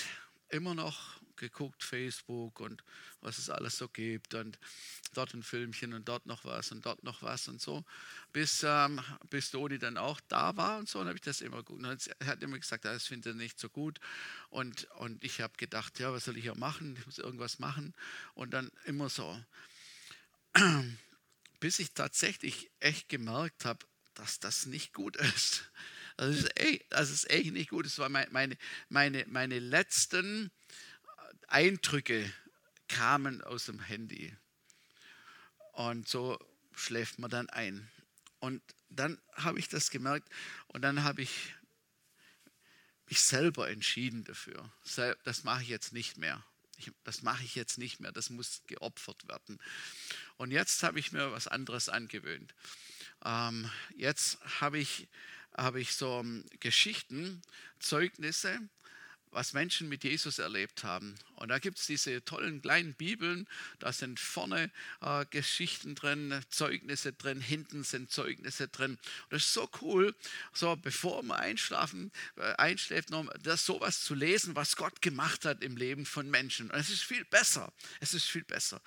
immer 0.48 0.74
noch 0.74 1.21
geguckt, 1.36 1.82
Facebook 1.82 2.60
und 2.60 2.82
was 3.20 3.38
es 3.38 3.50
alles 3.50 3.78
so 3.78 3.88
gibt 3.88 4.34
und 4.34 4.58
dort 5.14 5.34
ein 5.34 5.42
Filmchen 5.42 5.94
und 5.94 6.08
dort 6.08 6.26
noch 6.26 6.44
was 6.44 6.72
und 6.72 6.84
dort 6.86 7.02
noch 7.04 7.22
was 7.22 7.48
und 7.48 7.60
so, 7.60 7.84
bis, 8.32 8.62
ähm, 8.64 9.00
bis 9.30 9.50
Doni 9.50 9.78
dann 9.78 9.96
auch 9.96 10.20
da 10.28 10.56
war 10.56 10.78
und 10.78 10.88
so, 10.88 11.00
und 11.00 11.06
habe 11.06 11.16
ich 11.16 11.22
das 11.22 11.40
immer 11.40 11.62
gut. 11.62 11.84
Und 11.84 12.10
er 12.18 12.26
hat 12.26 12.42
immer 12.42 12.58
gesagt, 12.58 12.84
das 12.84 13.06
findet 13.06 13.34
er 13.34 13.34
nicht 13.34 13.58
so 13.58 13.68
gut 13.68 14.00
und, 14.50 14.84
und 14.96 15.22
ich 15.24 15.40
habe 15.40 15.54
gedacht, 15.56 15.98
ja, 15.98 16.12
was 16.12 16.24
soll 16.24 16.36
ich 16.36 16.44
hier 16.44 16.56
machen? 16.56 16.96
Ich 16.98 17.06
muss 17.06 17.18
irgendwas 17.18 17.58
machen 17.58 17.94
und 18.34 18.52
dann 18.52 18.70
immer 18.84 19.08
so, 19.08 19.42
bis 21.60 21.78
ich 21.78 21.92
tatsächlich 21.92 22.70
echt 22.80 23.08
gemerkt 23.08 23.64
habe, 23.64 23.86
dass 24.14 24.40
das 24.40 24.66
nicht 24.66 24.92
gut 24.92 25.16
ist. 25.16 25.70
Das 26.16 26.36
ist 26.36 26.60
echt, 26.60 26.84
das 26.90 27.10
ist 27.10 27.30
echt 27.30 27.52
nicht 27.52 27.70
gut. 27.70 27.86
Das 27.86 27.98
war 27.98 28.08
meine, 28.08 28.56
meine, 28.88 29.24
meine 29.28 29.58
letzten 29.58 30.50
Eindrücke 31.52 32.32
kamen 32.88 33.42
aus 33.42 33.66
dem 33.66 33.80
Handy. 33.80 34.34
Und 35.72 36.08
so 36.08 36.38
schläft 36.74 37.18
man 37.18 37.30
dann 37.30 37.50
ein. 37.50 37.90
Und 38.40 38.62
dann 38.88 39.20
habe 39.34 39.58
ich 39.58 39.68
das 39.68 39.90
gemerkt 39.90 40.28
und 40.68 40.82
dann 40.82 41.04
habe 41.04 41.22
ich 41.22 41.54
mich 43.06 43.20
selber 43.20 43.70
entschieden 43.70 44.24
dafür. 44.24 44.72
Das 45.24 45.44
mache 45.44 45.62
ich 45.62 45.68
jetzt 45.68 45.92
nicht 45.92 46.16
mehr. 46.16 46.42
Ich, 46.78 46.90
das 47.04 47.22
mache 47.22 47.44
ich 47.44 47.54
jetzt 47.54 47.76
nicht 47.76 48.00
mehr. 48.00 48.12
Das 48.12 48.30
muss 48.30 48.62
geopfert 48.66 49.28
werden. 49.28 49.60
Und 50.38 50.50
jetzt 50.50 50.82
habe 50.82 50.98
ich 50.98 51.12
mir 51.12 51.32
was 51.32 51.48
anderes 51.48 51.90
angewöhnt. 51.90 52.54
Ähm, 53.24 53.70
jetzt 53.94 54.38
habe 54.60 54.78
ich, 54.78 55.08
habe 55.54 55.80
ich 55.80 55.94
so 55.94 56.24
Geschichten, 56.60 57.42
Zeugnisse 57.78 58.58
was 59.32 59.54
Menschen 59.54 59.88
mit 59.88 60.04
Jesus 60.04 60.38
erlebt 60.38 60.84
haben. 60.84 61.14
Und 61.36 61.48
da 61.48 61.58
gibt 61.58 61.78
es 61.78 61.86
diese 61.86 62.24
tollen 62.24 62.62
kleinen 62.62 62.94
Bibeln, 62.94 63.48
da 63.78 63.92
sind 63.92 64.20
vorne 64.20 64.70
äh, 65.00 65.24
Geschichten 65.30 65.94
drin, 65.94 66.40
Zeugnisse 66.50 67.12
drin, 67.12 67.40
hinten 67.40 67.82
sind 67.82 68.10
Zeugnisse 68.10 68.68
drin. 68.68 68.92
Und 68.92 69.32
das 69.32 69.44
ist 69.44 69.52
so 69.52 69.68
cool, 69.80 70.14
so 70.52 70.76
bevor 70.76 71.22
man 71.22 71.40
einschlafen, 71.40 72.12
äh, 72.36 72.54
einschläft, 72.54 73.10
noch 73.10 73.26
das 73.42 73.66
sowas 73.66 74.02
zu 74.02 74.14
lesen, 74.14 74.54
was 74.54 74.76
Gott 74.76 75.02
gemacht 75.02 75.44
hat 75.44 75.62
im 75.62 75.76
Leben 75.76 76.06
von 76.06 76.30
Menschen. 76.30 76.70
Und 76.70 76.78
es 76.78 76.90
ist 76.90 77.02
viel 77.02 77.24
besser. 77.24 77.72
Es 78.00 78.14
ist 78.14 78.26
viel 78.26 78.44
besser. 78.44 78.80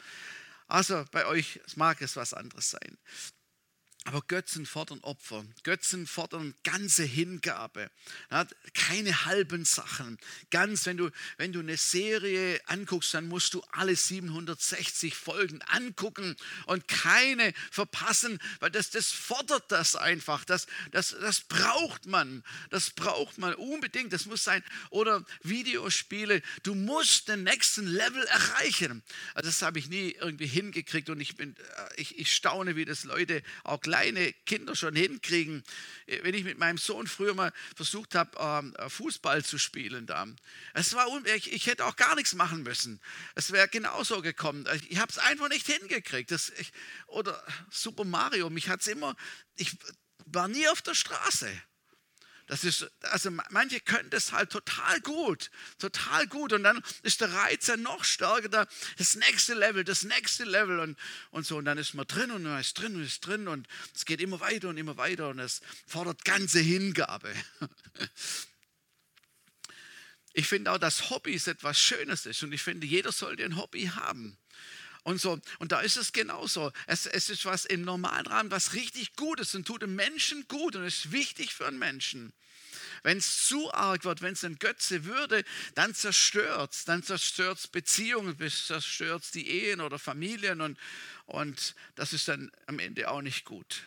Also 0.67 1.05
bei 1.11 1.25
euch 1.25 1.59
mag 1.75 2.01
es 2.01 2.15
was 2.15 2.33
anderes 2.33 2.71
sein. 2.71 2.97
Aber 4.07 4.21
Götzen 4.21 4.67
fordern 4.67 4.99
Opfer. 4.99 5.43
Götzen 5.63 6.05
fordern 6.05 6.53
ganze 6.63 7.01
Hingabe. 7.01 7.89
Keine 8.75 9.25
halben 9.25 9.65
Sachen. 9.65 10.19
Ganz, 10.51 10.85
wenn 10.85 10.97
du, 10.97 11.09
wenn 11.37 11.51
du 11.51 11.59
eine 11.59 11.75
Serie 11.75 12.61
anguckst, 12.67 13.15
dann 13.15 13.27
musst 13.27 13.55
du 13.55 13.63
alle 13.71 13.95
760 13.95 15.15
Folgen 15.15 15.63
angucken 15.63 16.35
und 16.67 16.87
keine 16.87 17.51
verpassen, 17.71 18.37
weil 18.59 18.69
das, 18.69 18.91
das 18.91 19.11
fordert 19.11 19.71
das 19.71 19.95
einfach. 19.95 20.45
Das, 20.45 20.67
das, 20.91 21.15
das 21.19 21.41
braucht 21.41 22.05
man. 22.05 22.43
Das 22.69 22.91
braucht 22.91 23.39
man 23.39 23.55
unbedingt. 23.55 24.13
Das 24.13 24.27
muss 24.27 24.43
sein. 24.43 24.63
Oder 24.91 25.25
Videospiele. 25.41 26.43
Du 26.61 26.75
musst 26.75 27.27
den 27.27 27.41
nächsten 27.41 27.87
Level 27.87 28.23
erreichen. 28.25 29.01
Also 29.33 29.49
das 29.49 29.63
habe 29.63 29.79
ich 29.79 29.89
nie 29.89 30.11
irgendwie 30.11 30.45
hingekriegt 30.45 31.09
und 31.09 31.19
ich, 31.19 31.35
bin, 31.35 31.55
äh, 31.55 32.01
ich, 32.01 32.19
ich 32.19 32.31
staune, 32.31 32.75
wie 32.75 32.85
das 32.85 33.03
Leute 33.03 33.41
auch 33.63 33.81
gleich 33.81 33.94
kleine 33.95 34.33
Kinder 34.45 34.75
schon 34.75 34.95
hinkriegen. 34.95 35.63
Wenn 36.05 36.35
ich 36.35 36.43
mit 36.43 36.57
meinem 36.57 36.77
Sohn 36.77 37.07
früher 37.07 37.33
mal 37.33 37.53
versucht 37.75 38.13
habe, 38.13 38.31
ähm, 38.37 38.75
Fußball 38.89 39.43
zu 39.45 39.57
spielen, 39.57 40.05
da, 40.05 40.27
es 40.73 40.93
war 40.93 41.07
ich, 41.35 41.53
ich 41.53 41.67
hätte 41.67 41.85
auch 41.85 41.95
gar 41.95 42.15
nichts 42.15 42.33
machen 42.33 42.63
müssen. 42.63 42.99
Es 43.35 43.51
wäre 43.53 43.69
genauso 43.69 44.21
gekommen. 44.21 44.67
Ich 44.89 44.99
habe 44.99 45.11
es 45.11 45.17
einfach 45.17 45.47
nicht 45.47 45.65
hingekriegt. 45.65 46.29
Das, 46.29 46.51
ich, 46.57 46.73
oder 47.07 47.41
Super 47.71 48.03
Mario, 48.03 48.49
mich 48.49 48.67
hat 48.67 48.81
es 48.81 48.87
immer, 48.87 49.15
ich, 49.55 49.77
war 50.25 50.49
nie 50.49 50.67
auf 50.67 50.81
der 50.81 50.93
Straße. 50.93 51.49
Das 52.47 52.63
ist, 52.63 52.89
also 53.01 53.31
manche 53.49 53.79
können 53.79 54.09
das 54.11 54.31
halt 54.31 54.51
total 54.51 54.99
gut, 55.01 55.49
total 55.79 56.27
gut. 56.27 56.53
Und 56.53 56.63
dann 56.63 56.83
ist 57.01 57.21
der 57.21 57.33
Reiz 57.33 57.65
ja 57.65 57.75
noch 57.75 58.03
stärker, 58.03 58.49
da, 58.49 58.67
das 58.97 59.15
nächste 59.15 59.55
Level, 59.55 59.83
das 59.83 60.03
nächste 60.03 60.43
Level 60.43 60.79
und, 60.79 60.97
und 61.31 61.45
so. 61.45 61.57
Und 61.57 61.65
dann 61.65 61.79
ist 61.79 61.95
man 61.95 62.05
drin 62.05 62.29
und 62.29 62.43
man 62.43 62.59
ist 62.59 62.75
drin 62.75 62.95
und 62.95 63.03
ist 63.03 63.25
drin 63.25 63.47
und 63.47 63.67
es 63.95 64.05
geht 64.05 64.21
immer 64.21 64.39
weiter 64.39 64.69
und 64.69 64.77
immer 64.77 64.97
weiter 64.97 65.29
und 65.29 65.39
es 65.39 65.61
fordert 65.87 66.23
ganze 66.23 66.59
Hingabe. 66.59 67.33
Ich 70.37 70.49
finde 70.49 70.73
auch, 70.73 70.77
dass 70.77 71.09
Hobbys 71.09 71.47
etwas 71.47 71.79
Schönes 71.79 72.25
ist 72.25 72.43
und 72.43 72.51
ich 72.51 72.61
finde, 72.61 72.85
jeder 72.85 73.13
sollte 73.13 73.45
ein 73.45 73.55
Hobby 73.55 73.85
haben. 73.85 74.37
Und, 75.05 75.21
so. 75.21 75.39
und 75.59 75.71
da 75.71 75.81
ist 75.81 75.97
es 75.97 76.13
genauso. 76.13 76.71
Es, 76.87 77.05
es 77.05 77.29
ist 77.29 77.45
was 77.45 77.65
im 77.65 77.83
normalen 77.83 78.25
Rahmen, 78.25 78.49
was 78.49 78.73
richtig 78.73 79.15
gut 79.15 79.39
ist 79.39 79.53
und 79.53 79.67
tut 79.67 79.83
dem 79.83 79.95
Menschen 79.95 80.47
gut 80.47 80.75
und 80.75 80.83
ist 80.83 81.11
wichtig 81.11 81.53
für 81.53 81.67
einen 81.67 81.77
Menschen. 81.77 82.33
Wenn 83.03 83.19
es 83.19 83.45
zu 83.45 83.71
arg 83.71 84.03
wird, 84.03 84.23
wenn 84.23 84.33
es 84.33 84.43
ein 84.43 84.57
Götze 84.57 85.05
würde, 85.05 85.45
dann 85.75 85.93
zerstört 85.93 86.73
es. 86.73 86.85
Dann 86.85 87.03
zerstört 87.03 87.59
es 87.59 87.67
Beziehungen, 87.67 88.35
zerstört 88.49 89.23
es 89.23 89.29
die 89.29 89.47
Ehen 89.47 89.79
oder 89.79 89.99
Familien 89.99 90.59
und, 90.59 90.75
und 91.27 91.75
das 91.93 92.11
ist 92.11 92.27
dann 92.27 92.51
am 92.65 92.79
Ende 92.79 93.11
auch 93.11 93.21
nicht 93.21 93.45
gut. 93.45 93.83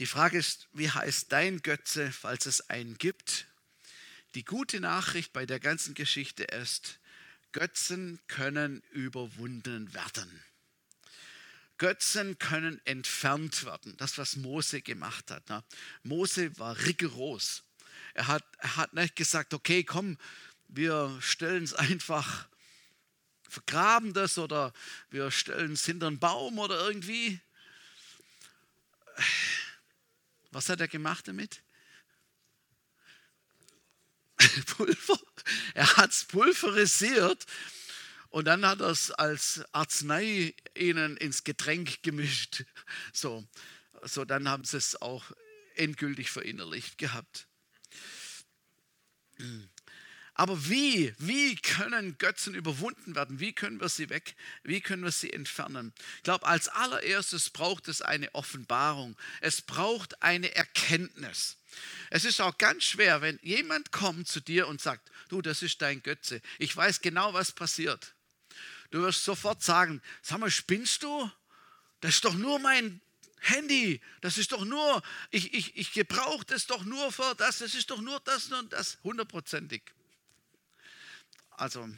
Die 0.00 0.06
Frage 0.06 0.38
ist, 0.38 0.66
wie 0.72 0.90
heißt 0.90 1.30
dein 1.30 1.62
Götze, 1.62 2.10
falls 2.10 2.46
es 2.46 2.68
einen 2.68 2.98
gibt? 2.98 3.46
Die 4.34 4.44
gute 4.44 4.80
Nachricht 4.80 5.32
bei 5.32 5.46
der 5.46 5.60
ganzen 5.60 5.94
Geschichte 5.94 6.42
ist, 6.42 6.98
Götzen 7.52 8.18
können 8.28 8.82
überwunden 8.90 9.92
werden. 9.94 10.42
Götzen 11.78 12.38
können 12.38 12.80
entfernt 12.84 13.64
werden. 13.64 13.96
Das, 13.96 14.18
was 14.18 14.36
Mose 14.36 14.82
gemacht 14.82 15.30
hat. 15.30 15.48
Ne? 15.48 15.64
Mose 16.02 16.56
war 16.58 16.78
rigoros. 16.84 17.64
Er 18.14 18.26
hat, 18.28 18.44
er 18.58 18.76
hat 18.76 18.94
nicht 18.94 19.16
gesagt, 19.16 19.54
okay, 19.54 19.84
komm, 19.84 20.18
wir 20.68 21.18
stellen 21.20 21.64
es 21.64 21.74
einfach, 21.74 22.48
vergraben 23.48 24.12
das 24.12 24.38
oder 24.38 24.72
wir 25.10 25.30
stellen 25.30 25.72
es 25.72 25.84
hinter 25.84 26.06
einen 26.06 26.18
Baum 26.18 26.58
oder 26.58 26.86
irgendwie. 26.86 27.40
Was 30.50 30.68
hat 30.68 30.80
er 30.80 30.88
gemacht 30.88 31.28
damit? 31.28 31.62
Pulver. 34.66 35.18
Er 35.74 35.96
hat 35.96 36.10
es 36.10 36.24
pulverisiert 36.24 37.46
und 38.28 38.44
dann 38.44 38.64
hat 38.64 38.80
er 38.80 38.90
es 38.90 39.10
als 39.10 39.62
Arznei 39.72 40.54
ihnen 40.76 41.16
ins 41.16 41.44
Getränk 41.44 42.02
gemischt. 42.02 42.64
So, 43.12 43.44
so 44.02 44.24
dann 44.24 44.48
haben 44.48 44.64
sie 44.64 44.76
es 44.76 45.00
auch 45.00 45.24
endgültig 45.74 46.30
verinnerlicht 46.30 46.98
gehabt. 46.98 47.46
Aber 50.34 50.68
wie, 50.68 51.14
wie 51.18 51.56
können 51.56 52.16
Götzen 52.16 52.54
überwunden 52.54 53.14
werden? 53.14 53.38
Wie 53.38 53.52
können 53.52 53.80
wir 53.80 53.90
sie 53.90 54.08
weg, 54.08 54.34
wie 54.62 54.80
können 54.80 55.04
wir 55.04 55.12
sie 55.12 55.32
entfernen? 55.32 55.92
Ich 56.16 56.22
glaube, 56.22 56.46
als 56.46 56.68
allererstes 56.68 57.50
braucht 57.50 57.88
es 57.88 58.00
eine 58.00 58.34
Offenbarung. 58.34 59.16
Es 59.42 59.60
braucht 59.60 60.22
eine 60.22 60.54
Erkenntnis. 60.54 61.58
Es 62.08 62.24
ist 62.24 62.40
auch 62.40 62.56
ganz 62.56 62.84
schwer, 62.84 63.20
wenn 63.20 63.38
jemand 63.42 63.92
kommt 63.92 64.26
zu 64.26 64.40
dir 64.40 64.68
und 64.68 64.80
sagt, 64.80 65.10
du, 65.28 65.42
das 65.42 65.62
ist 65.62 65.82
dein 65.82 66.02
Götze. 66.02 66.40
Ich 66.58 66.74
weiß 66.74 67.02
genau, 67.02 67.34
was 67.34 67.52
passiert. 67.52 68.14
Du 68.90 69.02
wirst 69.02 69.24
sofort 69.24 69.62
sagen, 69.62 70.02
sag 70.22 70.38
mal, 70.38 70.50
spinnst 70.50 71.02
du? 71.02 71.30
Das 72.00 72.16
ist 72.16 72.24
doch 72.24 72.34
nur 72.34 72.58
mein 72.58 73.00
Handy. 73.40 74.00
Das 74.20 74.38
ist 74.38 74.52
doch 74.52 74.64
nur, 74.64 75.02
ich, 75.30 75.52
ich, 75.54 75.76
ich 75.76 75.92
gebrauche 75.92 76.44
das 76.46 76.66
doch 76.66 76.84
nur 76.84 77.12
für 77.12 77.34
das. 77.36 77.58
Das 77.58 77.74
ist 77.74 77.90
doch 77.90 78.00
nur 78.00 78.20
das 78.20 78.50
und 78.52 78.72
das. 78.72 78.98
Hundertprozentig. 79.02 79.82
Also, 81.56 81.88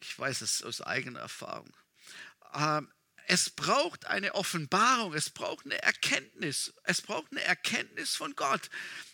ich 0.00 0.18
weiß 0.18 0.40
es 0.40 0.62
aus 0.62 0.80
eigener 0.80 1.20
Erfahrung. 1.20 1.74
Ähm, 2.54 2.92
es 3.26 3.50
braucht 3.50 4.06
eine 4.06 4.34
Offenbarung, 4.34 5.14
es 5.14 5.30
braucht 5.30 5.64
eine 5.64 5.80
Erkenntnis, 5.82 6.74
es 6.82 7.02
braucht 7.02 7.30
eine 7.30 7.42
Erkenntnis 7.42 8.16
von 8.16 8.34
Gott, 8.34 8.68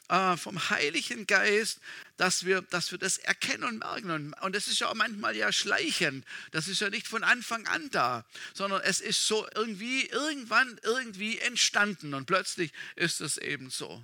äh, 0.08 0.36
vom 0.36 0.70
Heiligen 0.70 1.26
Geist, 1.26 1.80
dass 2.16 2.44
wir, 2.44 2.62
dass 2.62 2.90
wir 2.90 2.98
das 2.98 3.18
erkennen 3.18 3.64
und 3.64 3.78
merken. 3.78 4.32
Und 4.40 4.54
das 4.54 4.68
ist 4.68 4.78
ja 4.80 4.88
auch 4.88 4.94
manchmal 4.94 5.36
ja 5.36 5.52
schleichend, 5.52 6.24
das 6.50 6.68
ist 6.68 6.80
ja 6.80 6.90
nicht 6.90 7.06
von 7.06 7.22
Anfang 7.22 7.66
an 7.66 7.90
da, 7.90 8.24
sondern 8.54 8.80
es 8.82 9.00
ist 9.00 9.26
so 9.26 9.46
irgendwie, 9.54 10.06
irgendwann 10.06 10.80
irgendwie 10.82 11.38
entstanden 11.38 12.14
und 12.14 12.26
plötzlich 12.26 12.72
ist 12.96 13.20
es 13.20 13.36
eben 13.36 13.70
so. 13.70 14.02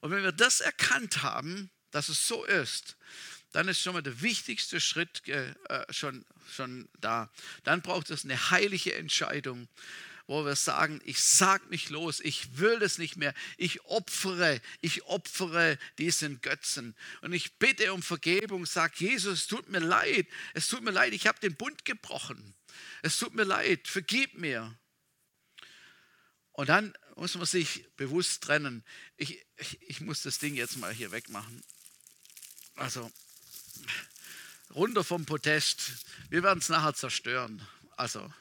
Und 0.00 0.10
wenn 0.10 0.22
wir 0.22 0.32
das 0.32 0.60
erkannt 0.60 1.22
haben, 1.22 1.70
dass 1.92 2.08
es 2.08 2.26
so 2.26 2.44
ist, 2.44 2.96
dann 3.52 3.68
ist 3.68 3.80
schon 3.80 3.92
mal 3.92 4.02
der 4.02 4.22
wichtigste 4.22 4.80
Schritt 4.80 5.28
äh, 5.28 5.54
schon, 5.90 6.24
schon 6.50 6.88
da. 7.00 7.30
Dann 7.64 7.82
braucht 7.82 8.10
es 8.10 8.24
eine 8.24 8.50
heilige 8.50 8.94
Entscheidung, 8.94 9.68
wo 10.26 10.44
wir 10.44 10.56
sagen, 10.56 11.00
ich 11.04 11.20
sag 11.20 11.68
mich 11.68 11.90
los, 11.90 12.20
ich 12.20 12.58
will 12.58 12.78
das 12.78 12.96
nicht 12.96 13.16
mehr, 13.16 13.34
ich 13.58 13.84
opfere, 13.84 14.60
ich 14.80 15.02
opfere 15.04 15.78
diesen 15.98 16.40
Götzen. 16.40 16.94
Und 17.20 17.34
ich 17.34 17.58
bitte 17.58 17.92
um 17.92 18.02
Vergebung, 18.02 18.64
sag 18.64 18.98
Jesus, 18.98 19.40
es 19.40 19.46
tut 19.46 19.68
mir 19.68 19.80
leid, 19.80 20.26
es 20.54 20.68
tut 20.68 20.82
mir 20.82 20.90
leid, 20.90 21.12
ich 21.12 21.26
habe 21.26 21.38
den 21.40 21.54
Bund 21.54 21.84
gebrochen. 21.84 22.54
Es 23.02 23.18
tut 23.18 23.34
mir 23.34 23.44
leid, 23.44 23.86
vergib 23.86 24.38
mir. 24.38 24.74
Und 26.52 26.68
dann 26.68 26.94
muss 27.16 27.34
man 27.34 27.46
sich 27.46 27.84
bewusst 27.96 28.42
trennen. 28.44 28.84
Ich, 29.16 29.44
ich, 29.56 29.82
ich 29.82 30.00
muss 30.00 30.22
das 30.22 30.38
Ding 30.38 30.54
jetzt 30.54 30.76
mal 30.76 30.92
hier 30.92 31.10
wegmachen. 31.10 31.62
Also 32.74 33.10
runter 34.74 35.04
vom 35.04 35.26
Podest. 35.26 35.92
Wir 36.30 36.42
werden 36.42 36.58
es 36.58 36.68
nachher 36.68 36.94
zerstören. 36.94 37.66
Also 37.96 38.32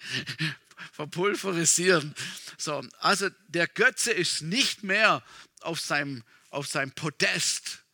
verpulverisieren. 0.92 2.14
So, 2.58 2.82
also 3.00 3.28
der 3.48 3.66
Götze 3.66 4.12
ist 4.12 4.42
nicht 4.42 4.82
mehr 4.82 5.22
auf 5.60 5.80
seinem, 5.80 6.24
auf 6.50 6.66
seinem 6.66 6.92
Podest 6.92 7.84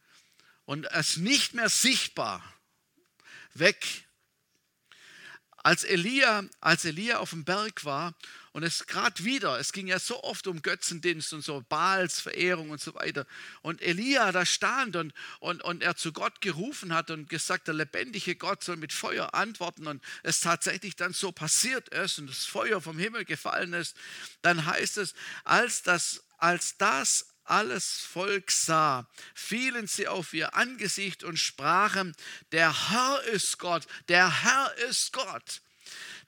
und 0.64 0.84
er 0.84 1.00
ist 1.00 1.16
nicht 1.18 1.54
mehr 1.54 1.68
sichtbar. 1.68 2.42
Weg. 3.54 4.07
Als 5.68 5.84
Elia, 5.84 6.44
als 6.62 6.86
Elia 6.86 7.18
auf 7.18 7.28
dem 7.28 7.44
Berg 7.44 7.84
war 7.84 8.14
und 8.52 8.62
es 8.62 8.86
gerade 8.86 9.22
wieder, 9.22 9.60
es 9.60 9.74
ging 9.74 9.86
ja 9.86 9.98
so 9.98 10.22
oft 10.24 10.46
um 10.46 10.62
Götzendienst 10.62 11.34
und 11.34 11.42
so, 11.42 11.62
Baals 11.68 12.20
Verehrung 12.20 12.70
und 12.70 12.80
so 12.80 12.94
weiter. 12.94 13.26
Und 13.60 13.82
Elia 13.82 14.32
da 14.32 14.46
stand 14.46 14.96
und, 14.96 15.12
und, 15.40 15.62
und 15.62 15.82
er 15.82 15.94
zu 15.94 16.14
Gott 16.14 16.40
gerufen 16.40 16.94
hat 16.94 17.10
und 17.10 17.28
gesagt, 17.28 17.66
der 17.66 17.74
lebendige 17.74 18.34
Gott 18.34 18.64
soll 18.64 18.78
mit 18.78 18.94
Feuer 18.94 19.34
antworten 19.34 19.86
und 19.86 20.02
es 20.22 20.40
tatsächlich 20.40 20.96
dann 20.96 21.12
so 21.12 21.32
passiert 21.32 21.90
ist 21.90 22.18
und 22.18 22.30
das 22.30 22.46
Feuer 22.46 22.80
vom 22.80 22.98
Himmel 22.98 23.26
gefallen 23.26 23.74
ist, 23.74 23.94
dann 24.40 24.64
heißt 24.64 24.96
es, 24.96 25.12
als 25.44 25.82
das, 25.82 26.24
als 26.38 26.78
das 26.78 27.26
alles 27.50 28.00
Volk 28.00 28.50
sah, 28.50 29.06
fielen 29.34 29.86
sie 29.86 30.08
auf 30.08 30.32
ihr 30.32 30.54
Angesicht 30.54 31.24
und 31.24 31.38
sprachen, 31.38 32.14
der 32.52 32.90
Herr 32.90 33.22
ist 33.24 33.58
Gott, 33.58 33.86
der 34.08 34.42
Herr 34.42 34.74
ist 34.88 35.12
Gott. 35.12 35.60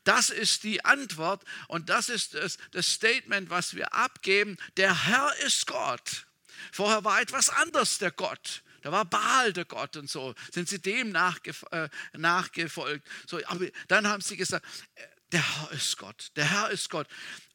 Das 0.05 0.31
ist 0.31 0.63
die 0.63 0.85
Antwort 0.85 1.45
und 1.69 1.89
das 1.89 2.09
ist 2.09 2.35
das, 2.35 2.59
Statement, 2.87 3.51
was 3.51 3.75
wir 3.75 3.93
abgeben. 3.93 4.57
Der 4.77 5.07
Herr 5.07 5.37
ist 5.45 5.67
Gott. 5.67 6.27
Vorher 6.73 7.05
war 7.05 7.21
etwas 7.21 7.51
anderes 7.51 7.99
der 7.99 8.11
Gott. 8.11 8.63
Da 8.83 8.93
war 8.93 9.05
Baal 9.05 9.53
der 9.53 9.67
Gott 9.67 9.97
und 9.97 10.09
so. 10.09 10.35
Sind 10.53 10.69
sie 10.69 10.81
dem 10.81 11.11
nachgef 11.11 11.65
äh, 11.71 11.91
nachgefolgt. 12.17 13.07
So, 13.27 13.41
aber 13.47 13.67
dann 13.89 14.07
haben 14.07 14.23
sie 14.23 14.39
gesagt, 14.39 14.65
äh, 14.95 15.03
der 15.33 15.57
Herr 15.57 15.73
ist 15.73 15.99
Gott. 15.99 16.33
Der 16.37 16.51
Herr 16.51 16.71
ist 16.71 16.89
Gott. 16.89 17.07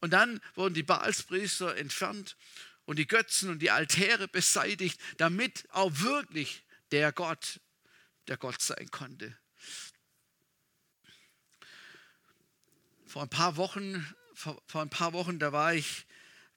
Und 0.01 0.11
dann 0.11 0.39
wurden 0.53 0.76
die 0.76 0.84
Baalspriester 0.84 1.76
entfernt 1.76 2.38
und 2.86 2.97
die 2.97 3.07
Götzen 3.07 3.49
und 3.49 3.59
die 3.59 3.71
Altäre 3.71 4.27
beseitigt, 4.27 4.99
damit 5.17 5.67
auch 5.71 5.91
wirklich 5.99 6.63
der 6.91 7.11
Gott 7.11 7.59
der 8.27 8.38
Gott 8.38 8.59
sein 8.59 8.89
konnte. 8.89 9.38
vor 13.15 13.21
ein 13.23 13.29
paar 13.29 13.55
Wochen, 13.55 14.05
vor, 14.33 14.61
vor, 14.67 14.81
ein 14.81 14.89
paar 14.89 15.13
Wochen, 15.13 15.39
da 15.39 15.53
war 15.53 15.73
ich, 15.73 16.05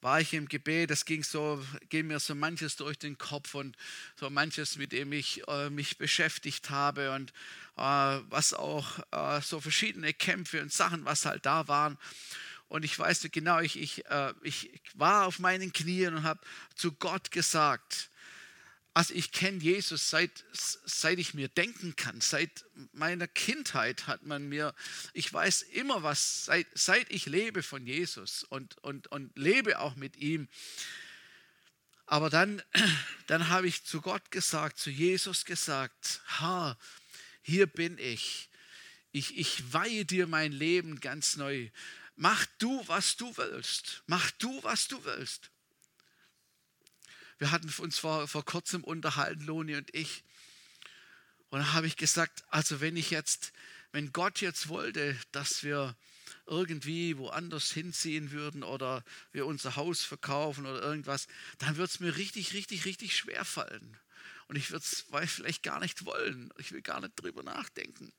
war 0.00 0.20
ich 0.20 0.34
im 0.34 0.48
Gebet, 0.48 0.90
es 0.90 1.04
ging 1.04 1.22
so, 1.22 1.64
ging 1.88 2.08
mir 2.08 2.18
so 2.18 2.34
manches 2.34 2.74
durch 2.74 2.98
den 2.98 3.16
Kopf 3.16 3.54
und 3.54 3.76
so 4.16 4.28
manches, 4.28 4.76
mit 4.76 4.90
dem 4.90 5.12
ich 5.12 5.46
äh, 5.46 5.70
mich 5.70 5.98
beschäftigt 5.98 6.70
habe 6.70 7.12
und 7.12 7.30
äh, 7.76 7.82
was 8.28 8.54
auch 8.54 8.98
äh, 9.12 9.40
so 9.40 9.60
verschiedene 9.60 10.12
Kämpfe 10.12 10.60
und 10.60 10.72
Sachen, 10.72 11.04
was 11.04 11.26
halt 11.26 11.46
da 11.46 11.68
waren. 11.68 11.96
Und 12.68 12.84
ich 12.84 12.98
weiß 12.98 13.28
genau, 13.32 13.60
ich, 13.60 13.78
ich, 13.78 14.06
äh, 14.06 14.34
ich 14.42 14.70
war 14.94 15.26
auf 15.26 15.38
meinen 15.38 15.72
Knien 15.72 16.14
und 16.14 16.22
habe 16.22 16.40
zu 16.74 16.92
Gott 16.92 17.30
gesagt, 17.30 18.10
Also 18.98 19.14
ich 19.14 19.30
kenne 19.30 19.58
Jesus 19.58 20.10
seit, 20.10 20.44
seit 20.52 21.20
ich 21.20 21.32
mir 21.32 21.48
denken 21.48 21.94
kann. 21.94 22.20
Seit 22.20 22.64
meiner 22.92 23.28
Kindheit 23.28 24.08
hat 24.08 24.24
man 24.24 24.48
mir, 24.48 24.74
ich 25.12 25.32
weiß 25.32 25.62
immer 25.62 26.02
was, 26.02 26.46
seit, 26.46 26.66
seit 26.74 27.08
ich 27.10 27.26
lebe 27.26 27.62
von 27.62 27.86
Jesus 27.86 28.42
und, 28.42 28.76
und, 28.78 29.06
und 29.12 29.30
lebe 29.38 29.78
auch 29.78 29.94
mit 29.94 30.16
ihm. 30.16 30.48
Aber 32.06 32.28
dann, 32.28 32.60
dann 33.28 33.48
habe 33.48 33.68
ich 33.68 33.84
zu 33.84 34.00
Gott 34.00 34.32
gesagt, 34.32 34.78
zu 34.78 34.90
Jesus 34.90 35.44
gesagt, 35.44 36.20
ha, 36.40 36.76
hier 37.40 37.66
bin 37.66 37.98
ich. 37.98 38.48
Ich, 39.12 39.38
ich 39.38 39.72
weihe 39.72 40.04
dir 40.04 40.26
mein 40.26 40.50
Leben 40.50 41.00
ganz 41.00 41.36
neu. 41.36 41.70
Mach 42.20 42.46
du, 42.58 42.82
was 42.88 43.16
du 43.16 43.36
willst. 43.36 44.02
Mach 44.08 44.32
du, 44.32 44.60
was 44.64 44.88
du 44.88 45.04
willst. 45.04 45.52
Wir 47.38 47.52
hatten 47.52 47.72
uns 47.78 47.96
vor, 47.96 48.26
vor 48.26 48.44
kurzem 48.44 48.82
unterhalten, 48.82 49.44
Loni 49.44 49.76
und 49.76 49.94
ich. 49.94 50.24
Und 51.50 51.60
da 51.60 51.72
habe 51.74 51.86
ich 51.86 51.96
gesagt, 51.96 52.42
also 52.48 52.80
wenn 52.80 52.96
ich 52.96 53.12
jetzt, 53.12 53.52
wenn 53.92 54.12
Gott 54.12 54.40
jetzt 54.40 54.68
wollte, 54.68 55.16
dass 55.30 55.62
wir 55.62 55.96
irgendwie 56.46 57.16
woanders 57.18 57.70
hinziehen 57.70 58.32
würden 58.32 58.64
oder 58.64 59.04
wir 59.30 59.46
unser 59.46 59.76
Haus 59.76 60.02
verkaufen 60.02 60.66
oder 60.66 60.82
irgendwas, 60.82 61.28
dann 61.58 61.76
wird 61.76 61.88
es 61.88 62.00
mir 62.00 62.16
richtig, 62.16 62.52
richtig, 62.52 62.84
richtig 62.84 63.16
schwer 63.16 63.44
fallen. 63.44 63.96
Und 64.48 64.56
ich 64.56 64.72
würde 64.72 64.84
es 64.84 65.04
vielleicht 65.30 65.62
gar 65.62 65.78
nicht 65.78 66.04
wollen. 66.04 66.52
Ich 66.58 66.72
will 66.72 66.82
gar 66.82 67.00
nicht 67.00 67.14
drüber 67.14 67.44
nachdenken. 67.44 68.12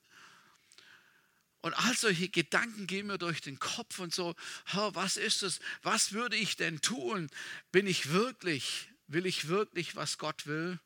Und 1.62 1.74
all 1.74 1.95
solche 1.95 2.30
Gedanken 2.30 2.88
gehen 2.88 3.07
mir 3.07 3.18
durch 3.18 3.41
den 3.41 3.60
Kopf 3.60 3.99
und 3.99 4.14
so, 4.14 4.36
Herr, 4.66 4.95
was 4.95 5.18
ist 5.18 5.43
es? 5.43 5.60
Was 5.82 6.14
würde 6.14 6.38
ich 6.38 6.55
denn 6.55 6.82
tun? 6.82 7.30
Bin 7.72 7.86
ich 7.86 8.12
wirklich 8.12 8.89
Will 9.10 9.26
ich 9.26 9.47
wirklich, 9.47 9.95
was 9.95 10.20
Gott 10.20 10.45
will? 10.45 10.80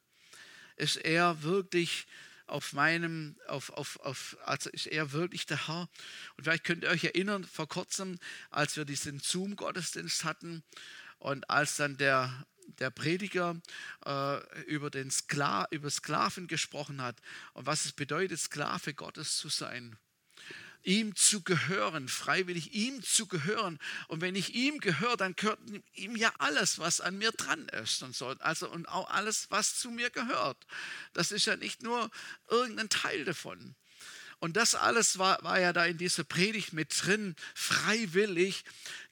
Ist 0.78 0.96
er 0.96 1.44
wirklich 1.44 2.08
auf 2.48 2.72
meinem, 2.72 3.36
auf, 3.48 3.70
auf, 3.72 4.00
auf, 4.00 4.38
also 4.46 4.70
ist 4.70 4.88
er 4.88 5.12
wirklich 5.12 5.46
der 5.46 5.68
Herr? 5.68 5.90
Und 6.38 6.46
vielleicht 6.46 6.64
könnt 6.64 6.84
ihr 6.84 6.90
euch 6.90 7.04
erinnern, 7.04 7.44
vor 7.44 7.68
kurzem, 7.68 8.18
als 8.50 8.78
wir 8.78 8.86
diesen 8.86 9.20
Zoom-Gottesdienst 9.20 10.24
hatten 10.24 10.64
und 11.20 11.50
als 11.50 11.76
dann 11.76 11.98
der, 11.98 12.48
der 12.80 12.92
Prediger 12.92 13.62
äh, 14.06 14.62
über, 14.68 14.90
den 14.90 15.12
Skla 15.12 15.68
über 15.72 15.90
Sklaven 15.90 16.48
gesprochen 16.48 17.02
hat 17.02 17.18
und 17.52 17.66
was 17.66 17.84
es 17.84 17.92
bedeutet, 17.92 18.40
Sklave 18.40 18.94
Gottes 18.94 19.36
zu 19.36 19.50
sein 19.50 19.98
ihm 20.84 21.16
zu 21.16 21.42
gehören, 21.42 22.08
freiwillig 22.08 22.74
ihm 22.74 23.02
zu 23.04 23.28
gehören. 23.28 23.80
Und 24.08 24.22
wenn 24.22 24.36
ich 24.36 24.54
ihm 24.54 24.80
gehöre, 24.80 25.18
dann 25.18 25.36
gehört 25.36 25.60
ihm 25.94 26.16
ja 26.16 26.32
alles, 26.38 26.80
was 26.80 27.02
an 27.02 27.18
mir 27.18 27.32
dran 27.32 27.68
ist 27.70 28.04
und 28.04 28.16
so. 28.16 28.28
Also 28.40 28.70
und 28.70 28.88
auch 28.88 29.10
alles, 29.10 29.48
was 29.50 29.80
zu 29.80 29.90
mir 29.90 30.10
gehört. 30.10 30.58
Das 31.14 31.32
ist 31.32 31.46
ja 31.46 31.56
nicht 31.56 31.84
nur 31.84 32.10
irgendein 32.50 32.90
Teil 32.90 33.26
davon. 33.26 33.76
Und 34.40 34.58
das 34.58 34.76
alles 34.76 35.18
war, 35.18 35.42
war 35.42 35.58
ja 35.58 35.72
da 35.72 35.86
in 35.86 35.98
dieser 35.98 36.26
Predigt 36.26 36.74
mit 36.74 36.94
drin, 37.02 37.34
freiwillig, 37.56 38.66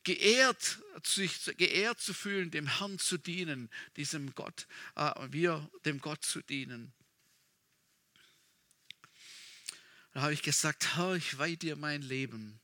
geehrt, 0.03 0.79
sich 1.03 1.45
geehrt 1.57 2.01
zu 2.01 2.13
fühlen, 2.13 2.51
dem 2.51 2.67
Herrn 2.79 2.99
zu 2.99 3.17
dienen, 3.17 3.69
diesem 3.95 4.35
Gott, 4.35 4.67
äh, 4.95 5.11
wir 5.29 5.69
dem 5.85 5.99
Gott 5.99 6.25
zu 6.25 6.41
dienen. 6.41 6.91
Da 10.13 10.21
habe 10.21 10.33
ich 10.33 10.41
gesagt, 10.41 10.97
Herr, 10.97 11.15
ich 11.15 11.37
weihe 11.37 11.57
dir 11.57 11.75
mein 11.75 12.01
Leben 12.01 12.59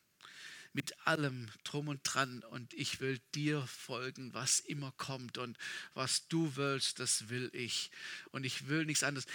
mit 0.74 1.08
allem 1.08 1.50
drum 1.64 1.88
und 1.88 2.02
dran 2.04 2.44
und 2.44 2.74
ich 2.74 3.00
will 3.00 3.20
dir 3.34 3.66
folgen, 3.66 4.34
was 4.34 4.60
immer 4.60 4.92
kommt 4.92 5.38
und 5.38 5.58
was 5.94 6.28
du 6.28 6.56
willst, 6.56 7.00
das 7.00 7.30
will 7.30 7.50
ich 7.54 7.90
und 8.32 8.44
ich 8.44 8.68
will 8.68 8.86
nichts 8.86 9.04
anderes. 9.04 9.26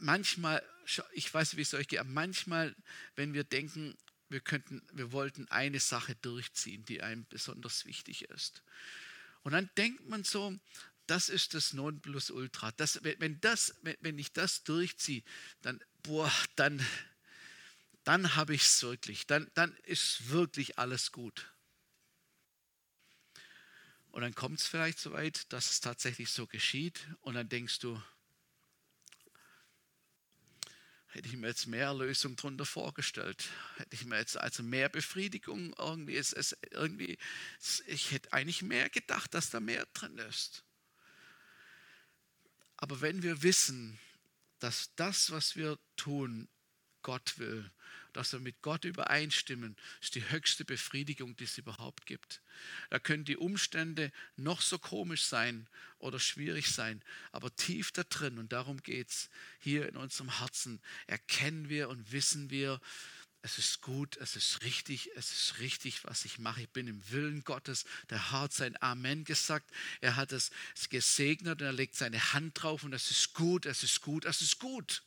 Manchmal, 0.00 0.62
ich 1.12 1.32
weiß, 1.32 1.56
wie 1.56 1.62
es 1.62 1.72
euch 1.72 1.88
geht, 1.88 2.00
aber 2.00 2.10
manchmal, 2.10 2.76
wenn 3.14 3.32
wir 3.32 3.44
denken, 3.44 3.96
wir 4.28 4.40
könnten, 4.40 4.82
wir 4.92 5.12
wollten 5.12 5.48
eine 5.48 5.80
Sache 5.80 6.16
durchziehen, 6.16 6.84
die 6.84 7.02
einem 7.02 7.24
besonders 7.28 7.86
wichtig 7.86 8.24
ist. 8.24 8.62
Und 9.42 9.52
dann 9.52 9.70
denkt 9.76 10.06
man 10.06 10.24
so, 10.24 10.54
das 11.06 11.28
ist 11.28 11.54
das 11.54 11.72
Nonplusultra. 11.72 12.72
Das, 12.76 13.00
wenn, 13.02 13.40
das, 13.40 13.74
wenn 13.82 14.18
ich 14.18 14.32
das 14.32 14.64
durchziehe, 14.64 15.22
dann, 15.62 15.80
boah, 16.02 16.32
dann, 16.56 16.84
dann 18.04 18.36
habe 18.36 18.54
ich 18.54 18.62
es 18.62 18.82
wirklich, 18.82 19.26
dann, 19.26 19.50
dann 19.54 19.74
ist 19.84 20.30
wirklich 20.30 20.78
alles 20.78 21.12
gut. 21.12 21.52
Und 24.10 24.22
dann 24.22 24.34
kommt 24.34 24.60
es 24.60 24.66
vielleicht 24.66 24.98
so 24.98 25.12
weit, 25.12 25.52
dass 25.52 25.70
es 25.70 25.80
tatsächlich 25.80 26.30
so 26.30 26.46
geschieht 26.46 27.06
und 27.20 27.34
dann 27.34 27.48
denkst 27.48 27.78
du, 27.78 28.02
hätte 31.12 31.28
ich 31.28 31.36
mir 31.36 31.48
jetzt 31.48 31.66
mehr 31.66 31.86
Erlösung 31.86 32.36
darunter 32.36 32.64
vorgestellt, 32.64 33.48
hätte 33.76 33.94
ich 33.94 34.04
mir 34.04 34.18
jetzt 34.18 34.36
also 34.36 34.62
mehr 34.62 34.88
Befriedigung 34.88 35.74
irgendwie, 35.78 36.16
es, 36.16 36.32
es, 36.32 36.56
irgendwie, 36.70 37.18
ich 37.86 38.10
hätte 38.12 38.32
eigentlich 38.32 38.62
mehr 38.62 38.88
gedacht, 38.90 39.34
dass 39.34 39.50
da 39.50 39.60
mehr 39.60 39.86
drin 39.92 40.18
ist. 40.18 40.64
Aber 42.76 43.00
wenn 43.00 43.22
wir 43.22 43.42
wissen, 43.42 43.98
dass 44.58 44.94
das, 44.96 45.30
was 45.30 45.56
wir 45.56 45.78
tun, 45.96 46.48
Gott 47.02 47.38
will, 47.38 47.70
dass 48.16 48.32
wir 48.32 48.40
mit 48.40 48.62
Gott 48.62 48.84
übereinstimmen, 48.84 49.76
ist 50.00 50.14
die 50.14 50.28
höchste 50.30 50.64
Befriedigung, 50.64 51.36
die 51.36 51.44
es 51.44 51.58
überhaupt 51.58 52.06
gibt. 52.06 52.42
Da 52.90 52.98
können 52.98 53.24
die 53.24 53.36
Umstände 53.36 54.12
noch 54.36 54.60
so 54.60 54.78
komisch 54.78 55.24
sein 55.24 55.68
oder 55.98 56.18
schwierig 56.18 56.70
sein, 56.70 57.02
aber 57.32 57.54
tief 57.54 57.92
da 57.92 58.02
drin, 58.04 58.38
und 58.38 58.52
darum 58.52 58.82
geht 58.82 59.10
es, 59.10 59.30
hier 59.58 59.88
in 59.88 59.96
unserem 59.96 60.38
Herzen, 60.38 60.80
erkennen 61.06 61.68
wir 61.68 61.88
und 61.88 62.12
wissen 62.12 62.50
wir, 62.50 62.80
es 63.42 63.58
ist 63.58 63.80
gut, 63.80 64.18
es 64.18 64.36
ist 64.36 64.62
richtig, 64.62 65.10
es 65.16 65.32
ist 65.32 65.60
richtig, 65.60 66.04
was 66.04 66.24
ich 66.26 66.38
mache. 66.38 66.62
Ich 66.62 66.68
bin 66.68 66.86
im 66.86 67.10
Willen 67.10 67.42
Gottes. 67.42 67.84
Der 68.10 68.30
Herr 68.30 68.42
hat 68.42 68.52
sein 68.52 68.80
Amen 68.82 69.24
gesagt. 69.24 69.70
Er 70.02 70.16
hat 70.16 70.32
es 70.32 70.50
gesegnet 70.90 71.60
und 71.60 71.66
er 71.66 71.72
legt 71.72 71.96
seine 71.96 72.34
Hand 72.34 72.62
drauf 72.62 72.84
und 72.84 72.92
es 72.92 73.10
ist 73.10 73.32
gut, 73.32 73.64
es 73.64 73.82
ist 73.82 74.02
gut, 74.02 74.26
es 74.26 74.42
ist 74.42 74.58
gut. 74.58 75.02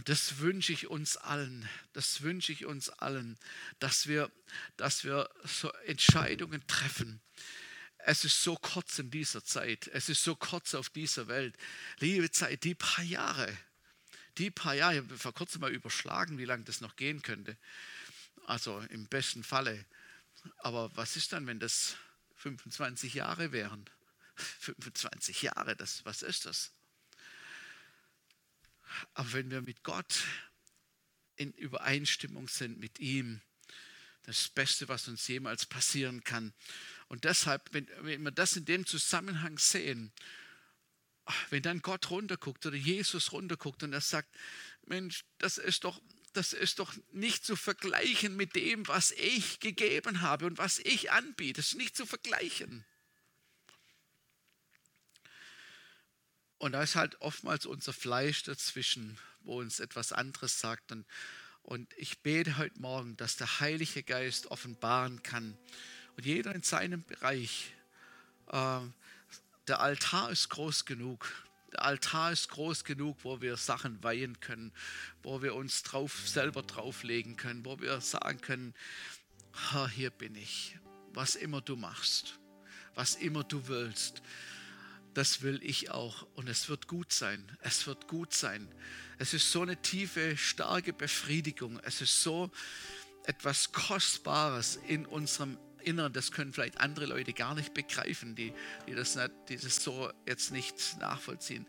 Und 0.00 0.08
das 0.08 0.38
wünsche 0.38 0.72
ich 0.72 0.86
uns 0.86 1.18
allen, 1.18 1.68
das 1.92 2.22
wünsche 2.22 2.52
ich 2.52 2.64
uns 2.64 2.88
allen, 2.88 3.36
dass 3.80 4.06
wir, 4.06 4.32
dass 4.78 5.04
wir 5.04 5.28
so 5.44 5.70
Entscheidungen 5.84 6.66
treffen. 6.66 7.20
Es 7.98 8.24
ist 8.24 8.42
so 8.42 8.56
kurz 8.56 8.98
in 8.98 9.10
dieser 9.10 9.44
Zeit, 9.44 9.88
es 9.88 10.08
ist 10.08 10.24
so 10.24 10.34
kurz 10.34 10.74
auf 10.74 10.88
dieser 10.88 11.28
Welt. 11.28 11.54
Liebe 11.98 12.30
Zeit, 12.30 12.64
die 12.64 12.74
paar 12.74 13.04
Jahre, 13.04 13.54
die 14.38 14.50
paar 14.50 14.72
Jahre, 14.72 14.94
ich 14.94 15.02
habe 15.02 15.18
vor 15.18 15.34
kurzem 15.34 15.60
mal 15.60 15.70
überschlagen, 15.70 16.38
wie 16.38 16.46
lange 16.46 16.64
das 16.64 16.80
noch 16.80 16.96
gehen 16.96 17.20
könnte. 17.20 17.58
Also 18.46 18.80
im 18.88 19.06
besten 19.06 19.44
Falle. 19.44 19.84
Aber 20.60 20.96
was 20.96 21.16
ist 21.16 21.34
dann, 21.34 21.46
wenn 21.46 21.60
das 21.60 21.96
25 22.36 23.12
Jahre 23.12 23.52
wären? 23.52 23.84
25 24.60 25.42
Jahre, 25.42 25.76
das, 25.76 26.06
was 26.06 26.22
ist 26.22 26.46
das? 26.46 26.72
Aber 29.14 29.32
wenn 29.32 29.50
wir 29.50 29.62
mit 29.62 29.82
Gott 29.82 30.24
in 31.36 31.52
Übereinstimmung 31.52 32.48
sind 32.48 32.78
mit 32.78 32.98
ihm, 32.98 33.40
das 34.24 34.48
Beste, 34.48 34.88
was 34.88 35.08
uns 35.08 35.26
jemals 35.28 35.66
passieren 35.66 36.22
kann. 36.22 36.52
Und 37.08 37.24
deshalb, 37.24 37.72
wenn, 37.72 37.88
wenn 38.02 38.22
wir 38.22 38.30
das 38.30 38.56
in 38.56 38.64
dem 38.64 38.86
Zusammenhang 38.86 39.58
sehen, 39.58 40.12
wenn 41.50 41.62
dann 41.62 41.82
Gott 41.82 42.10
runterguckt 42.10 42.66
oder 42.66 42.76
Jesus 42.76 43.32
runterguckt 43.32 43.82
und 43.82 43.92
er 43.92 44.00
sagt, 44.00 44.28
Mensch, 44.86 45.24
das 45.38 45.58
ist 45.58 45.84
doch, 45.84 46.00
das 46.32 46.52
ist 46.52 46.78
doch 46.78 46.94
nicht 47.12 47.44
zu 47.44 47.56
vergleichen 47.56 48.36
mit 48.36 48.54
dem, 48.54 48.86
was 48.88 49.12
ich 49.12 49.60
gegeben 49.60 50.20
habe 50.20 50.46
und 50.46 50.58
was 50.58 50.78
ich 50.78 51.10
anbiete. 51.10 51.60
Das 51.60 51.68
ist 51.68 51.78
nicht 51.78 51.96
zu 51.96 52.06
vergleichen. 52.06 52.84
Und 56.60 56.72
da 56.72 56.82
ist 56.82 56.94
halt 56.94 57.18
oftmals 57.22 57.64
unser 57.64 57.94
Fleisch 57.94 58.42
dazwischen, 58.42 59.16
wo 59.44 59.60
uns 59.60 59.80
etwas 59.80 60.12
anderes 60.12 60.60
sagt. 60.60 60.92
Und, 60.92 61.06
und 61.62 61.90
ich 61.96 62.18
bete 62.18 62.58
heute 62.58 62.78
Morgen, 62.78 63.16
dass 63.16 63.36
der 63.36 63.60
Heilige 63.60 64.02
Geist 64.02 64.50
offenbaren 64.50 65.22
kann. 65.22 65.56
Und 66.18 66.26
jeder 66.26 66.54
in 66.54 66.62
seinem 66.62 67.02
Bereich. 67.02 67.72
Äh, 68.52 68.80
der 69.68 69.80
Altar 69.80 70.30
ist 70.30 70.50
groß 70.50 70.84
genug. 70.84 71.32
Der 71.72 71.82
Altar 71.82 72.32
ist 72.32 72.50
groß 72.50 72.84
genug, 72.84 73.16
wo 73.22 73.40
wir 73.40 73.56
Sachen 73.56 74.02
weihen 74.04 74.38
können, 74.40 74.70
wo 75.22 75.40
wir 75.40 75.54
uns 75.54 75.82
drauf, 75.82 76.28
selber 76.28 76.62
drauflegen 76.62 77.36
können, 77.38 77.64
wo 77.64 77.80
wir 77.80 78.02
sagen 78.02 78.42
können, 78.42 78.74
hier 79.94 80.10
bin 80.10 80.34
ich. 80.34 80.76
Was 81.14 81.36
immer 81.36 81.62
du 81.62 81.76
machst, 81.76 82.38
was 82.94 83.14
immer 83.14 83.44
du 83.44 83.66
willst 83.66 84.20
das 85.14 85.42
will 85.42 85.60
ich 85.62 85.90
auch. 85.90 86.26
Und 86.34 86.48
es 86.48 86.68
wird 86.68 86.86
gut 86.86 87.12
sein. 87.12 87.44
Es 87.60 87.86
wird 87.86 88.08
gut 88.08 88.32
sein. 88.32 88.68
Es 89.18 89.34
ist 89.34 89.50
so 89.50 89.62
eine 89.62 89.80
tiefe, 89.80 90.36
starke 90.36 90.92
Befriedigung. 90.92 91.80
Es 91.80 92.00
ist 92.00 92.22
so 92.22 92.50
etwas 93.24 93.72
Kostbares 93.72 94.78
in 94.88 95.06
unserem 95.06 95.58
Inneren, 95.82 96.12
das 96.12 96.32
können 96.32 96.52
vielleicht 96.52 96.78
andere 96.78 97.06
Leute 97.06 97.32
gar 97.32 97.54
nicht 97.54 97.74
begreifen, 97.74 98.34
die, 98.34 98.52
die, 98.86 98.94
das, 98.94 99.14
nicht, 99.14 99.30
die 99.48 99.56
das 99.56 99.76
so 99.76 100.12
jetzt 100.26 100.52
nicht 100.52 100.98
nachvollziehen. 100.98 101.66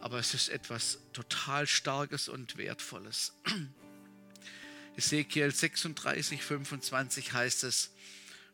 Aber 0.00 0.18
es 0.18 0.34
ist 0.34 0.48
etwas 0.50 0.98
total 1.12 1.66
Starkes 1.66 2.28
und 2.28 2.56
Wertvolles. 2.58 3.32
Ezekiel 4.96 5.50
36, 5.50 6.42
25 6.42 7.32
heißt 7.32 7.64
es, 7.64 7.90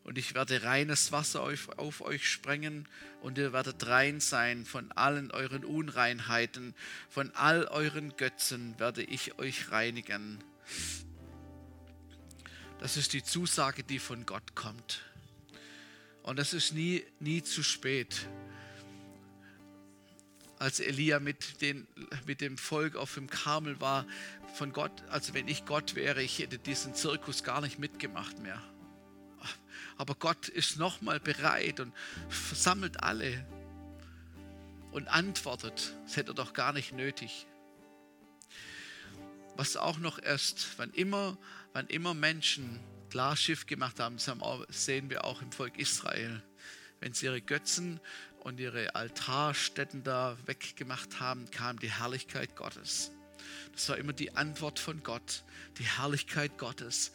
und 0.05 0.19
ich 0.19 0.35
werde 0.35 0.63
reines 0.63 1.13
Wasser 1.13 1.43
auf, 1.43 2.01
euch 2.01 2.29
sprengen 2.29 2.89
und 3.21 3.39
ihr 3.39 3.53
werdet 3.53 3.87
rein 3.87 4.21
sein 4.21 4.65
von 4.65 4.91
allen 4.93 5.31
euren 5.31 5.65
Unreinheiten, 5.65 6.75
von 7.09 7.31
all 7.35 7.67
euren 7.67 8.17
Götzen 8.17 8.79
werde 8.79 9.03
ich 9.03 9.39
euch 9.39 9.71
reinigen. 9.71 10.43
Das 12.79 12.97
ist 12.97 13.13
die 13.13 13.23
Zusage, 13.23 13.85
die 13.85 13.99
von 13.99 14.25
Gott 14.25 14.55
kommt. 14.55 15.03
Und 16.23 16.39
das 16.39 16.55
ist 16.55 16.73
nie, 16.73 17.05
nie 17.19 17.43
zu 17.43 17.63
spät. 17.63 18.27
Als 20.59 20.81
Elia 20.81 21.21
mit, 21.21 21.61
den, 21.61 21.87
mit 22.27 22.41
dem 22.41 22.57
Volk 22.59 22.97
auf 22.97 23.15
dem 23.15 23.29
Karmel 23.29 23.81
war, 23.81 24.07
von 24.55 24.73
Gott, 24.73 25.05
also 25.09 25.35
wenn 25.35 25.49
ich 25.49 25.65
Gott 25.65 25.95
wäre, 25.95 26.23
ich 26.23 26.39
hätte 26.39 26.59
diesen 26.59 26.95
Zirkus 26.95 27.45
gar 27.45 27.61
nicht 27.61 27.79
mitgemacht 27.79 28.39
mehr. 28.41 28.63
Aber 30.01 30.15
Gott 30.15 30.49
ist 30.49 30.79
nochmal 30.79 31.21
bereit 31.21 31.79
und 31.79 31.93
versammelt 32.31 33.03
alle 33.03 33.45
und 34.93 35.09
antwortet. 35.09 35.93
Das 36.07 36.17
hätte 36.17 36.31
er 36.31 36.35
doch 36.35 36.55
gar 36.55 36.73
nicht 36.73 36.93
nötig. 36.93 37.47
Was 39.57 39.77
auch 39.77 39.99
noch 39.99 40.19
erst, 40.19 40.79
wann 40.79 40.91
immer, 40.93 41.37
wann 41.75 41.87
immer 41.89 42.15
Menschen 42.15 42.81
klar 43.11 43.37
Schiff 43.37 43.67
gemacht 43.67 44.01
haben, 44.01 44.17
das 44.17 44.87
sehen 44.87 45.11
wir 45.11 45.27
auch 45.27 45.43
im 45.43 45.53
Volk 45.53 45.79
Israel, 45.79 46.43
wenn 47.01 47.13
sie 47.13 47.27
ihre 47.27 47.43
Götzen 47.43 48.01
und 48.39 48.59
ihre 48.59 48.95
Altarstätten 48.95 50.03
da 50.03 50.39
weggemacht 50.47 51.21
haben, 51.21 51.51
kam 51.51 51.79
die 51.79 51.93
Herrlichkeit 51.93 52.57
Gottes. 52.57 53.11
Das 53.75 53.91
war 53.91 53.99
immer 53.99 54.15
die 54.15 54.35
Antwort 54.35 54.79
von 54.79 55.03
Gott, 55.03 55.45
die 55.77 55.85
Herrlichkeit 55.85 56.57
Gottes. 56.57 57.13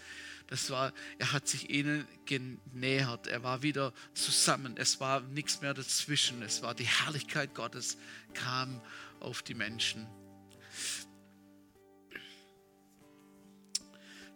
Das 0.47 0.69
war, 0.69 0.93
er 1.17 1.31
hat 1.31 1.47
sich 1.47 1.69
ihnen 1.69 2.07
genähert, 2.25 3.27
er 3.27 3.43
war 3.43 3.63
wieder 3.63 3.93
zusammen, 4.13 4.75
es 4.77 4.99
war 4.99 5.21
nichts 5.21 5.61
mehr 5.61 5.73
dazwischen, 5.73 6.43
es 6.43 6.61
war 6.61 6.75
die 6.75 6.87
Herrlichkeit 6.87 7.55
Gottes, 7.55 7.97
kam 8.33 8.79
auf 9.19 9.41
die 9.41 9.55
Menschen. 9.55 10.07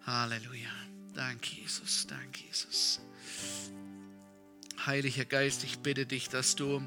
Halleluja. 0.06 0.72
Danke, 1.14 1.56
Jesus. 1.56 2.08
Danke, 2.08 2.44
Jesus. 2.46 3.00
Heiliger 4.86 5.26
Geist, 5.26 5.64
ich 5.64 5.80
bitte 5.80 6.06
dich, 6.06 6.30
dass 6.30 6.56
du 6.56 6.82